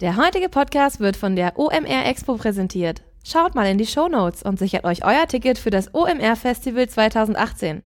Der 0.00 0.16
heutige 0.16 0.48
Podcast 0.48 0.98
wird 0.98 1.14
von 1.14 1.36
der 1.36 1.58
OMR 1.58 2.06
Expo 2.06 2.36
präsentiert. 2.36 3.02
Schaut 3.22 3.54
mal 3.54 3.66
in 3.66 3.76
die 3.76 3.84
Show 3.84 4.08
Notes 4.08 4.42
und 4.42 4.58
sichert 4.58 4.84
euch 4.84 5.04
euer 5.04 5.26
Ticket 5.28 5.58
für 5.58 5.68
das 5.68 5.94
OMR 5.94 6.36
Festival 6.36 6.88
2018. 6.88 7.82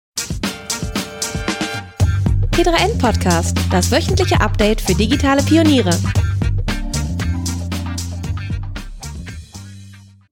T3N 2.51 2.99
Podcast, 2.99 3.57
das 3.71 3.89
wöchentliche 3.93 4.41
Update 4.41 4.81
für 4.81 4.93
digitale 4.93 5.41
Pioniere. 5.41 5.91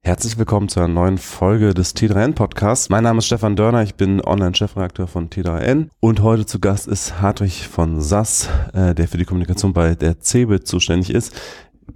Herzlich 0.02 0.36
willkommen 0.36 0.68
zu 0.68 0.80
einer 0.80 0.88
neuen 0.88 1.18
Folge 1.18 1.72
des 1.72 1.94
T3N 1.94 2.34
Podcasts. 2.34 2.90
Mein 2.90 3.04
Name 3.04 3.20
ist 3.20 3.26
Stefan 3.26 3.54
Dörner, 3.54 3.84
ich 3.84 3.94
bin 3.94 4.20
Online-Chefredakteur 4.20 5.06
von 5.06 5.30
T3N 5.30 5.88
und 6.00 6.20
heute 6.20 6.44
zu 6.44 6.58
Gast 6.58 6.88
ist 6.88 7.22
Hartwig 7.22 7.68
von 7.68 8.00
Sass, 8.00 8.50
äh, 8.74 8.94
der 8.94 9.08
für 9.08 9.18
die 9.18 9.24
Kommunikation 9.24 9.72
bei 9.72 9.94
der 9.94 10.18
CeBIT 10.20 10.66
zuständig 10.66 11.14
ist. 11.14 11.32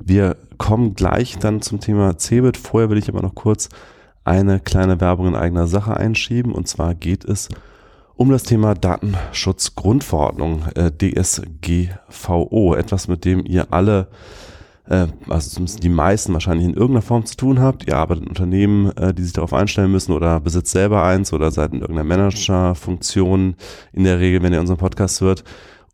Wir 0.03 0.37
kommen 0.59 0.95
gleich 0.95 1.39
dann 1.39 1.63
zum 1.63 1.81
Thema 1.81 2.17
CeBIT. 2.17 2.57
Vorher 2.57 2.91
will 2.91 2.99
ich 2.99 3.09
aber 3.09 3.23
noch 3.23 3.35
kurz 3.35 3.69
eine 4.25 4.61
kleine 4.61 5.01
Werbung 5.01 5.29
in 5.29 5.37
eigener 5.37 5.67
Sache 5.67 5.97
einschieben 5.97 6.53
und 6.53 6.67
zwar 6.67 6.95
geht 6.95 7.25
es 7.25 7.49
um 8.17 8.31
das 8.31 8.45
Thema 8.45 8.75
Datenschutzgrundverordnung, 8.75 10.67
äh, 10.77 10.91
DSGVO, 10.91 12.75
etwas 12.75 13.09
mit 13.09 13.25
dem 13.25 13.45
ihr 13.45 13.73
alle 13.73 14.09
äh, 14.89 15.07
also 15.29 15.51
zumindest 15.51 15.83
die 15.83 15.89
meisten 15.89 16.33
wahrscheinlich 16.33 16.67
in 16.67 16.75
irgendeiner 16.75 17.03
Form 17.03 17.25
zu 17.25 17.37
tun 17.37 17.61
habt. 17.61 17.87
Ihr 17.87 17.97
arbeitet 17.97 18.25
in 18.25 18.29
Unternehmen, 18.29 18.97
äh, 18.97 19.15
die 19.15 19.23
sich 19.23 19.33
darauf 19.33 19.55
einstellen 19.55 19.91
müssen 19.91 20.13
oder 20.13 20.41
besitzt 20.41 20.73
selber 20.73 21.03
eins 21.03 21.33
oder 21.33 21.51
seid 21.51 21.73
in 21.73 21.81
irgendeiner 21.81 22.05
Managerfunktion 22.05 23.57
in 23.93 24.05
der 24.05 24.21
Regel, 24.21 24.43
wenn 24.43 24.53
ihr 24.53 24.61
unseren 24.61 24.79
Podcast 24.79 25.21
hört. 25.21 25.45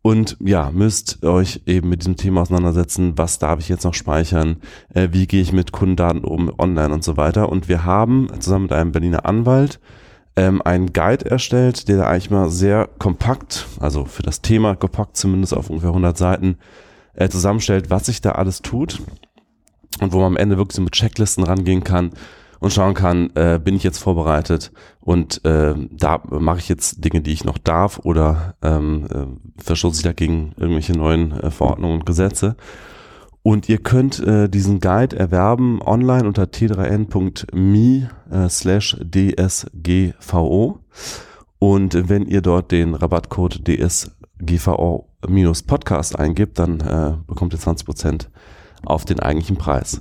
Und 0.03 0.35
ja, 0.39 0.71
müsst 0.71 1.23
euch 1.23 1.61
eben 1.67 1.89
mit 1.89 2.01
diesem 2.01 2.15
Thema 2.15 2.41
auseinandersetzen, 2.41 3.17
was 3.17 3.37
darf 3.37 3.59
ich 3.59 3.69
jetzt 3.69 3.83
noch 3.83 3.93
speichern, 3.93 4.57
äh, 4.93 5.09
wie 5.11 5.27
gehe 5.27 5.41
ich 5.41 5.53
mit 5.53 5.71
Kundendaten 5.71 6.23
um 6.23 6.51
online 6.57 6.93
und 6.93 7.03
so 7.03 7.17
weiter. 7.17 7.49
Und 7.49 7.69
wir 7.69 7.85
haben 7.85 8.27
zusammen 8.39 8.63
mit 8.63 8.73
einem 8.73 8.91
Berliner 8.91 9.25
Anwalt 9.25 9.79
ähm, 10.35 10.61
einen 10.63 10.91
Guide 10.91 11.29
erstellt, 11.29 11.87
der 11.87 11.97
da 11.97 12.07
eigentlich 12.07 12.31
mal 12.31 12.49
sehr 12.49 12.89
kompakt, 12.97 13.67
also 13.79 14.05
für 14.05 14.23
das 14.23 14.41
Thema 14.41 14.75
kompakt 14.75 15.17
zumindest 15.17 15.53
auf 15.53 15.69
ungefähr 15.69 15.89
100 15.89 16.17
Seiten, 16.17 16.57
äh, 17.13 17.29
zusammenstellt, 17.29 17.91
was 17.91 18.07
sich 18.07 18.21
da 18.21 18.31
alles 18.31 18.63
tut 18.63 19.01
und 19.99 20.13
wo 20.13 20.17
man 20.17 20.27
am 20.27 20.37
Ende 20.37 20.57
wirklich 20.57 20.77
so 20.77 20.81
mit 20.81 20.93
Checklisten 20.93 21.43
rangehen 21.43 21.83
kann 21.83 22.11
und 22.61 22.71
schauen 22.71 22.93
kann, 22.93 23.31
äh, 23.35 23.59
bin 23.61 23.75
ich 23.75 23.83
jetzt 23.83 23.97
vorbereitet 23.97 24.71
und 25.01 25.43
äh, 25.45 25.73
da 25.89 26.21
mache 26.29 26.59
ich 26.59 26.69
jetzt 26.69 27.03
Dinge, 27.03 27.21
die 27.21 27.33
ich 27.33 27.43
noch 27.43 27.57
darf 27.57 27.99
oder 28.03 28.53
ähm, 28.61 29.07
äh, 29.11 29.61
verstoße 29.61 29.97
ich 29.97 30.03
dagegen 30.03 30.53
irgendwelche 30.57 30.93
neuen 30.93 31.31
äh, 31.31 31.49
Verordnungen 31.51 31.99
und 31.99 32.05
Gesetze. 32.05 32.55
Und 33.43 33.67
ihr 33.67 33.79
könnt 33.79 34.19
äh, 34.19 34.47
diesen 34.47 34.79
Guide 34.79 35.17
erwerben 35.17 35.81
online 35.81 36.27
unter 36.27 36.43
t3n.me 36.43 38.09
äh, 38.29 38.49
slash 38.49 38.95
dsgvo. 39.03 40.79
Und 41.57 42.09
wenn 42.09 42.27
ihr 42.27 42.41
dort 42.41 42.71
den 42.71 42.93
Rabattcode 42.93 43.63
DSGVO 43.67 45.07
Podcast 45.65 46.19
eingibt, 46.19 46.59
dann 46.59 46.79
äh, 46.79 47.13
bekommt 47.25 47.53
ihr 47.53 47.59
20% 47.59 48.27
auf 48.85 49.05
den 49.05 49.19
eigentlichen 49.19 49.57
Preis. 49.57 49.97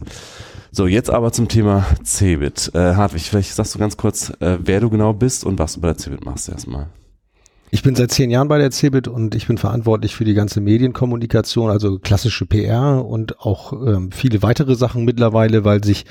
So, 0.72 0.86
jetzt 0.86 1.10
aber 1.10 1.32
zum 1.32 1.48
Thema 1.48 1.84
Cebit. 2.04 2.70
Äh, 2.74 2.94
Hartwig, 2.94 3.28
vielleicht 3.28 3.52
sagst 3.54 3.74
du 3.74 3.78
ganz 3.78 3.96
kurz, 3.96 4.30
äh, 4.40 4.58
wer 4.60 4.80
du 4.80 4.88
genau 4.88 5.12
bist 5.12 5.44
und 5.44 5.58
was 5.58 5.74
du 5.74 5.80
bei 5.80 5.88
der 5.88 5.98
Cebit 5.98 6.24
machst 6.24 6.48
erstmal. 6.48 6.86
Ich 7.72 7.84
bin 7.84 7.94
seit 7.94 8.10
zehn 8.10 8.30
Jahren 8.30 8.48
bei 8.48 8.58
der 8.58 8.72
CeBIT 8.72 9.06
und 9.06 9.36
ich 9.36 9.46
bin 9.46 9.56
verantwortlich 9.56 10.16
für 10.16 10.24
die 10.24 10.34
ganze 10.34 10.60
Medienkommunikation, 10.60 11.70
also 11.70 12.00
klassische 12.00 12.44
PR 12.44 13.06
und 13.06 13.38
auch 13.38 13.72
ähm, 13.72 14.10
viele 14.10 14.42
weitere 14.42 14.74
Sachen 14.74 15.04
mittlerweile, 15.04 15.64
weil 15.64 15.84
sich 15.84 16.04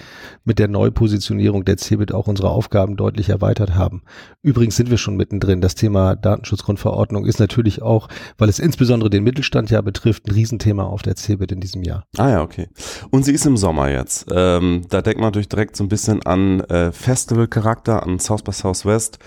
mit 0.45 0.57
der 0.57 0.69
Neupositionierung 0.69 1.66
der 1.66 1.75
CeBIT 1.75 2.13
auch 2.13 2.27
unsere 2.27 2.49
Aufgaben 2.49 2.95
deutlich 2.95 3.27
erweitert 3.27 3.75
haben. 3.75 4.03
Übrigens 4.41 4.77
sind 4.77 4.89
wir 4.89 4.97
schon 4.97 5.17
mittendrin. 5.17 5.59
Das 5.59 5.75
Thema 5.75 6.16
Datenschutzgrundverordnung 6.16 7.25
ist 7.25 7.41
natürlich 7.41 7.81
auch, 7.81 8.07
weil 8.38 8.47
es 8.47 8.59
insbesondere 8.59 9.09
den 9.09 9.25
Mittelstand 9.25 9.69
ja 9.69 9.81
betrifft, 9.81 10.28
ein 10.28 10.31
Riesenthema 10.31 10.84
auf 10.84 11.01
der 11.01 11.17
CeBIT 11.17 11.51
in 11.51 11.59
diesem 11.59 11.84
Jahr. 11.84 12.05
Ah 12.17 12.29
ja, 12.29 12.41
okay. 12.41 12.69
Und 13.11 13.25
sie 13.25 13.34
ist 13.34 13.45
im 13.45 13.57
Sommer 13.57 13.89
jetzt. 13.89 14.28
Ähm, 14.31 14.84
da 14.89 15.01
denkt 15.01 15.19
man 15.19 15.28
natürlich 15.28 15.50
direkt 15.50 15.75
so 15.75 15.84
ein 15.84 15.89
bisschen 15.89 16.25
an 16.25 16.61
äh, 16.61 16.94
Festival-Charakter, 16.94 18.01
an 18.01 18.17
South 18.19 18.44
by 18.44 18.53
Southwest. 18.53 19.19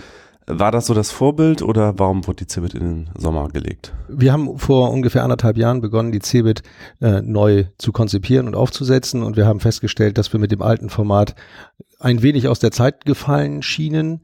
War 0.59 0.71
das 0.71 0.87
so 0.87 0.95
das 0.95 1.11
Vorbild 1.11 1.63
oder 1.63 1.99
warum 1.99 2.27
wurde 2.27 2.45
die 2.45 2.47
Cebit 2.47 2.75
in 2.75 2.81
den 2.81 3.11
Sommer 3.17 3.49
gelegt? 3.49 3.93
Wir 4.09 4.33
haben 4.33 4.59
vor 4.59 4.91
ungefähr 4.91 5.23
anderthalb 5.23 5.57
Jahren 5.57 5.81
begonnen, 5.81 6.13
die 6.13 6.21
Cebit 6.21 6.63
äh, 7.01 7.21
neu 7.23 7.65
zu 7.79 7.93
konzipieren 7.93 8.47
und 8.47 8.55
aufzusetzen 8.55 9.23
und 9.23 9.37
wir 9.37 9.47
haben 9.47 9.61
festgestellt, 9.61 10.19
dass 10.19 10.33
wir 10.33 10.41
mit 10.41 10.53
dem 10.53 10.63
alten 10.63 10.91
Format 10.91 11.35
ein 12.03 12.23
wenig 12.23 12.49
aus 12.49 12.59
der 12.59 12.73
Zeit 12.73 13.05
gefallen 13.05 13.63
schienen. 13.63 14.23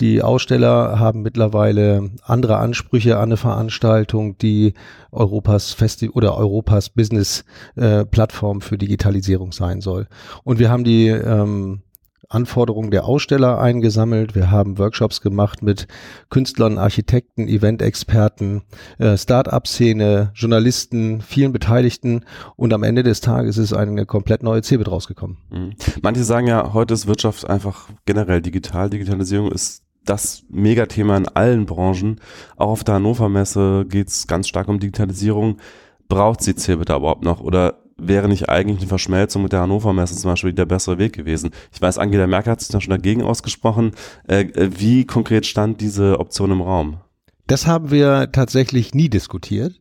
Die 0.00 0.22
Aussteller 0.22 0.98
haben 0.98 1.22
mittlerweile 1.22 2.10
andere 2.22 2.58
Ansprüche 2.58 3.16
an 3.16 3.24
eine 3.24 3.36
Veranstaltung, 3.36 4.38
die 4.38 4.74
Europas 5.10 5.72
Festi 5.72 6.08
oder 6.08 6.36
Europas 6.36 6.88
Business 6.88 7.44
äh, 7.76 8.04
Plattform 8.04 8.60
für 8.60 8.78
Digitalisierung 8.78 9.52
sein 9.52 9.80
soll. 9.80 10.06
Und 10.44 10.58
wir 10.58 10.70
haben 10.70 10.84
die 10.84 11.08
ähm, 11.08 11.82
Anforderungen 12.28 12.90
der 12.90 13.06
Aussteller 13.06 13.58
eingesammelt. 13.58 14.34
Wir 14.34 14.50
haben 14.50 14.78
Workshops 14.78 15.20
gemacht 15.20 15.62
mit 15.62 15.86
Künstlern, 16.28 16.76
Architekten, 16.76 17.48
Eventexperten, 17.48 18.62
äh, 18.98 19.16
Start-up-Szene, 19.16 20.32
Journalisten, 20.34 21.22
vielen 21.22 21.52
Beteiligten 21.52 22.24
und 22.56 22.74
am 22.74 22.82
Ende 22.82 23.02
des 23.02 23.20
Tages 23.20 23.56
ist 23.56 23.72
eine 23.72 24.04
komplett 24.04 24.42
neue 24.42 24.62
CeBIT 24.62 24.90
rausgekommen. 24.90 25.38
Mhm. 25.50 25.72
Manche 26.02 26.24
sagen 26.24 26.46
ja, 26.46 26.74
heute 26.74 26.94
ist 26.94 27.06
Wirtschaft 27.06 27.48
einfach 27.48 27.88
generell 28.04 28.42
digital. 28.42 28.90
Digitalisierung 28.90 29.50
ist 29.50 29.82
das 30.04 30.44
Megathema 30.50 31.16
in 31.16 31.28
allen 31.28 31.66
Branchen. 31.66 32.20
Auch 32.56 32.68
auf 32.68 32.84
der 32.84 32.96
Hannover 32.96 33.28
Messe 33.28 33.86
geht 33.88 34.08
es 34.08 34.26
ganz 34.26 34.48
stark 34.48 34.68
um 34.68 34.80
Digitalisierung. 34.80 35.58
Braucht 36.08 36.42
sie 36.42 36.54
CeBIT 36.54 36.90
überhaupt 36.90 37.24
noch 37.24 37.40
oder 37.40 37.78
wäre 37.98 38.28
nicht 38.28 38.48
eigentlich 38.48 38.78
eine 38.78 38.88
Verschmelzung 38.88 39.42
mit 39.42 39.52
der 39.52 39.60
Hannover 39.60 39.92
Messe 39.92 40.16
zum 40.16 40.30
Beispiel 40.30 40.52
der 40.52 40.66
bessere 40.66 40.98
Weg 40.98 41.12
gewesen. 41.12 41.50
Ich 41.72 41.82
weiß, 41.82 41.98
Angela 41.98 42.26
Merkel 42.26 42.52
hat 42.52 42.60
sich 42.60 42.70
da 42.70 42.80
schon 42.80 42.90
dagegen 42.92 43.22
ausgesprochen. 43.22 43.92
Äh, 44.26 44.42
äh, 44.42 44.70
wie 44.78 45.04
konkret 45.04 45.46
stand 45.46 45.80
diese 45.80 46.20
Option 46.20 46.52
im 46.52 46.60
Raum? 46.60 46.98
Das 47.46 47.66
haben 47.66 47.90
wir 47.90 48.30
tatsächlich 48.32 48.94
nie 48.94 49.08
diskutiert 49.08 49.80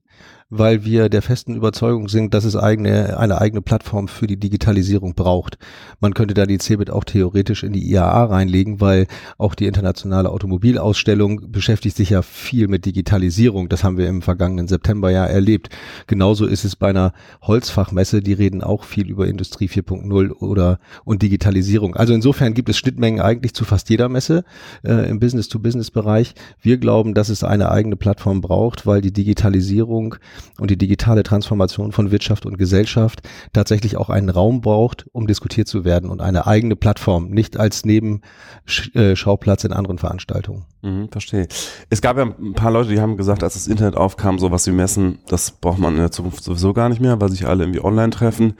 weil 0.49 0.85
wir 0.85 1.09
der 1.09 1.21
festen 1.21 1.55
Überzeugung 1.55 2.07
sind, 2.07 2.33
dass 2.33 2.45
es 2.45 2.55
eigene, 2.55 3.17
eine 3.17 3.41
eigene 3.41 3.61
Plattform 3.61 4.07
für 4.07 4.27
die 4.27 4.39
Digitalisierung 4.39 5.13
braucht. 5.13 5.57
Man 5.99 6.13
könnte 6.13 6.33
da 6.33 6.45
die 6.45 6.57
CeBIT 6.57 6.89
auch 6.89 7.03
theoretisch 7.03 7.63
in 7.63 7.73
die 7.73 7.91
IAA 7.91 8.25
reinlegen, 8.25 8.79
weil 8.79 9.07
auch 9.37 9.55
die 9.55 9.65
internationale 9.65 10.29
Automobilausstellung 10.29 11.51
beschäftigt 11.51 11.97
sich 11.97 12.11
ja 12.11 12.21
viel 12.21 12.69
mit 12.69 12.85
Digitalisierung. 12.85 13.67
Das 13.67 13.83
haben 13.83 13.97
wir 13.97 14.07
im 14.07 14.21
vergangenen 14.21 14.69
September 14.69 15.11
ja 15.11 15.25
erlebt. 15.25 15.69
Genauso 16.07 16.45
ist 16.45 16.63
es 16.63 16.77
bei 16.77 16.89
einer 16.89 17.11
Holzfachmesse, 17.41 18.21
die 18.21 18.33
reden 18.33 18.63
auch 18.63 18.85
viel 18.85 19.09
über 19.09 19.27
Industrie 19.27 19.67
4.0 19.67 20.31
oder 20.31 20.79
und 21.03 21.23
Digitalisierung. 21.23 21.95
Also 21.95 22.13
insofern 22.13 22.53
gibt 22.53 22.69
es 22.69 22.77
Schnittmengen 22.77 23.19
eigentlich 23.19 23.53
zu 23.53 23.65
fast 23.65 23.89
jeder 23.89 24.07
Messe 24.07 24.45
äh, 24.85 25.09
im 25.09 25.19
Business-to-Business-Bereich. 25.19 26.35
Wir 26.61 26.77
glauben, 26.77 27.13
dass 27.13 27.27
es 27.27 27.43
eine 27.43 27.69
eigene 27.69 27.97
Plattform 27.97 28.39
braucht, 28.39 28.85
weil 28.85 29.01
die 29.01 29.11
Digitalisierung 29.11 30.15
und 30.59 30.71
die 30.71 30.77
digitale 30.77 31.23
Transformation 31.23 31.91
von 31.91 32.11
Wirtschaft 32.11 32.45
und 32.45 32.57
Gesellschaft 32.57 33.21
tatsächlich 33.53 33.97
auch 33.97 34.09
einen 34.09 34.29
Raum 34.29 34.61
braucht, 34.61 35.05
um 35.11 35.27
diskutiert 35.27 35.67
zu 35.67 35.85
werden 35.85 36.09
und 36.09 36.21
eine 36.21 36.47
eigene 36.47 36.75
Plattform, 36.75 37.29
nicht 37.29 37.57
als 37.57 37.85
Nebenschauplatz 37.85 39.63
in 39.63 39.73
anderen 39.73 39.97
Veranstaltungen. 39.97 40.65
Mhm, 40.81 41.09
verstehe. 41.09 41.47
Es 41.89 42.01
gab 42.01 42.17
ja 42.17 42.23
ein 42.23 42.53
paar 42.53 42.71
Leute, 42.71 42.89
die 42.89 43.01
haben 43.01 43.17
gesagt, 43.17 43.43
als 43.43 43.55
das 43.55 43.67
Internet 43.67 43.95
aufkam, 43.95 44.39
sowas 44.39 44.67
wie 44.67 44.71
Messen, 44.71 45.19
das 45.27 45.51
braucht 45.51 45.79
man 45.79 45.93
in 45.93 45.99
der 45.99 46.11
Zukunft 46.11 46.43
sowieso 46.43 46.73
gar 46.73 46.89
nicht 46.89 47.01
mehr, 47.01 47.19
weil 47.19 47.29
sich 47.29 47.47
alle 47.47 47.63
irgendwie 47.63 47.83
online 47.83 48.11
treffen. 48.11 48.53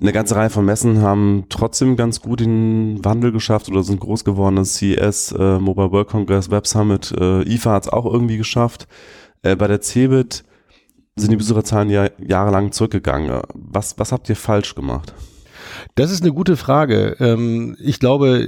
Eine 0.00 0.12
ganze 0.12 0.34
Reihe 0.34 0.48
von 0.48 0.64
Messen 0.64 1.02
haben 1.02 1.44
trotzdem 1.50 1.94
ganz 1.94 2.22
gut 2.22 2.40
den 2.40 3.04
Wandel 3.04 3.32
geschafft 3.32 3.68
oder 3.68 3.82
sind 3.82 4.00
groß 4.00 4.24
geworden. 4.24 4.56
Das 4.56 4.76
CES, 4.76 5.32
äh, 5.32 5.58
Mobile 5.58 5.92
World 5.92 6.08
Congress, 6.08 6.50
Web 6.50 6.66
Summit, 6.66 7.12
äh, 7.20 7.42
IFA 7.42 7.72
hat 7.72 7.82
es 7.84 7.92
auch 7.92 8.06
irgendwie 8.06 8.38
geschafft. 8.38 8.88
Äh, 9.42 9.56
bei 9.56 9.66
der 9.66 9.82
CeBIT 9.82 10.44
sind 11.20 11.30
die 11.30 11.36
Besucherzahlen 11.36 11.90
ja 11.90 12.08
jahrelang 12.18 12.72
zurückgegangen. 12.72 13.40
Was, 13.54 13.98
was 13.98 14.12
habt 14.12 14.28
ihr 14.28 14.36
falsch 14.36 14.74
gemacht? 14.74 15.14
Das 15.94 16.10
ist 16.10 16.22
eine 16.22 16.32
gute 16.32 16.56
Frage. 16.56 17.16
Ähm, 17.20 17.76
ich 17.80 18.00
glaube, 18.00 18.46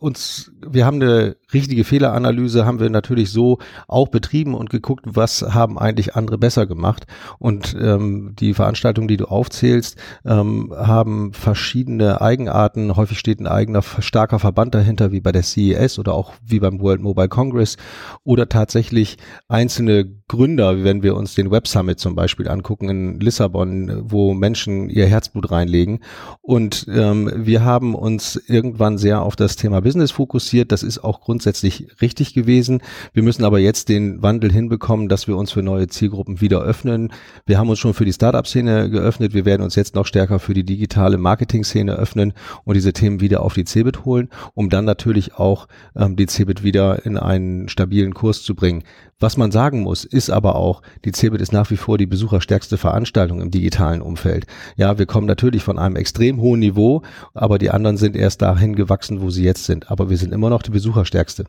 uns, 0.00 0.52
wir 0.66 0.86
haben 0.86 1.00
eine 1.02 1.36
richtige 1.52 1.84
Fehleranalyse, 1.84 2.66
haben 2.66 2.80
wir 2.80 2.90
natürlich 2.90 3.30
so 3.30 3.58
auch 3.86 4.08
betrieben 4.08 4.54
und 4.54 4.70
geguckt, 4.70 5.04
was 5.06 5.42
haben 5.42 5.78
eigentlich 5.78 6.14
andere 6.14 6.38
besser 6.38 6.66
gemacht. 6.66 7.06
Und 7.38 7.76
ähm, 7.80 8.34
die 8.38 8.54
Veranstaltungen, 8.54 9.08
die 9.08 9.16
du 9.16 9.26
aufzählst, 9.26 9.96
ähm, 10.24 10.72
haben 10.76 11.32
verschiedene 11.32 12.20
Eigenarten. 12.20 12.96
Häufig 12.96 13.18
steht 13.18 13.40
ein 13.40 13.46
eigener 13.46 13.82
starker 13.82 14.38
Verband 14.38 14.74
dahinter, 14.74 15.12
wie 15.12 15.20
bei 15.20 15.32
der 15.32 15.42
CES 15.42 15.98
oder 15.98 16.14
auch 16.14 16.34
wie 16.44 16.60
beim 16.60 16.80
World 16.80 17.00
Mobile 17.00 17.28
Congress 17.28 17.76
oder 18.24 18.48
tatsächlich 18.48 19.16
einzelne 19.48 20.06
Gründer, 20.28 20.84
wenn 20.84 21.02
wir 21.02 21.16
uns 21.16 21.34
den 21.34 21.50
Web 21.50 21.66
Summit 21.66 21.98
zum 21.98 22.14
Beispiel 22.14 22.48
angucken 22.48 22.88
in 22.90 23.20
Lissabon, 23.20 24.02
wo 24.04 24.34
Menschen 24.34 24.90
ihr 24.90 25.06
Herzblut 25.06 25.50
reinlegen. 25.50 26.00
Und 26.42 26.57
ähm, 26.88 27.30
wir 27.34 27.64
haben 27.64 27.94
uns 27.94 28.36
irgendwann 28.46 28.98
sehr 28.98 29.22
auf 29.22 29.36
das 29.36 29.56
Thema 29.56 29.80
Business 29.80 30.10
fokussiert. 30.10 30.72
Das 30.72 30.82
ist 30.82 30.98
auch 31.04 31.20
grundsätzlich 31.20 31.88
richtig 32.00 32.34
gewesen. 32.34 32.80
Wir 33.12 33.22
müssen 33.22 33.44
aber 33.44 33.58
jetzt 33.58 33.88
den 33.88 34.22
Wandel 34.22 34.52
hinbekommen, 34.52 35.08
dass 35.08 35.28
wir 35.28 35.36
uns 35.36 35.52
für 35.52 35.62
neue 35.62 35.88
Zielgruppen 35.88 36.40
wieder 36.40 36.60
öffnen. 36.60 37.12
Wir 37.46 37.58
haben 37.58 37.68
uns 37.68 37.78
schon 37.78 37.94
für 37.94 38.04
die 38.04 38.12
Startup-Szene 38.12 38.90
geöffnet. 38.90 39.34
Wir 39.34 39.44
werden 39.44 39.62
uns 39.62 39.74
jetzt 39.74 39.94
noch 39.94 40.06
stärker 40.06 40.38
für 40.38 40.54
die 40.54 40.64
digitale 40.64 41.18
Marketing-Szene 41.18 41.92
öffnen 41.94 42.32
und 42.64 42.74
diese 42.74 42.92
Themen 42.92 43.20
wieder 43.20 43.42
auf 43.42 43.54
die 43.54 43.64
CeBIT 43.64 44.04
holen, 44.04 44.28
um 44.54 44.70
dann 44.70 44.84
natürlich 44.84 45.34
auch 45.34 45.68
ähm, 45.96 46.16
die 46.16 46.26
CeBIT 46.26 46.62
wieder 46.62 47.04
in 47.04 47.18
einen 47.18 47.68
stabilen 47.68 48.14
Kurs 48.14 48.42
zu 48.42 48.54
bringen. 48.54 48.84
Was 49.20 49.36
man 49.36 49.50
sagen 49.50 49.80
muss, 49.80 50.04
ist 50.04 50.30
aber 50.30 50.54
auch, 50.54 50.80
die 51.04 51.10
CeBIT 51.10 51.40
ist 51.40 51.52
nach 51.52 51.70
wie 51.70 51.76
vor 51.76 51.98
die 51.98 52.06
besucherstärkste 52.06 52.78
Veranstaltung 52.78 53.40
im 53.40 53.50
digitalen 53.50 54.00
Umfeld. 54.00 54.46
Ja, 54.76 54.96
wir 54.96 55.06
kommen 55.06 55.26
natürlich 55.26 55.64
von 55.64 55.76
einem 55.76 55.96
extrem 55.96 56.40
hohen 56.40 56.47
Niveau, 56.56 57.02
aber 57.34 57.58
die 57.58 57.70
anderen 57.70 57.96
sind 57.96 58.16
erst 58.16 58.42
dahin 58.42 58.74
gewachsen, 58.76 59.20
wo 59.20 59.30
sie 59.30 59.44
jetzt 59.44 59.64
sind. 59.64 59.90
Aber 59.90 60.10
wir 60.10 60.16
sind 60.16 60.32
immer 60.32 60.50
noch 60.50 60.62
die 60.62 60.70
besucherstärkste. 60.70 61.44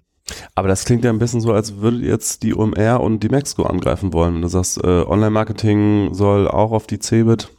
Aber 0.56 0.68
das 0.68 0.86
klingt 0.86 1.04
ja 1.04 1.10
ein 1.10 1.20
bisschen 1.20 1.42
so, 1.42 1.52
als 1.54 1.78
würdet 1.78 2.04
jetzt 2.04 2.44
die 2.44 2.56
OMR 2.56 3.02
und 3.02 3.22
die 3.22 3.30
Mexiko 3.30 3.64
angreifen 3.64 4.14
wollen. 4.14 4.42
Du 4.42 4.48
sagst, 4.48 4.84
äh, 4.84 4.88
Online-Marketing 5.04 6.14
soll 6.14 6.48
auch 6.48 6.72
auf 6.72 6.88
die 6.88 7.00
CeBIT. 7.00 7.50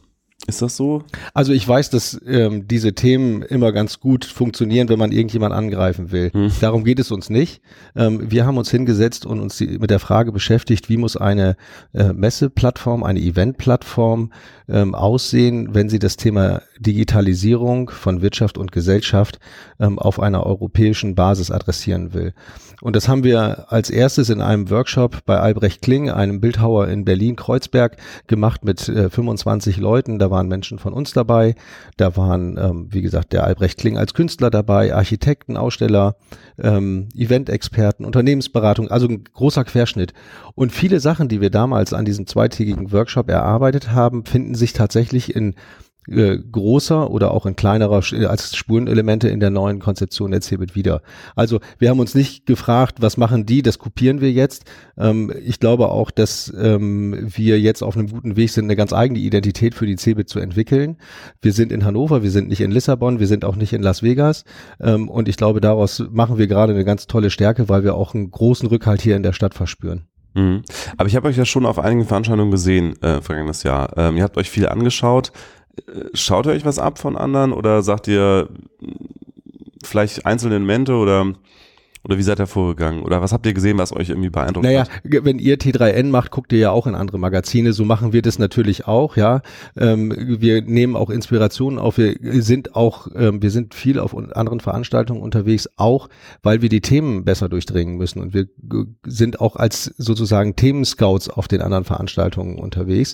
Ist 0.47 0.61
das 0.61 0.75
so? 0.75 1.03
Also 1.33 1.53
ich 1.53 1.67
weiß, 1.67 1.91
dass 1.91 2.19
ähm, 2.25 2.67
diese 2.67 2.93
Themen 2.93 3.43
immer 3.43 3.71
ganz 3.71 3.99
gut 3.99 4.25
funktionieren, 4.25 4.89
wenn 4.89 4.97
man 4.97 5.11
irgendjemand 5.11 5.53
angreifen 5.53 6.11
will. 6.11 6.31
Hm. 6.33 6.51
Darum 6.59 6.83
geht 6.83 6.99
es 6.99 7.11
uns 7.11 7.29
nicht. 7.29 7.61
Ähm, 7.95 8.31
wir 8.31 8.45
haben 8.45 8.57
uns 8.57 8.71
hingesetzt 8.71 9.25
und 9.25 9.39
uns 9.39 9.57
die, 9.57 9.77
mit 9.77 9.91
der 9.91 9.99
Frage 9.99 10.31
beschäftigt, 10.31 10.89
wie 10.89 10.97
muss 10.97 11.15
eine 11.15 11.57
äh, 11.93 12.11
Messeplattform, 12.11 13.03
eine 13.03 13.19
Eventplattform 13.19 14.31
ähm, 14.67 14.95
aussehen, 14.95 15.69
wenn 15.73 15.89
sie 15.89 15.99
das 15.99 16.17
Thema 16.17 16.63
Digitalisierung 16.79 17.91
von 17.91 18.21
Wirtschaft 18.21 18.57
und 18.57 18.71
Gesellschaft 18.71 19.39
ähm, 19.79 19.99
auf 19.99 20.19
einer 20.19 20.45
europäischen 20.45 21.13
Basis 21.13 21.51
adressieren 21.51 22.13
will. 22.13 22.33
Und 22.81 22.95
das 22.95 23.07
haben 23.07 23.23
wir 23.23 23.71
als 23.71 23.89
erstes 23.89 24.29
in 24.29 24.41
einem 24.41 24.69
Workshop 24.69 25.23
bei 25.25 25.39
Albrecht 25.39 25.81
Kling, 25.81 26.09
einem 26.09 26.41
Bildhauer 26.41 26.87
in 26.87 27.05
Berlin-Kreuzberg, 27.05 27.97
gemacht 28.27 28.65
mit 28.65 28.89
äh, 28.89 29.09
25 29.09 29.77
Leuten. 29.77 30.19
Da 30.19 30.31
waren 30.31 30.47
Menschen 30.47 30.79
von 30.79 30.93
uns 30.93 31.13
dabei. 31.13 31.55
Da 31.97 32.17
waren, 32.17 32.57
ähm, 32.57 32.87
wie 32.89 33.01
gesagt, 33.01 33.33
der 33.33 33.43
Albrecht 33.43 33.77
Kling 33.77 33.97
als 33.97 34.13
Künstler 34.13 34.49
dabei, 34.49 34.93
Architekten, 34.93 35.57
Aussteller, 35.57 36.15
ähm, 36.59 37.09
Event-Experten, 37.15 38.03
Unternehmensberatung, 38.03 38.89
also 38.89 39.07
ein 39.07 39.23
großer 39.23 39.63
Querschnitt. 39.63 40.13
Und 40.55 40.71
viele 40.71 40.99
Sachen, 40.99 41.27
die 41.27 41.39
wir 41.39 41.51
damals 41.51 41.93
an 41.93 42.05
diesem 42.05 42.25
zweitägigen 42.25 42.91
Workshop 42.91 43.29
erarbeitet 43.29 43.91
haben, 43.91 44.25
finden 44.25 44.55
sich 44.55 44.73
tatsächlich 44.73 45.35
in 45.35 45.55
äh, 46.07 46.37
großer 46.37 47.11
oder 47.11 47.31
auch 47.31 47.45
in 47.45 47.55
kleinerer 47.55 48.01
äh, 48.11 48.25
als 48.25 48.55
Spurenelemente 48.55 49.29
in 49.29 49.39
der 49.39 49.51
neuen 49.51 49.79
Konzeption 49.79 50.31
der 50.31 50.41
CeBIT 50.41 50.75
wieder. 50.75 51.01
Also 51.35 51.59
wir 51.77 51.89
haben 51.89 51.99
uns 51.99 52.15
nicht 52.15 52.45
gefragt, 52.45 52.97
was 53.01 53.17
machen 53.17 53.45
die, 53.45 53.61
das 53.61 53.77
kopieren 53.77 54.19
wir 54.19 54.31
jetzt. 54.31 54.65
Ähm, 54.97 55.31
ich 55.43 55.59
glaube 55.59 55.89
auch, 55.89 56.11
dass 56.11 56.51
ähm, 56.59 57.27
wir 57.35 57.59
jetzt 57.59 57.83
auf 57.83 57.95
einem 57.95 58.09
guten 58.09 58.35
Weg 58.35 58.49
sind, 58.49 58.65
eine 58.65 58.75
ganz 58.75 58.93
eigene 58.93 59.19
Identität 59.19 59.75
für 59.75 59.85
die 59.85 59.95
CeBIT 59.95 60.27
zu 60.27 60.39
entwickeln. 60.39 60.97
Wir 61.41 61.53
sind 61.53 61.71
in 61.71 61.85
Hannover, 61.85 62.23
wir 62.23 62.31
sind 62.31 62.49
nicht 62.49 62.61
in 62.61 62.71
Lissabon, 62.71 63.19
wir 63.19 63.27
sind 63.27 63.45
auch 63.45 63.55
nicht 63.55 63.73
in 63.73 63.83
Las 63.83 64.01
Vegas 64.01 64.43
ähm, 64.79 65.07
und 65.07 65.29
ich 65.29 65.37
glaube, 65.37 65.61
daraus 65.61 66.03
machen 66.11 66.37
wir 66.37 66.47
gerade 66.47 66.73
eine 66.73 66.85
ganz 66.85 67.07
tolle 67.07 67.29
Stärke, 67.29 67.69
weil 67.69 67.83
wir 67.83 67.95
auch 67.95 68.13
einen 68.13 68.31
großen 68.31 68.67
Rückhalt 68.67 69.01
hier 69.01 69.15
in 69.15 69.23
der 69.23 69.33
Stadt 69.33 69.53
verspüren. 69.53 70.07
Mhm. 70.33 70.63
Aber 70.97 71.07
ich 71.07 71.15
habe 71.15 71.27
euch 71.27 71.37
ja 71.37 71.45
schon 71.45 71.65
auf 71.65 71.79
einigen 71.79 72.05
Veranstaltungen 72.05 72.51
gesehen, 72.51 73.01
äh, 73.01 73.21
vergangenes 73.21 73.63
Jahr. 73.63 73.97
Ähm, 73.97 74.17
ihr 74.17 74.23
habt 74.23 74.37
euch 74.37 74.49
viel 74.49 74.67
angeschaut. 74.67 75.31
Schaut 76.13 76.45
ihr 76.45 76.51
euch 76.51 76.65
was 76.65 76.79
ab 76.79 76.99
von 76.99 77.17
anderen 77.17 77.53
oder 77.53 77.81
sagt 77.81 78.07
ihr 78.07 78.49
vielleicht 79.83 80.25
einzelne 80.25 80.55
Elemente 80.55 80.93
oder 80.93 81.33
oder 82.03 82.17
wie 82.17 82.23
seid 82.23 82.39
ihr 82.39 82.47
vorgegangen? 82.47 83.03
Oder 83.03 83.21
was 83.21 83.31
habt 83.31 83.45
ihr 83.45 83.53
gesehen, 83.53 83.77
was 83.77 83.95
euch 83.95 84.09
irgendwie 84.09 84.31
beeindruckt 84.31 84.65
naja, 84.65 84.81
hat? 84.81 84.89
Naja, 85.03 85.23
wenn 85.23 85.37
ihr 85.37 85.59
T3N 85.59 86.09
macht, 86.09 86.31
guckt 86.31 86.51
ihr 86.51 86.57
ja 86.57 86.71
auch 86.71 86.87
in 86.87 86.95
andere 86.95 87.19
Magazine. 87.19 87.73
So 87.73 87.85
machen 87.85 88.11
wir 88.11 88.23
das 88.23 88.39
natürlich 88.39 88.87
auch, 88.87 89.17
ja. 89.17 89.41
Ähm, 89.77 90.11
wir 90.17 90.63
nehmen 90.63 90.95
auch 90.95 91.11
Inspirationen 91.11 91.77
auf. 91.77 91.99
Wir 91.99 92.17
sind 92.41 92.75
auch, 92.75 93.07
ähm, 93.15 93.43
wir 93.43 93.51
sind 93.51 93.75
viel 93.75 93.99
auf 93.99 94.17
anderen 94.17 94.61
Veranstaltungen 94.61 95.21
unterwegs, 95.21 95.69
auch 95.77 96.09
weil 96.41 96.63
wir 96.63 96.69
die 96.69 96.81
Themen 96.81 97.23
besser 97.23 97.49
durchdringen 97.49 97.97
müssen. 97.97 98.19
Und 98.19 98.33
wir 98.33 98.47
sind 99.05 99.39
auch 99.39 99.55
als 99.55 99.85
sozusagen 99.97 100.55
Themenscouts 100.55 101.29
auf 101.29 101.47
den 101.47 101.61
anderen 101.61 101.83
Veranstaltungen 101.83 102.57
unterwegs. 102.57 103.13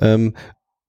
Ähm, 0.00 0.34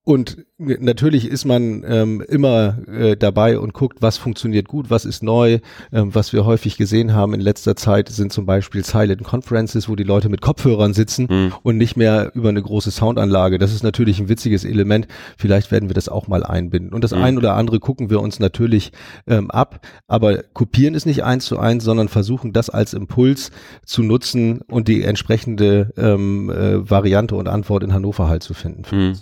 und 0.04 0.46
natürlich 0.58 1.28
ist 1.28 1.46
man 1.46 1.84
ähm, 1.88 2.22
immer 2.28 2.80
äh, 2.88 3.16
dabei 3.16 3.60
und 3.60 3.74
guckt, 3.74 4.02
was 4.02 4.18
funktioniert 4.18 4.68
gut, 4.68 4.90
was 4.90 5.06
ist 5.06 5.22
neu. 5.22 5.60
Ähm, 5.92 6.16
was 6.16 6.34
wir 6.34 6.44
häufig 6.44 6.76
gesehen 6.76 7.14
haben 7.14 7.36
in 7.36 7.40
letzter 7.40 7.76
Zeit 7.76 8.10
sind 8.10 8.34
zum 8.34 8.48
Beispiel 8.48 8.84
Silent 8.84 9.24
Conferences, 9.24 9.88
wo 9.90 9.96
die 9.96 10.04
Leute 10.04 10.30
mit 10.30 10.42
Kopfhörern 10.42 10.94
sitzen 10.94 11.28
mhm. 11.30 11.54
und 11.62 11.78
nicht 11.78 11.98
mehr 11.98 12.32
über 12.34 12.50
eine 12.50 12.64
große 12.64 12.90
Soundanlage. 12.90 13.60
Das 13.60 13.74
ist 13.74 13.84
natürlich 13.84 14.20
ein 14.20 14.28
witziges 14.28 14.66
Element. 14.66 15.08
Vielleicht 15.38 15.72
werden 15.72 15.88
wir 15.88 15.94
das 15.94 16.10
auch 16.10 16.28
mal 16.28 16.44
einbinden. 16.44 16.94
Und 16.94 17.04
das 17.04 17.12
mhm. 17.12 17.22
ein 17.22 17.38
oder 17.38 17.54
andere 17.54 17.80
gucken 17.80 18.10
wir 18.10 18.22
uns 18.22 18.40
natürlich 18.40 18.94
ähm, 19.28 19.52
ab, 19.52 19.86
aber 20.08 20.42
kopieren 20.54 20.96
ist 20.96 21.06
nicht 21.06 21.24
eins 21.24 21.46
zu 21.46 21.60
eins, 21.60 21.84
sondern 21.84 22.08
versuchen 22.08 22.54
das 22.54 22.72
als 22.72 22.96
Impuls 22.96 23.52
zu 23.86 24.02
nutzen 24.02 24.62
und 24.62 24.88
die 24.88 25.04
entsprechende 25.04 25.94
ähm, 25.96 26.50
äh, 26.50 26.90
Variante 26.90 27.36
und 27.36 27.48
Antwort 27.48 27.84
in 27.84 27.94
Hannover 27.94 28.28
halt 28.28 28.42
zu 28.42 28.56
finden. 28.56 28.84
Mhm. 28.92 29.14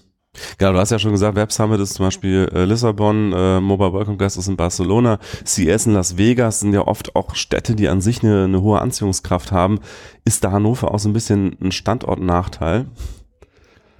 Genau, 0.57 0.73
du 0.73 0.79
hast 0.79 0.91
ja 0.91 0.99
schon 0.99 1.11
gesagt, 1.11 1.35
Web 1.35 1.51
Summit 1.51 1.79
ist 1.79 1.95
zum 1.95 2.05
Beispiel 2.05 2.49
äh, 2.53 2.65
Lissabon, 2.65 3.33
äh, 3.33 3.59
Mobile 3.59 3.93
World 3.93 4.07
Congress 4.07 4.37
ist 4.37 4.47
in 4.47 4.57
Barcelona, 4.57 5.19
CES 5.43 5.87
in 5.87 5.93
Las 5.93 6.17
Vegas 6.17 6.59
sind 6.59 6.73
ja 6.73 6.87
oft 6.87 7.15
auch 7.15 7.35
Städte, 7.35 7.75
die 7.75 7.89
an 7.89 8.01
sich 8.01 8.23
eine, 8.23 8.43
eine 8.43 8.61
hohe 8.61 8.79
Anziehungskraft 8.79 9.51
haben. 9.51 9.79
Ist 10.25 10.43
da 10.43 10.51
Hannover 10.51 10.93
auch 10.93 10.99
so 10.99 11.09
ein 11.09 11.13
bisschen 11.13 11.57
ein 11.61 11.71
Standortnachteil? 11.71 12.85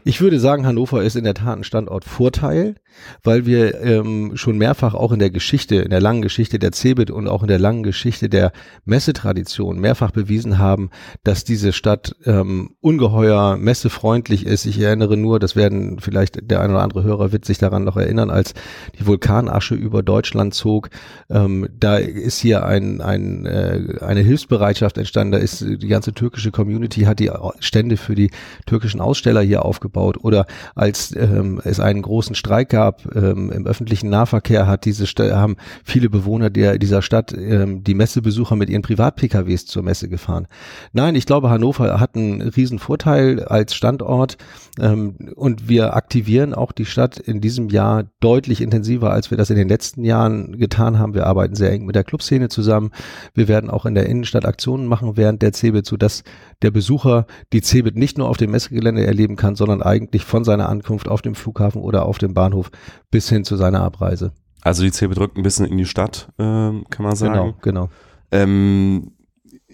Ich 0.04 0.22
würde 0.22 0.40
sagen, 0.40 0.66
Hannover 0.66 1.04
ist 1.04 1.16
in 1.16 1.24
der 1.24 1.34
Tat 1.34 1.58
ein 1.58 1.64
Standortvorteil 1.64 2.76
weil 3.24 3.46
wir 3.46 3.82
ähm, 3.82 4.32
schon 4.36 4.58
mehrfach 4.58 4.94
auch 4.94 5.12
in 5.12 5.20
der 5.20 5.30
Geschichte, 5.30 5.76
in 5.76 5.90
der 5.90 6.02
langen 6.02 6.22
Geschichte 6.22 6.60
der 6.60 6.72
CeBIT 6.72 7.12
und 7.12 7.28
auch 7.28 7.42
in 7.42 7.48
der 7.48 7.60
langen 7.60 7.84
Geschichte 7.84 8.30
der 8.30 8.52
Messetradition 8.86 9.80
mehrfach 9.80 10.12
bewiesen 10.12 10.58
haben, 10.58 10.90
dass 11.24 11.44
diese 11.44 11.74
Stadt 11.74 12.16
ähm, 12.26 12.76
ungeheuer 12.82 13.58
messefreundlich 13.58 14.46
ist. 14.46 14.66
Ich 14.66 14.80
erinnere 14.80 15.18
nur, 15.18 15.40
das 15.40 15.56
werden 15.56 16.00
vielleicht 16.00 16.50
der 16.50 16.62
ein 16.62 16.72
oder 16.72 16.82
andere 16.82 17.04
Hörer 17.04 17.32
wird 17.32 17.46
sich 17.46 17.58
daran 17.58 17.84
noch 17.84 17.98
erinnern, 17.98 18.30
als 18.30 18.54
die 18.98 19.06
Vulkanasche 19.06 19.76
über 19.76 20.04
Deutschland 20.04 20.54
zog. 20.54 20.90
Ähm, 21.30 21.68
da 21.78 21.98
ist 21.98 22.40
hier 22.40 22.66
ein, 22.66 23.02
ein, 23.02 23.46
äh, 23.46 24.00
eine 24.02 24.22
Hilfsbereitschaft 24.22 24.98
entstanden. 24.98 25.34
Da 25.34 25.38
ist 25.38 25.62
die 25.62 25.88
ganze 25.88 26.14
türkische 26.14 26.52
Community 26.52 27.02
hat 27.02 27.20
die 27.20 27.32
Stände 27.60 27.98
für 27.98 28.16
die 28.16 28.32
türkischen 28.66 29.02
Aussteller 29.02 29.42
hier 29.42 29.66
aufgebaut. 29.66 30.18
Oder 30.22 30.46
als 30.76 31.16
ähm, 31.16 31.62
es 31.64 31.80
einen 31.80 32.02
großen 32.02 32.36
Streik 32.36 32.70
gab, 32.70 32.79
gab 32.80 33.14
ähm, 33.14 33.52
im 33.52 33.68
öffentlichen 33.68 34.10
Nahverkehr, 34.10 34.66
hat 34.66 34.86
diese 34.86 35.06
haben 35.06 35.58
viele 35.84 36.10
Bewohner 36.10 36.50
der 36.50 36.78
dieser 36.78 37.02
Stadt 37.02 37.34
ähm, 37.34 37.84
die 37.84 37.94
Messebesucher 37.94 38.56
mit 38.56 38.70
ihren 38.70 38.84
Privat-PKWs 38.84 39.66
zur 39.66 39.84
Messe 39.84 40.08
gefahren. 40.08 40.48
Nein, 40.94 41.16
ich 41.16 41.26
glaube, 41.26 41.50
Hannover 41.50 42.00
hat 42.00 42.16
einen 42.16 42.42
riesen 42.42 42.80
Vorteil 42.80 43.44
als 43.44 43.76
Standort 43.76 44.38
ähm, 44.80 45.34
und 45.36 45.68
wir 45.68 45.94
aktivieren 45.94 46.54
auch 46.54 46.72
die 46.72 46.86
Stadt 46.86 47.18
in 47.18 47.42
diesem 47.42 47.68
Jahr 47.68 48.06
deutlich 48.22 48.62
intensiver, 48.62 49.12
als 49.12 49.30
wir 49.30 49.38
das 49.38 49.50
in 49.50 49.58
den 49.58 49.68
letzten 49.68 50.06
Jahren 50.06 50.58
getan 50.58 50.98
haben. 50.98 51.14
Wir 51.14 51.26
arbeiten 51.26 51.56
sehr 51.56 51.74
eng 51.74 51.86
mit 51.86 51.96
der 51.96 52.06
Clubszene 52.06 52.48
zusammen. 52.48 52.92
Wir 53.34 53.50
werden 53.50 53.70
auch 53.70 53.86
in 53.86 53.94
der 53.94 54.06
Innenstadt 54.06 54.46
Aktionen 54.46 54.86
machen 54.86 55.18
während 55.18 55.42
der 55.42 55.52
CeBIT, 55.52 55.86
sodass 55.86 56.24
der 56.62 56.72
Besucher 56.72 57.26
die 57.52 57.62
CeBIT 57.62 57.98
nicht 57.98 58.18
nur 58.18 58.30
auf 58.30 58.38
dem 58.38 58.52
Messegelände 58.52 59.06
erleben 59.06 59.36
kann, 59.36 59.58
sondern 59.58 59.82
eigentlich 59.82 60.24
von 60.24 60.46
seiner 60.46 60.70
Ankunft 60.70 61.10
auf 61.10 61.22
dem 61.22 61.36
Flughafen 61.36 61.82
oder 61.82 62.06
auf 62.06 62.20
dem 62.20 62.34
Bahnhof 62.34 62.69
bis 63.12 63.30
hin 63.30 63.44
zu 63.44 63.56
seiner 63.56 63.82
Abreise. 63.82 64.32
Also 64.62 64.84
die 64.84 64.92
CeBIT 64.92 65.18
drückt 65.18 65.38
ein 65.38 65.44
bisschen 65.44 65.66
in 65.66 65.78
die 65.78 65.86
Stadt, 65.86 66.30
äh, 66.38 66.44
kann 66.44 66.84
man 67.00 67.16
sagen. 67.16 67.34
Genau, 67.34 67.54
genau. 67.62 67.90
Ähm, 68.32 69.12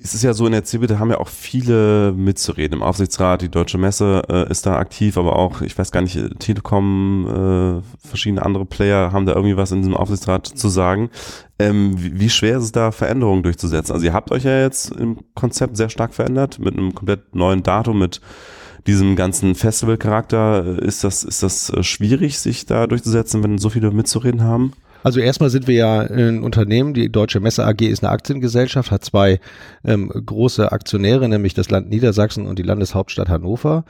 es 0.05 0.13
ist 0.13 0.23
ja 0.23 0.33
so, 0.33 0.45
in 0.45 0.51
der 0.51 0.63
CeBIT 0.63 0.99
haben 0.99 1.09
ja 1.09 1.19
auch 1.19 1.29
viele 1.29 2.11
mitzureden. 2.11 2.77
Im 2.77 2.83
Aufsichtsrat, 2.83 3.41
die 3.41 3.49
Deutsche 3.49 3.79
Messe 3.79 4.21
äh, 4.29 4.49
ist 4.51 4.65
da 4.65 4.77
aktiv, 4.77 5.17
aber 5.17 5.35
auch, 5.35 5.61
ich 5.61 5.75
weiß 5.75 5.91
gar 5.91 6.01
nicht, 6.01 6.19
Telekom, 6.39 7.81
äh, 7.81 8.07
verschiedene 8.07 8.45
andere 8.45 8.65
Player 8.65 9.11
haben 9.11 9.25
da 9.25 9.33
irgendwie 9.33 9.57
was 9.57 9.71
in 9.71 9.79
diesem 9.79 9.97
Aufsichtsrat 9.97 10.45
zu 10.45 10.69
sagen. 10.69 11.09
Ähm, 11.57 11.95
wie, 11.97 12.19
wie 12.19 12.29
schwer 12.29 12.57
ist 12.57 12.65
es 12.65 12.71
da, 12.71 12.91
Veränderungen 12.91 13.41
durchzusetzen? 13.41 13.93
Also 13.93 14.05
ihr 14.05 14.13
habt 14.13 14.31
euch 14.31 14.43
ja 14.43 14.61
jetzt 14.61 14.91
im 14.91 15.17
Konzept 15.33 15.75
sehr 15.75 15.89
stark 15.89 16.13
verändert, 16.13 16.59
mit 16.59 16.77
einem 16.77 16.93
komplett 16.93 17.33
neuen 17.33 17.63
Datum, 17.63 17.97
mit 17.97 18.21
diesem 18.87 19.15
ganzen 19.15 19.55
Festivalcharakter. 19.55 20.79
Ist 20.81 21.03
das, 21.03 21.23
ist 21.23 21.43
das 21.43 21.69
äh, 21.69 21.83
schwierig, 21.83 22.39
sich 22.39 22.65
da 22.65 22.87
durchzusetzen, 22.87 23.43
wenn 23.43 23.57
so 23.57 23.69
viele 23.69 23.91
mitzureden 23.91 24.43
haben? 24.43 24.73
Also 25.03 25.19
erstmal 25.19 25.51
sind 25.51 25.67
wir 25.67 25.75
ja 25.75 25.99
ein 25.99 26.41
Unternehmen, 26.41 26.95
die 26.95 27.11
Deutsche 27.11 27.39
Messe 27.39 27.63
AG 27.63 27.81
ist 27.81 28.03
eine 28.03 28.11
Aktiengesellschaft, 28.11 28.89
hat 28.89 29.05
zwei 29.05 29.39
ähm, 29.83 30.09
große 30.09 30.71
Aktionäre, 30.71 31.29
nämlich 31.29 31.53
das 31.53 31.69
Land 31.69 31.89
Niedersachsen 31.89 32.47
und 32.47 32.57
die 32.57 32.63
Landeshauptstadt 32.63 33.29
Hannover. 33.29 33.85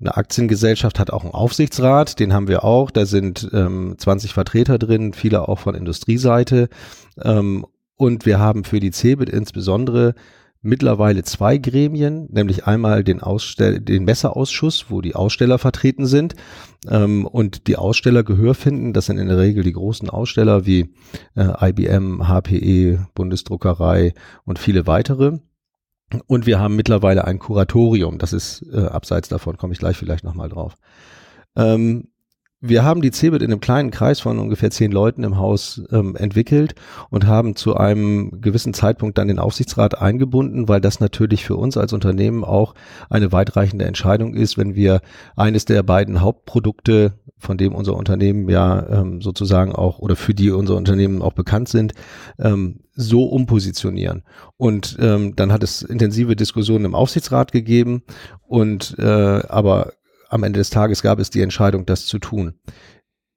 Eine 0.00 0.16
Aktiengesellschaft 0.16 0.98
hat 0.98 1.10
auch 1.10 1.24
einen 1.24 1.34
Aufsichtsrat, 1.34 2.18
den 2.18 2.32
haben 2.32 2.48
wir 2.48 2.64
auch. 2.64 2.90
Da 2.90 3.04
sind 3.04 3.48
ähm, 3.52 3.96
20 3.98 4.32
Vertreter 4.32 4.78
drin, 4.78 5.12
viele 5.12 5.48
auch 5.48 5.58
von 5.58 5.74
Industrieseite. 5.74 6.70
Ähm, 7.22 7.66
und 7.96 8.24
wir 8.24 8.38
haben 8.38 8.64
für 8.64 8.80
die 8.80 8.90
CeBIT 8.90 9.28
insbesondere 9.28 10.14
mittlerweile 10.64 11.22
zwei 11.22 11.58
Gremien, 11.58 12.26
nämlich 12.30 12.66
einmal 12.66 13.04
den, 13.04 13.22
Ausstell 13.22 13.80
den 13.80 14.04
Messeausschuss, 14.04 14.86
wo 14.88 15.00
die 15.00 15.14
Aussteller 15.14 15.58
vertreten 15.58 16.06
sind 16.06 16.34
ähm, 16.88 17.26
und 17.26 17.66
die 17.66 17.76
Aussteller 17.76 18.24
Gehör 18.24 18.54
finden. 18.54 18.92
Das 18.92 19.06
sind 19.06 19.18
in 19.18 19.28
der 19.28 19.38
Regel 19.38 19.62
die 19.62 19.72
großen 19.72 20.08
Aussteller 20.08 20.66
wie 20.66 20.94
äh, 21.36 21.68
IBM, 21.68 22.26
HPE, 22.28 23.06
Bundesdruckerei 23.14 24.14
und 24.44 24.58
viele 24.58 24.86
weitere. 24.86 25.38
Und 26.26 26.46
wir 26.46 26.58
haben 26.58 26.76
mittlerweile 26.76 27.24
ein 27.24 27.38
Kuratorium. 27.38 28.18
Das 28.18 28.32
ist 28.32 28.64
äh, 28.72 28.86
abseits 28.86 29.28
davon, 29.28 29.56
komme 29.56 29.74
ich 29.74 29.78
gleich 29.78 29.96
vielleicht 29.96 30.24
nochmal 30.24 30.48
drauf. 30.48 30.76
Ähm, 31.56 32.08
wir 32.66 32.82
haben 32.82 33.02
die 33.02 33.10
CeBIT 33.10 33.42
in 33.42 33.52
einem 33.52 33.60
kleinen 33.60 33.90
Kreis 33.90 34.20
von 34.20 34.38
ungefähr 34.38 34.70
zehn 34.70 34.90
Leuten 34.90 35.22
im 35.22 35.36
Haus 35.36 35.82
ähm, 35.92 36.16
entwickelt 36.16 36.74
und 37.10 37.26
haben 37.26 37.56
zu 37.56 37.76
einem 37.76 38.40
gewissen 38.40 38.72
Zeitpunkt 38.72 39.18
dann 39.18 39.28
den 39.28 39.38
Aufsichtsrat 39.38 40.00
eingebunden, 40.00 40.66
weil 40.66 40.80
das 40.80 40.98
natürlich 40.98 41.44
für 41.44 41.56
uns 41.56 41.76
als 41.76 41.92
Unternehmen 41.92 42.42
auch 42.42 42.74
eine 43.10 43.32
weitreichende 43.32 43.84
Entscheidung 43.84 44.32
ist, 44.32 44.56
wenn 44.56 44.74
wir 44.74 45.02
eines 45.36 45.66
der 45.66 45.82
beiden 45.82 46.22
Hauptprodukte, 46.22 47.12
von 47.36 47.58
dem 47.58 47.74
unser 47.74 47.96
Unternehmen 47.96 48.48
ja 48.48 48.86
ähm, 48.88 49.20
sozusagen 49.20 49.72
auch 49.72 49.98
oder 49.98 50.16
für 50.16 50.32
die 50.32 50.50
unser 50.50 50.76
Unternehmen 50.76 51.20
auch 51.20 51.34
bekannt 51.34 51.68
sind, 51.68 51.92
ähm, 52.38 52.80
so 52.94 53.24
umpositionieren. 53.24 54.22
Und 54.56 54.96
ähm, 55.00 55.36
dann 55.36 55.52
hat 55.52 55.62
es 55.62 55.82
intensive 55.82 56.34
Diskussionen 56.34 56.86
im 56.86 56.94
Aufsichtsrat 56.94 57.52
gegeben 57.52 58.04
und 58.46 58.96
äh, 58.98 59.02
aber 59.02 59.92
am 60.28 60.42
Ende 60.42 60.58
des 60.58 60.70
Tages 60.70 61.02
gab 61.02 61.18
es 61.18 61.30
die 61.30 61.42
Entscheidung, 61.42 61.86
das 61.86 62.06
zu 62.06 62.18
tun. 62.18 62.54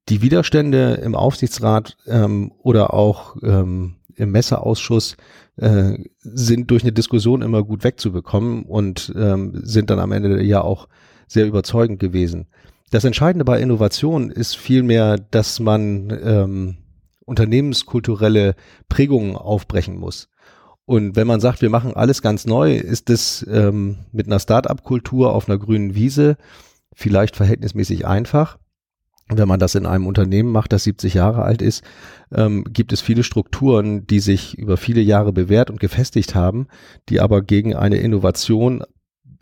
Die 0.10 0.22
Widerstände 0.22 0.94
im 1.03 1.15
Aufsichtsrat 1.15 1.98
ähm, 2.08 2.51
oder 2.60 2.94
auch 2.94 3.36
ähm, 3.44 3.96
im 4.15 4.32
Messeausschuss 4.32 5.17
äh, 5.58 5.98
sind 6.20 6.72
durch 6.72 6.84
eine 6.84 6.94
Diskussion 6.94 7.41
immer 7.41 7.63
gut 7.63 7.84
wegzubekommen 7.84 8.63
und 8.63 9.13
ähm, 9.15 9.60
sind 9.63 9.89
dann 9.89 10.00
am 10.00 10.12
Ende 10.12 10.41
ja 10.44 10.62
auch 10.62 10.88
sehr 11.27 11.46
überzeugend 11.46 12.00
gewesen. 12.00 12.48
Das 12.89 13.03
Entscheidende 13.03 13.44
bei 13.44 13.60
Innovation 13.60 14.32
ist 14.32 14.56
vielmehr, 14.56 15.17
dass 15.17 15.60
man 15.60 16.17
ähm, 16.24 16.77
unternehmenskulturelle 17.25 18.56
Prägungen 18.88 19.36
aufbrechen 19.36 19.98
muss. 19.98 20.29
Und 20.86 21.17
wenn 21.17 21.27
man 21.27 21.41
sagt, 21.41 21.62
wir 21.62 21.70
machen 21.70 21.94
alles 21.94 22.22
ganz 22.22 22.46
neu, 22.46 22.77
ist 22.77 23.10
das 23.10 23.46
ähm, 23.51 23.98
mit 24.13 24.27
einer 24.27 24.39
Start-up-Kultur 24.39 25.34
auf 25.34 25.50
einer 25.50 25.58
grünen 25.58 25.96
Wiese 25.96 26.38
vielleicht 26.98 27.36
verhältnismäßig 27.36 28.08
einfach. 28.08 28.58
Wenn 29.30 29.48
man 29.48 29.60
das 29.60 29.75
in 29.75 29.86
einem 29.86 30.08
Unternehmen 30.08 30.51
macht, 30.51 30.74
das 30.74 30.86
70 30.86 31.13
Jahre 31.13 31.44
alt 31.44 31.62
ist, 31.62 31.84
ähm, 32.34 32.63
gibt 32.63 32.92
es 32.92 33.01
viele 33.01 33.24
Strukturen, 33.24 34.08
die 34.08 34.20
sich 34.20 34.58
über 34.58 34.77
viele 34.77 35.01
Jahre 35.01 35.32
bewährt 35.32 35.70
und 35.70 35.80
gefestigt 35.80 36.34
haben, 36.34 36.68
die 37.10 37.20
aber 37.20 37.44
gegen 37.44 37.75
eine 37.75 37.98
Innovation 37.98 38.84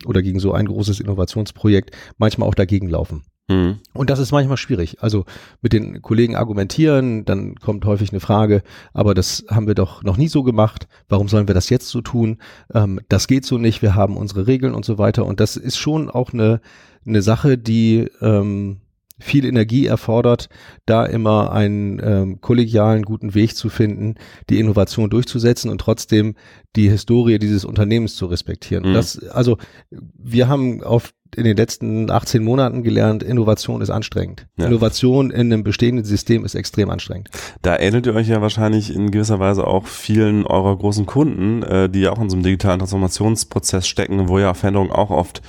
oder 0.04 0.22
gegen 0.22 0.38
so 0.38 0.52
ein 0.52 0.66
großes 0.66 1.00
Innovationsprojekt 1.00 1.96
manchmal 2.18 2.48
auch 2.48 2.54
dagegen 2.54 2.88
laufen. 2.88 3.22
Mhm. 3.48 3.78
Und 3.92 4.10
das 4.10 4.18
ist 4.18 4.32
manchmal 4.32 4.56
schwierig. 4.56 5.02
Also 5.02 5.24
mit 5.62 5.72
den 5.72 6.02
Kollegen 6.02 6.36
argumentieren, 6.36 7.24
dann 7.24 7.54
kommt 7.56 7.84
häufig 7.84 8.10
eine 8.10 8.20
Frage, 8.20 8.62
aber 8.92 9.14
das 9.14 9.44
haben 9.48 9.66
wir 9.66 9.74
doch 9.74 10.02
noch 10.02 10.16
nie 10.16 10.28
so 10.28 10.42
gemacht. 10.42 10.88
Warum 11.08 11.28
sollen 11.28 11.48
wir 11.48 11.54
das 11.54 11.70
jetzt 11.70 11.88
so 11.88 12.00
tun? 12.00 12.38
Ähm, 12.74 13.00
das 13.08 13.28
geht 13.28 13.44
so 13.44 13.58
nicht. 13.58 13.82
Wir 13.82 13.94
haben 13.94 14.16
unsere 14.16 14.46
Regeln 14.46 14.74
und 14.74 14.84
so 14.84 14.98
weiter. 14.98 15.24
Und 15.26 15.40
das 15.40 15.56
ist 15.56 15.76
schon 15.76 16.10
auch 16.10 16.32
eine 16.32 16.60
eine 17.06 17.22
Sache, 17.22 17.56
die 17.56 18.08
ähm, 18.20 18.78
viel 19.18 19.46
Energie 19.46 19.86
erfordert, 19.86 20.50
da 20.84 21.06
immer 21.06 21.52
einen 21.52 22.00
ähm, 22.04 22.40
kollegialen, 22.42 23.02
guten 23.02 23.34
Weg 23.34 23.56
zu 23.56 23.70
finden, 23.70 24.16
die 24.50 24.58
Innovation 24.58 25.08
durchzusetzen 25.08 25.70
und 25.70 25.80
trotzdem 25.80 26.34
die 26.74 26.90
Historie 26.90 27.38
dieses 27.38 27.64
Unternehmens 27.64 28.16
zu 28.16 28.26
respektieren. 28.26 28.90
Mhm. 28.90 28.94
Das, 28.94 29.18
also 29.28 29.56
wir 29.90 30.48
haben 30.48 30.82
auf 30.82 31.14
in 31.34 31.44
den 31.44 31.56
letzten 31.56 32.10
18 32.10 32.42
Monaten 32.42 32.82
gelernt, 32.82 33.22
Innovation 33.22 33.80
ist 33.80 33.90
anstrengend. 33.90 34.46
Ja. 34.56 34.66
Innovation 34.66 35.30
in 35.30 35.52
einem 35.52 35.64
bestehenden 35.64 36.04
System 36.04 36.44
ist 36.44 36.54
extrem 36.54 36.90
anstrengend. 36.90 37.30
Da 37.62 37.78
ähnelt 37.78 38.06
ihr 38.06 38.14
euch 38.14 38.28
ja 38.28 38.40
wahrscheinlich 38.40 38.94
in 38.94 39.10
gewisser 39.10 39.40
Weise 39.40 39.66
auch 39.66 39.86
vielen 39.86 40.46
eurer 40.46 40.76
großen 40.76 41.06
Kunden, 41.06 41.62
äh, 41.62 41.88
die 41.88 42.00
ja 42.00 42.12
auch 42.12 42.20
in 42.20 42.30
so 42.30 42.36
einem 42.36 42.44
digitalen 42.44 42.78
Transformationsprozess 42.78 43.88
stecken, 43.88 44.28
wo 44.28 44.38
ja 44.38 44.54
Veränderungen 44.54 44.92
auch 44.92 45.10
oft 45.10 45.42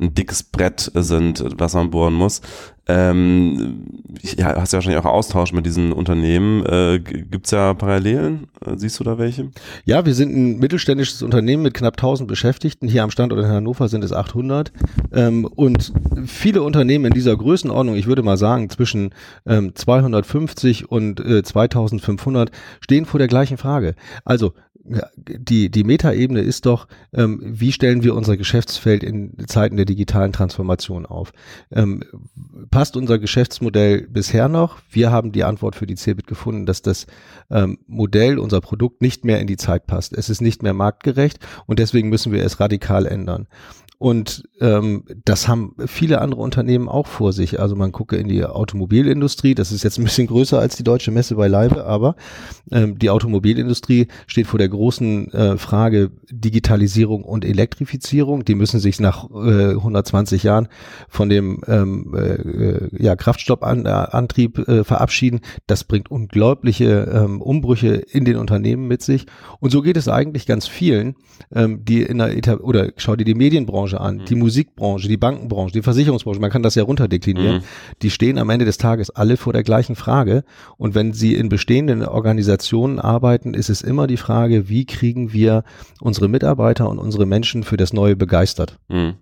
ein 0.00 0.14
dickes 0.14 0.42
Brett 0.42 0.90
sind, 0.94 1.44
was 1.58 1.74
man 1.74 1.90
bohren 1.90 2.14
muss. 2.14 2.40
Ähm, 2.86 3.86
ja, 4.36 4.56
hast 4.56 4.72
ja 4.72 4.78
wahrscheinlich 4.78 5.00
auch 5.00 5.10
Austausch 5.10 5.52
mit 5.52 5.66
diesen 5.66 5.92
Unternehmen. 5.92 6.64
Äh, 6.66 6.98
Gibt 7.00 7.46
es 7.46 7.52
ja 7.52 7.74
Parallelen? 7.74 8.48
Äh, 8.64 8.76
siehst 8.76 8.98
du 8.98 9.04
da 9.04 9.18
welche? 9.18 9.50
Ja, 9.84 10.04
wir 10.06 10.14
sind 10.14 10.34
ein 10.34 10.58
mittelständisches 10.58 11.22
Unternehmen 11.22 11.62
mit 11.62 11.74
knapp 11.74 11.94
1000 11.94 12.28
Beschäftigten. 12.28 12.88
Hier 12.88 13.02
am 13.02 13.10
Standort 13.10 13.40
in 13.40 13.48
Hannover 13.48 13.88
sind 13.88 14.02
es 14.02 14.12
800. 14.12 14.72
Ähm, 15.12 15.44
und 15.44 15.92
viele 16.26 16.62
Unternehmen 16.62 17.06
in 17.06 17.12
dieser 17.12 17.36
Größenordnung, 17.36 17.96
ich 17.96 18.06
würde 18.06 18.22
mal 18.22 18.36
sagen 18.36 18.70
zwischen 18.70 19.10
ähm, 19.46 19.74
250 19.74 20.90
und 20.90 21.20
äh, 21.20 21.42
2500, 21.42 22.50
stehen 22.80 23.04
vor 23.04 23.18
der 23.18 23.28
gleichen 23.28 23.58
Frage. 23.58 23.94
Also 24.24 24.52
die, 25.16 25.70
die 25.70 25.84
Metaebene 25.84 26.40
ist 26.40 26.66
doch, 26.66 26.88
ähm, 27.12 27.40
wie 27.42 27.72
stellen 27.72 28.02
wir 28.02 28.14
unser 28.14 28.36
Geschäftsfeld 28.36 29.02
in 29.04 29.34
Zeiten 29.46 29.76
der 29.76 29.84
digitalen 29.84 30.32
Transformation 30.32 31.06
auf? 31.06 31.32
Ähm, 31.70 32.02
passt 32.70 32.96
unser 32.96 33.18
Geschäftsmodell 33.18 34.06
bisher 34.08 34.48
noch? 34.48 34.78
Wir 34.90 35.10
haben 35.10 35.32
die 35.32 35.44
Antwort 35.44 35.74
für 35.74 35.86
die 35.86 35.96
CeBIT 35.96 36.26
gefunden, 36.26 36.66
dass 36.66 36.82
das 36.82 37.06
ähm, 37.50 37.78
Modell, 37.86 38.38
unser 38.38 38.60
Produkt 38.60 39.02
nicht 39.02 39.24
mehr 39.24 39.40
in 39.40 39.46
die 39.46 39.56
Zeit 39.56 39.86
passt. 39.86 40.12
Es 40.12 40.28
ist 40.28 40.40
nicht 40.40 40.62
mehr 40.62 40.74
marktgerecht 40.74 41.38
und 41.66 41.78
deswegen 41.78 42.08
müssen 42.08 42.32
wir 42.32 42.44
es 42.44 42.60
radikal 42.60 43.06
ändern. 43.06 43.48
Und 44.02 44.48
ähm, 44.62 45.04
das 45.26 45.46
haben 45.46 45.74
viele 45.84 46.22
andere 46.22 46.40
Unternehmen 46.40 46.88
auch 46.88 47.06
vor 47.06 47.34
sich. 47.34 47.60
Also 47.60 47.76
man 47.76 47.92
gucke 47.92 48.16
in 48.16 48.28
die 48.28 48.42
Automobilindustrie, 48.46 49.54
das 49.54 49.72
ist 49.72 49.84
jetzt 49.84 49.98
ein 49.98 50.04
bisschen 50.04 50.26
größer 50.26 50.58
als 50.58 50.74
die 50.74 50.84
deutsche 50.84 51.10
Messe 51.10 51.34
beileibe, 51.34 51.84
aber 51.84 52.16
ähm, 52.72 52.98
die 52.98 53.10
Automobilindustrie 53.10 54.08
steht 54.26 54.46
vor 54.46 54.58
der 54.58 54.70
großen 54.70 55.30
äh, 55.34 55.58
Frage 55.58 56.12
Digitalisierung 56.30 57.24
und 57.24 57.44
Elektrifizierung. 57.44 58.42
Die 58.46 58.54
müssen 58.54 58.80
sich 58.80 59.00
nach 59.00 59.28
äh, 59.32 59.72
120 59.72 60.44
Jahren 60.44 60.68
von 61.10 61.28
dem 61.28 61.60
ähm, 61.66 62.14
äh, 62.16 62.59
ja, 62.98 63.16
Kraftstoffantrieb 63.16 64.58
äh, 64.68 64.84
verabschieden. 64.84 65.40
Das 65.66 65.84
bringt 65.84 66.10
unglaubliche 66.10 67.10
ähm, 67.12 67.40
Umbrüche 67.42 67.94
in 67.94 68.24
den 68.24 68.36
Unternehmen 68.36 68.86
mit 68.86 69.02
sich. 69.02 69.26
Und 69.58 69.70
so 69.70 69.82
geht 69.82 69.96
es 69.96 70.08
eigentlich 70.08 70.46
ganz 70.46 70.66
vielen, 70.66 71.16
ähm, 71.54 71.84
die 71.84 72.02
in 72.02 72.18
der 72.18 72.36
Eta 72.36 72.58
oder 72.58 72.92
schau 72.96 73.16
dir 73.16 73.24
die 73.24 73.34
Medienbranche 73.34 73.80
Branche 73.80 74.00
an, 74.00 74.16
mhm. 74.16 74.24
die 74.26 74.34
Musikbranche, 74.34 75.08
die 75.08 75.16
Bankenbranche, 75.16 75.72
die 75.72 75.82
Versicherungsbranche, 75.82 76.40
man 76.40 76.50
kann 76.50 76.62
das 76.62 76.74
ja 76.74 76.82
runterdeklinieren, 76.82 77.56
mhm. 77.56 77.62
die 78.02 78.10
stehen 78.10 78.38
am 78.38 78.50
Ende 78.50 78.64
des 78.64 78.78
Tages 78.78 79.10
alle 79.10 79.36
vor 79.36 79.52
der 79.52 79.62
gleichen 79.62 79.96
Frage. 79.96 80.44
Und 80.76 80.94
wenn 80.94 81.12
sie 81.12 81.34
in 81.34 81.48
bestehenden 81.48 82.04
Organisationen 82.04 82.98
arbeiten, 82.98 83.54
ist 83.54 83.70
es 83.70 83.82
immer 83.82 84.06
die 84.06 84.16
Frage, 84.16 84.68
wie 84.68 84.84
kriegen 84.84 85.32
wir 85.32 85.64
unsere 86.00 86.28
Mitarbeiter 86.28 86.88
und 86.88 86.98
unsere 86.98 87.26
Menschen 87.26 87.62
für 87.62 87.76
das 87.76 87.92
Neue 87.92 88.16
begeistert. 88.16 88.78
Mhm. 88.88 89.14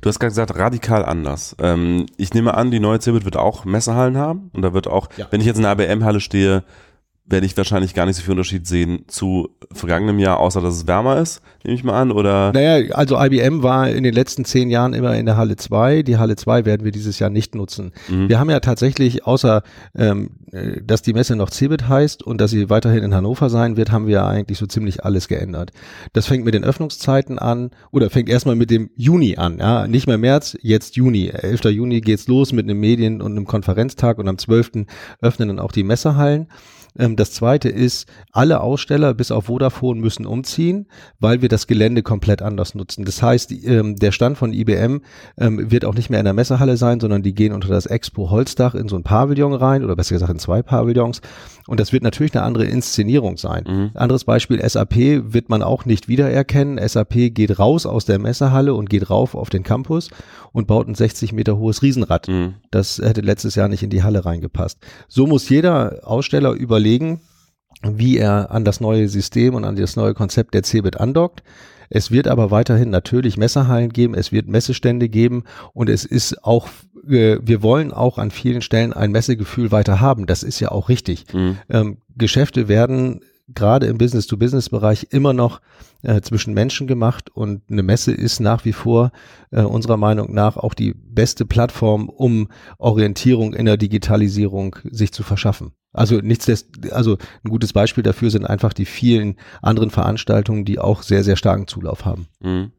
Du 0.00 0.08
hast 0.08 0.18
gerade 0.18 0.30
gesagt, 0.30 0.56
radikal 0.56 1.04
anders. 1.04 1.56
Ähm, 1.58 2.06
ich 2.16 2.34
nehme 2.34 2.54
an, 2.54 2.70
die 2.70 2.80
neue 2.80 3.00
Cebit 3.00 3.24
wird 3.24 3.36
auch 3.36 3.64
Messehallen 3.64 4.16
haben 4.16 4.50
und 4.52 4.62
da 4.62 4.74
wird 4.74 4.86
auch, 4.86 5.08
ja. 5.16 5.26
wenn 5.30 5.40
ich 5.40 5.46
jetzt 5.46 5.56
in 5.56 5.62
der 5.62 5.72
ABM-Halle 5.72 6.20
stehe, 6.20 6.64
werde 7.32 7.46
ich 7.46 7.56
wahrscheinlich 7.56 7.94
gar 7.94 8.06
nicht 8.06 8.16
so 8.16 8.22
viel 8.22 8.32
Unterschied 8.32 8.66
sehen 8.66 9.04
zu 9.08 9.48
vergangenem 9.72 10.18
Jahr, 10.18 10.38
außer 10.38 10.60
dass 10.60 10.74
es 10.74 10.86
wärmer 10.86 11.18
ist, 11.18 11.42
nehme 11.64 11.74
ich 11.74 11.82
mal 11.82 12.00
an, 12.00 12.12
oder? 12.12 12.52
Naja, 12.52 12.94
also 12.94 13.20
IBM 13.20 13.62
war 13.62 13.88
in 13.88 14.04
den 14.04 14.14
letzten 14.14 14.44
zehn 14.44 14.70
Jahren 14.70 14.94
immer 14.94 15.16
in 15.16 15.26
der 15.26 15.36
Halle 15.36 15.56
2. 15.56 16.02
Die 16.02 16.18
Halle 16.18 16.36
2 16.36 16.64
werden 16.64 16.84
wir 16.84 16.92
dieses 16.92 17.18
Jahr 17.18 17.30
nicht 17.30 17.54
nutzen. 17.54 17.92
Mhm. 18.08 18.28
Wir 18.28 18.38
haben 18.38 18.50
ja 18.50 18.60
tatsächlich, 18.60 19.26
außer 19.26 19.62
ähm, 19.96 20.30
äh, 20.52 20.82
dass 20.82 21.02
die 21.02 21.14
Messe 21.14 21.34
noch 21.34 21.50
Cebit 21.50 21.88
heißt 21.88 22.22
und 22.22 22.40
dass 22.40 22.50
sie 22.50 22.68
weiterhin 22.68 23.02
in 23.02 23.14
Hannover 23.14 23.48
sein 23.48 23.76
wird, 23.76 23.90
haben 23.90 24.06
wir 24.06 24.14
ja 24.14 24.28
eigentlich 24.28 24.58
so 24.58 24.66
ziemlich 24.66 25.04
alles 25.04 25.26
geändert. 25.26 25.72
Das 26.12 26.26
fängt 26.26 26.44
mit 26.44 26.54
den 26.54 26.64
Öffnungszeiten 26.64 27.38
an 27.38 27.70
oder 27.90 28.10
fängt 28.10 28.28
erstmal 28.28 28.56
mit 28.56 28.70
dem 28.70 28.90
Juni 28.96 29.36
an, 29.36 29.58
ja, 29.58 29.86
nicht 29.86 30.06
mehr 30.06 30.18
März, 30.18 30.56
jetzt 30.60 30.96
Juni. 30.96 31.28
11. 31.28 31.64
Juni 31.64 32.02
geht's 32.02 32.28
los 32.28 32.52
mit 32.52 32.66
einem 32.66 32.78
Medien- 32.78 33.22
und 33.22 33.32
einem 33.32 33.46
Konferenztag 33.46 34.18
und 34.18 34.28
am 34.28 34.36
12. 34.36 34.86
öffnen 35.20 35.48
dann 35.48 35.58
auch 35.58 35.72
die 35.72 35.84
Messehallen. 35.84 36.48
Ähm, 36.98 37.16
das 37.16 37.32
zweite 37.32 37.68
ist, 37.68 38.08
alle 38.32 38.60
Aussteller 38.60 39.14
bis 39.14 39.30
auf 39.30 39.46
Vodafone 39.46 40.00
müssen 40.00 40.26
umziehen, 40.26 40.86
weil 41.20 41.42
wir 41.42 41.48
das 41.48 41.66
Gelände 41.66 42.02
komplett 42.02 42.42
anders 42.42 42.74
nutzen. 42.74 43.04
Das 43.04 43.22
heißt, 43.22 43.52
ähm, 43.64 43.96
der 43.96 44.12
Stand 44.12 44.38
von 44.38 44.52
IBM 44.52 45.00
ähm, 45.38 45.70
wird 45.70 45.84
auch 45.84 45.94
nicht 45.94 46.10
mehr 46.10 46.20
in 46.20 46.24
der 46.24 46.34
Messehalle 46.34 46.76
sein, 46.76 47.00
sondern 47.00 47.22
die 47.22 47.34
gehen 47.34 47.52
unter 47.52 47.68
das 47.68 47.86
Expo 47.86 48.30
Holzdach 48.30 48.74
in 48.74 48.88
so 48.88 48.96
ein 48.96 49.02
Pavillon 49.02 49.54
rein 49.54 49.84
oder 49.84 49.96
besser 49.96 50.14
gesagt 50.14 50.32
in 50.32 50.38
zwei 50.38 50.62
Pavillons. 50.62 51.20
Und 51.66 51.80
das 51.80 51.92
wird 51.92 52.02
natürlich 52.02 52.34
eine 52.34 52.44
andere 52.44 52.64
Inszenierung 52.64 53.36
sein. 53.36 53.64
Mhm. 53.66 53.90
Anderes 53.94 54.24
Beispiel, 54.24 54.60
SAP 54.68 54.96
wird 55.32 55.48
man 55.48 55.62
auch 55.62 55.84
nicht 55.84 56.08
wiedererkennen. 56.08 56.78
SAP 56.86 57.34
geht 57.34 57.58
raus 57.58 57.86
aus 57.86 58.04
der 58.04 58.18
Messehalle 58.18 58.74
und 58.74 58.90
geht 58.90 59.10
rauf 59.10 59.34
auf 59.34 59.48
den 59.48 59.62
Campus 59.62 60.10
und 60.52 60.66
baut 60.66 60.88
ein 60.88 60.94
60 60.94 61.32
Meter 61.32 61.56
hohes 61.58 61.82
Riesenrad. 61.82 62.28
Mhm. 62.28 62.54
Das 62.70 62.98
hätte 62.98 63.20
letztes 63.20 63.54
Jahr 63.54 63.68
nicht 63.68 63.82
in 63.82 63.90
die 63.90 64.02
Halle 64.02 64.24
reingepasst. 64.24 64.78
So 65.08 65.26
muss 65.26 65.48
jeder 65.48 66.00
Aussteller 66.02 66.52
über 66.52 66.80
überlegen, 66.82 67.20
wie 67.82 68.18
er 68.18 68.50
an 68.50 68.64
das 68.64 68.80
neue 68.80 69.08
System 69.08 69.54
und 69.54 69.64
an 69.64 69.76
das 69.76 69.96
neue 69.96 70.14
Konzept 70.14 70.54
der 70.54 70.62
CeBIT 70.62 70.98
andockt. 71.00 71.42
Es 71.90 72.10
wird 72.10 72.26
aber 72.26 72.50
weiterhin 72.50 72.90
natürlich 72.90 73.36
Messehallen 73.36 73.90
geben, 73.90 74.14
es 74.14 74.32
wird 74.32 74.48
Messestände 74.48 75.08
geben 75.08 75.44
und 75.74 75.88
es 75.88 76.04
ist 76.04 76.42
auch, 76.42 76.68
äh, 77.08 77.38
wir 77.42 77.62
wollen 77.62 77.92
auch 77.92 78.18
an 78.18 78.30
vielen 78.30 78.62
Stellen 78.62 78.92
ein 78.92 79.12
Messegefühl 79.12 79.70
weiter 79.72 80.00
haben. 80.00 80.26
Das 80.26 80.42
ist 80.42 80.58
ja 80.58 80.70
auch 80.70 80.88
richtig. 80.88 81.26
Mhm. 81.32 81.58
Ähm, 81.68 81.98
Geschäfte 82.16 82.68
werden 82.68 83.20
gerade 83.48 83.86
im 83.86 83.98
Business-to-Business-Bereich 83.98 85.08
immer 85.10 85.34
noch 85.34 85.60
äh, 86.02 86.20
zwischen 86.22 86.54
Menschen 86.54 86.86
gemacht 86.86 87.30
und 87.30 87.62
eine 87.70 87.82
Messe 87.82 88.12
ist 88.12 88.40
nach 88.40 88.64
wie 88.64 88.72
vor 88.72 89.12
äh, 89.50 89.62
unserer 89.62 89.98
Meinung 89.98 90.32
nach 90.32 90.56
auch 90.56 90.74
die 90.74 90.94
beste 90.94 91.44
Plattform, 91.44 92.08
um 92.08 92.48
Orientierung 92.78 93.52
in 93.52 93.66
der 93.66 93.76
Digitalisierung 93.76 94.76
sich 94.90 95.12
zu 95.12 95.22
verschaffen. 95.22 95.72
Also 95.92 96.16
nichts, 96.16 96.48
also 96.90 97.18
ein 97.44 97.50
gutes 97.50 97.72
Beispiel 97.72 98.02
dafür 98.02 98.30
sind 98.30 98.46
einfach 98.46 98.72
die 98.72 98.86
vielen 98.86 99.36
anderen 99.60 99.90
Veranstaltungen, 99.90 100.64
die 100.64 100.78
auch 100.78 101.02
sehr, 101.02 101.22
sehr 101.24 101.36
starken 101.36 101.66
Zulauf 101.66 102.04
haben. 102.04 102.26
Mhm. 102.40 102.72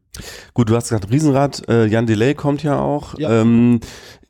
Gut, 0.52 0.70
du 0.70 0.76
hast 0.76 0.88
gesagt, 0.88 1.10
Riesenrad, 1.10 1.68
äh, 1.68 1.86
Jan 1.86 2.06
Delay 2.06 2.34
kommt 2.34 2.62
ja 2.62 2.78
auch. 2.78 3.18
Ja. 3.18 3.40
Ähm, 3.40 3.80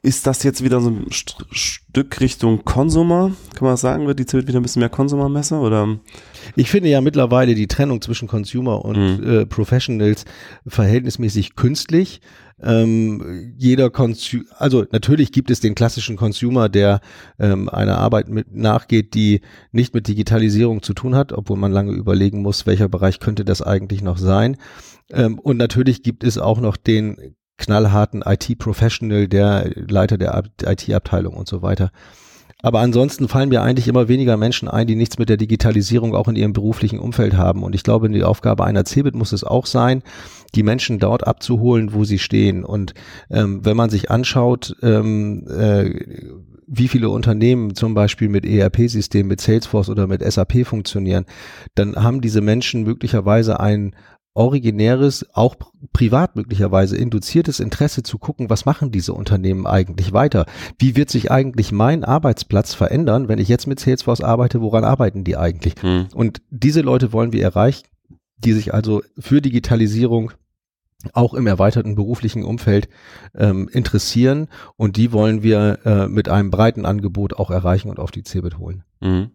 ist 0.05 0.27
das 0.27 0.43
jetzt 0.43 0.63
wieder 0.63 0.81
so 0.83 0.91
ein 0.91 1.07
St 1.11 1.47
Stück 1.51 2.21
Richtung 2.21 2.65
Konsumer? 2.65 3.33
Kann 3.55 3.65
man 3.65 3.73
das 3.73 3.81
sagen? 3.81 4.07
Wird 4.07 4.19
die 4.19 4.31
wird 4.31 4.47
wieder 4.47 4.61
ein 4.61 4.63
bisschen 4.63 4.81
mehr 4.81 4.91
Konsumermesse 4.91 5.57
oder? 5.57 5.99
Ich 6.57 6.71
finde 6.71 6.91
ja 6.91 7.01
mittlerweile 7.01 7.55
die 7.55 7.69
Trennung 7.69 8.03
zwischen 8.03 8.29
Consumer 8.29 8.85
und 8.85 9.19
mhm. 9.19 9.31
äh, 9.31 9.47
Professionals 9.47 10.27
verhältnismäßig 10.67 11.57
künstlich. 11.57 12.21
Ähm, 12.63 13.55
jeder 13.57 13.91
Consumer, 13.91 14.45
also 14.57 14.85
natürlich 14.93 15.33
gibt 15.33 15.51
es 15.51 15.61
den 15.61 15.75
klassischen 15.75 16.17
Consumer, 16.17 16.69
der 16.69 17.01
ähm, 17.39 17.69
einer 17.69 17.99
Arbeit 17.99 18.29
mit 18.29 18.55
nachgeht, 18.55 19.15
die 19.15 19.41
nicht 19.73 19.93
mit 19.95 20.07
Digitalisierung 20.07 20.83
zu 20.83 20.95
tun 20.95 21.15
hat, 21.15 21.33
obwohl 21.33 21.59
man 21.59 21.73
lange 21.73 21.93
überlegen 21.93 22.43
muss, 22.43 22.67
welcher 22.67 22.89
Bereich 22.89 23.19
könnte 23.19 23.45
das 23.45 23.61
eigentlich 23.61 24.03
noch 24.03 24.19
sein. 24.19 24.57
Ähm, 25.11 25.39
und 25.39 25.57
natürlich 25.57 26.03
gibt 26.03 26.23
es 26.23 26.39
auch 26.39 26.61
noch 26.61 26.77
den 26.77 27.35
knallharten 27.57 28.23
IT-Professional, 28.23 29.29
der 29.29 29.71
Leiter 29.75 30.19
der 30.19 30.45
IT-Abteilung 30.65 31.35
und 31.35 31.49
so 31.49 31.63
weiter. 31.63 31.91
Aber 32.63 32.81
ansonsten 32.81 33.29
fallen 33.29 33.51
mir 33.51 33.63
eigentlich 33.63 33.89
immer 33.89 34.09
weniger 34.09 34.39
Menschen 34.39 34.69
ein, 34.69 34.87
die 34.87 34.97
nichts 34.97 35.19
mit 35.19 35.29
der 35.29 35.37
Digitalisierung 35.37 36.15
auch 36.15 36.29
in 36.29 36.37
ihrem 36.37 36.55
beruflichen 36.55 36.99
Umfeld 36.99 37.37
haben. 37.37 37.63
Und 37.63 37.75
ich 37.75 37.83
glaube, 37.83 38.09
die 38.09 38.25
Aufgabe 38.25 38.65
einer 38.65 38.87
CeBIT 38.87 39.15
muss 39.15 39.33
es 39.33 39.45
auch 39.45 39.67
sein, 39.67 40.03
die 40.55 40.63
Menschen 40.63 40.99
dort 40.99 41.27
abzuholen, 41.27 41.93
wo 41.93 42.05
sie 42.05 42.19
stehen. 42.19 42.65
Und 42.65 42.95
ähm, 43.31 43.65
wenn 43.65 43.77
man 43.77 43.91
sich 43.91 44.11
anschaut, 44.11 44.77
ähm, 44.83 45.47
äh, 45.49 45.91
wie 46.67 46.89
viele 46.89 47.11
Unternehmen 47.11 47.75
zum 47.75 47.95
Beispiel 47.95 48.29
mit 48.29 48.47
ERP-Systemen, 48.47 49.29
mit 49.29 49.41
Salesforce 49.41 49.91
oder 49.91 50.07
mit 50.07 50.23
SAP 50.23 50.67
funktionieren, 50.67 51.27
dann 51.75 51.97
haben 51.97 52.21
diese 52.21 52.41
Menschen 52.41 52.83
möglicherweise 52.85 53.61
ein 53.61 53.95
originäres, 54.35 55.27
auch 55.33 55.55
privat 55.93 56.35
möglicherweise 56.35 56.97
induziertes 56.97 57.61
Interesse 57.61 58.03
zu 58.03 58.19
gucken, 58.19 58.51
was 58.51 58.65
machen 58.65 58.91
diese 58.91 59.15
Unternehmen 59.15 59.67
eigentlich 59.67 60.13
weiter? 60.13 60.47
Wie 60.79 60.97
wird 60.97 61.09
sich 61.09 61.31
eigentlich 61.31 61.71
mein 61.71 62.03
Arbeitsplatz 62.03 62.75
verändern, 62.75 63.29
wenn 63.29 63.39
ich 63.39 63.49
jetzt 63.49 63.69
mit 63.69 63.79
Salesforce 63.79 64.23
arbeite? 64.23 64.61
Woran 64.61 64.83
arbeiten 64.83 65.23
die 65.23 65.37
eigentlich? 65.37 65.75
Hm. 65.81 66.09
Und 66.15 66.43
diese 66.51 66.81
Leute 66.81 67.13
wollen 67.13 67.33
wir 67.33 67.43
erreichen, 67.45 67.87
die 68.39 68.53
sich 68.53 68.75
also 68.75 69.03
für 69.19 69.41
Digitalisierung 69.41 70.33
auch 71.13 71.35
im 71.35 71.47
erweiterten 71.47 71.95
beruflichen 71.95 72.45
Umfeld 72.45 72.89
ähm, 73.37 73.69
interessieren 73.73 74.49
und 74.77 74.97
die 74.97 75.13
wollen 75.13 75.43
wir 75.43 75.79
äh, 75.85 76.09
mit 76.09 76.29
einem 76.29 76.51
breiten 76.51 76.87
Angebot 76.87 77.35
auch 77.35 77.51
erreichen 77.51 77.91
und 77.91 77.99
auf 77.99 78.11
die 78.11 78.23
CeBIT 78.23 78.59
holen. 78.59 78.85
Mhm. 79.01 79.31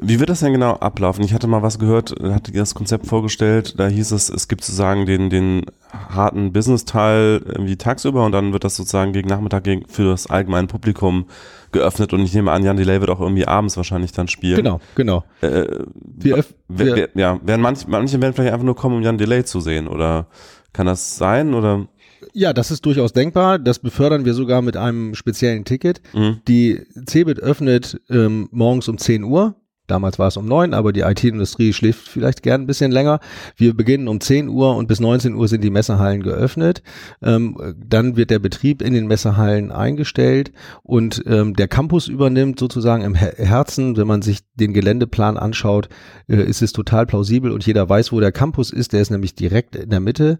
Wie 0.00 0.20
wird 0.20 0.30
das 0.30 0.40
denn 0.40 0.52
genau 0.52 0.74
ablaufen? 0.74 1.24
Ich 1.24 1.34
hatte 1.34 1.48
mal 1.48 1.62
was 1.62 1.80
gehört, 1.80 2.14
hatte 2.22 2.52
das 2.52 2.74
Konzept 2.74 3.06
vorgestellt, 3.06 3.74
da 3.78 3.88
hieß 3.88 4.12
es, 4.12 4.28
es 4.28 4.46
gibt 4.46 4.62
sozusagen 4.62 5.04
den, 5.04 5.30
den 5.30 5.66
harten 5.92 6.52
Business-Teil 6.52 7.42
irgendwie 7.44 7.76
tagsüber 7.76 8.24
und 8.24 8.32
dann 8.32 8.52
wird 8.52 8.62
das 8.62 8.76
sozusagen 8.76 9.12
gegen 9.12 9.28
Nachmittag 9.28 9.64
gegen, 9.64 9.86
für 9.88 10.04
das 10.04 10.28
allgemeine 10.28 10.68
Publikum 10.68 11.26
geöffnet 11.72 12.12
und 12.12 12.20
ich 12.20 12.34
nehme 12.34 12.52
an, 12.52 12.64
Jan 12.64 12.76
Delay 12.76 13.00
wird 13.00 13.10
auch 13.10 13.20
irgendwie 13.20 13.46
abends 13.46 13.76
wahrscheinlich 13.76 14.12
dann 14.12 14.28
spielen. 14.28 14.56
Genau, 14.56 14.80
genau. 14.94 15.24
Äh, 15.40 15.66
wir, 15.94 16.44
wir, 16.68 17.08
ja, 17.14 17.40
werden 17.42 17.62
manche, 17.62 17.88
manche 17.88 18.20
werden 18.20 18.34
vielleicht 18.34 18.52
einfach 18.52 18.64
nur 18.64 18.76
kommen, 18.76 18.96
um 18.96 19.02
Jan 19.02 19.18
Delay 19.18 19.44
zu 19.44 19.60
sehen 19.60 19.88
oder 19.88 20.26
kann 20.72 20.86
das 20.86 21.16
sein 21.16 21.54
oder? 21.54 21.88
Ja, 22.32 22.52
das 22.52 22.70
ist 22.70 22.84
durchaus 22.84 23.12
denkbar. 23.12 23.58
Das 23.58 23.78
befördern 23.78 24.24
wir 24.24 24.34
sogar 24.34 24.62
mit 24.62 24.76
einem 24.76 25.14
speziellen 25.14 25.64
Ticket. 25.64 26.00
Mhm. 26.12 26.40
Die 26.46 26.80
Cebit 27.08 27.40
öffnet 27.40 28.00
ähm, 28.10 28.48
morgens 28.52 28.88
um 28.88 28.98
10 28.98 29.24
Uhr. 29.24 29.54
Damals 29.90 30.18
war 30.18 30.28
es 30.28 30.36
um 30.36 30.46
neun, 30.46 30.72
aber 30.72 30.92
die 30.92 31.00
IT-Industrie 31.00 31.72
schläft 31.72 32.08
vielleicht 32.08 32.42
gern 32.42 32.62
ein 32.62 32.66
bisschen 32.66 32.92
länger. 32.92 33.20
Wir 33.56 33.74
beginnen 33.74 34.08
um 34.08 34.20
10 34.20 34.48
Uhr 34.48 34.76
und 34.76 34.86
bis 34.86 35.00
19 35.00 35.34
Uhr 35.34 35.48
sind 35.48 35.64
die 35.64 35.70
Messehallen 35.70 36.22
geöffnet. 36.22 36.82
Ähm, 37.22 37.56
dann 37.76 38.16
wird 38.16 38.30
der 38.30 38.38
Betrieb 38.38 38.82
in 38.82 38.94
den 38.94 39.06
Messehallen 39.06 39.72
eingestellt 39.72 40.52
und 40.82 41.22
ähm, 41.26 41.54
der 41.54 41.68
Campus 41.68 42.08
übernimmt 42.08 42.58
sozusagen 42.58 43.02
im 43.02 43.14
Herzen. 43.14 43.96
Wenn 43.96 44.06
man 44.06 44.22
sich 44.22 44.40
den 44.54 44.72
Geländeplan 44.72 45.36
anschaut, 45.36 45.88
äh, 46.28 46.36
ist 46.36 46.62
es 46.62 46.72
total 46.72 47.06
plausibel 47.06 47.50
und 47.50 47.66
jeder 47.66 47.88
weiß, 47.88 48.12
wo 48.12 48.20
der 48.20 48.32
Campus 48.32 48.72
ist. 48.72 48.92
Der 48.92 49.00
ist 49.00 49.10
nämlich 49.10 49.34
direkt 49.34 49.74
in 49.74 49.90
der 49.90 50.00
Mitte. 50.00 50.38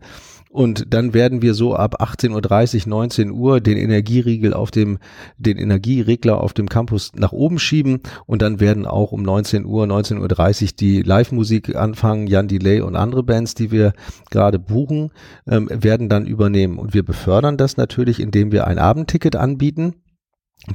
Und 0.53 0.93
dann 0.93 1.15
werden 1.15 1.43
wir 1.43 1.55
so 1.55 1.77
ab 1.77 2.03
18.30 2.03 2.83
Uhr, 2.83 2.89
19 2.89 3.31
Uhr 3.31 3.61
den 3.61 3.77
Energieriegel 3.79 4.53
auf 4.53 4.73
dem, 4.73 4.99
den 5.39 5.57
Energieregler 5.57 6.41
auf 6.41 6.53
dem 6.55 6.69
Campus 6.69 7.13
nach 7.15 7.31
oben 7.31 7.61
schieben 7.61 8.01
und 8.27 8.43
dann 8.43 8.59
werden 8.59 8.85
auch 8.85 9.13
um 9.13 9.23
19 9.23 9.65
Uhr, 9.65 9.85
19.30 9.85 10.63
Uhr 10.63 10.69
die 10.81 11.03
Live-Musik 11.03 11.77
anfangen. 11.77 12.27
Jan 12.27 12.49
Delay 12.49 12.81
und 12.81 12.97
andere 12.97 13.23
Bands, 13.23 13.55
die 13.55 13.71
wir 13.71 13.93
gerade 14.31 14.59
buchen, 14.59 15.13
ähm, 15.47 15.69
werden 15.71 16.09
dann 16.09 16.27
übernehmen. 16.27 16.81
Und 16.81 16.95
wir 16.95 17.05
befördern 17.05 17.57
das 17.57 17.77
natürlich, 17.77 18.19
indem 18.19 18.51
wir 18.51 18.67
ein 18.67 18.81
Abendticket 18.81 19.37
anbieten. 19.37 19.95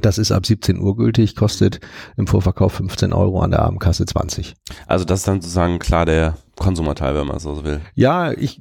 Das 0.00 0.16
ist 0.16 0.32
ab 0.32 0.46
17 0.46 0.80
Uhr 0.80 0.96
gültig, 0.96 1.36
kostet 1.36 1.80
im 2.16 2.26
Vorverkauf 2.26 2.72
15 2.72 3.12
Euro, 3.12 3.40
an 3.40 3.50
der 3.50 3.60
Abendkasse 3.60 4.06
20. 4.06 4.54
Also 4.86 5.04
das 5.04 5.20
ist 5.20 5.28
dann 5.28 5.42
sozusagen 5.42 5.78
klar 5.78 6.06
der 6.06 6.38
Konsumerteil, 6.58 7.14
wenn 7.14 7.26
man 7.26 7.38
so 7.38 7.64
will. 7.64 7.80
Ja, 7.94 8.32
ich, 8.32 8.60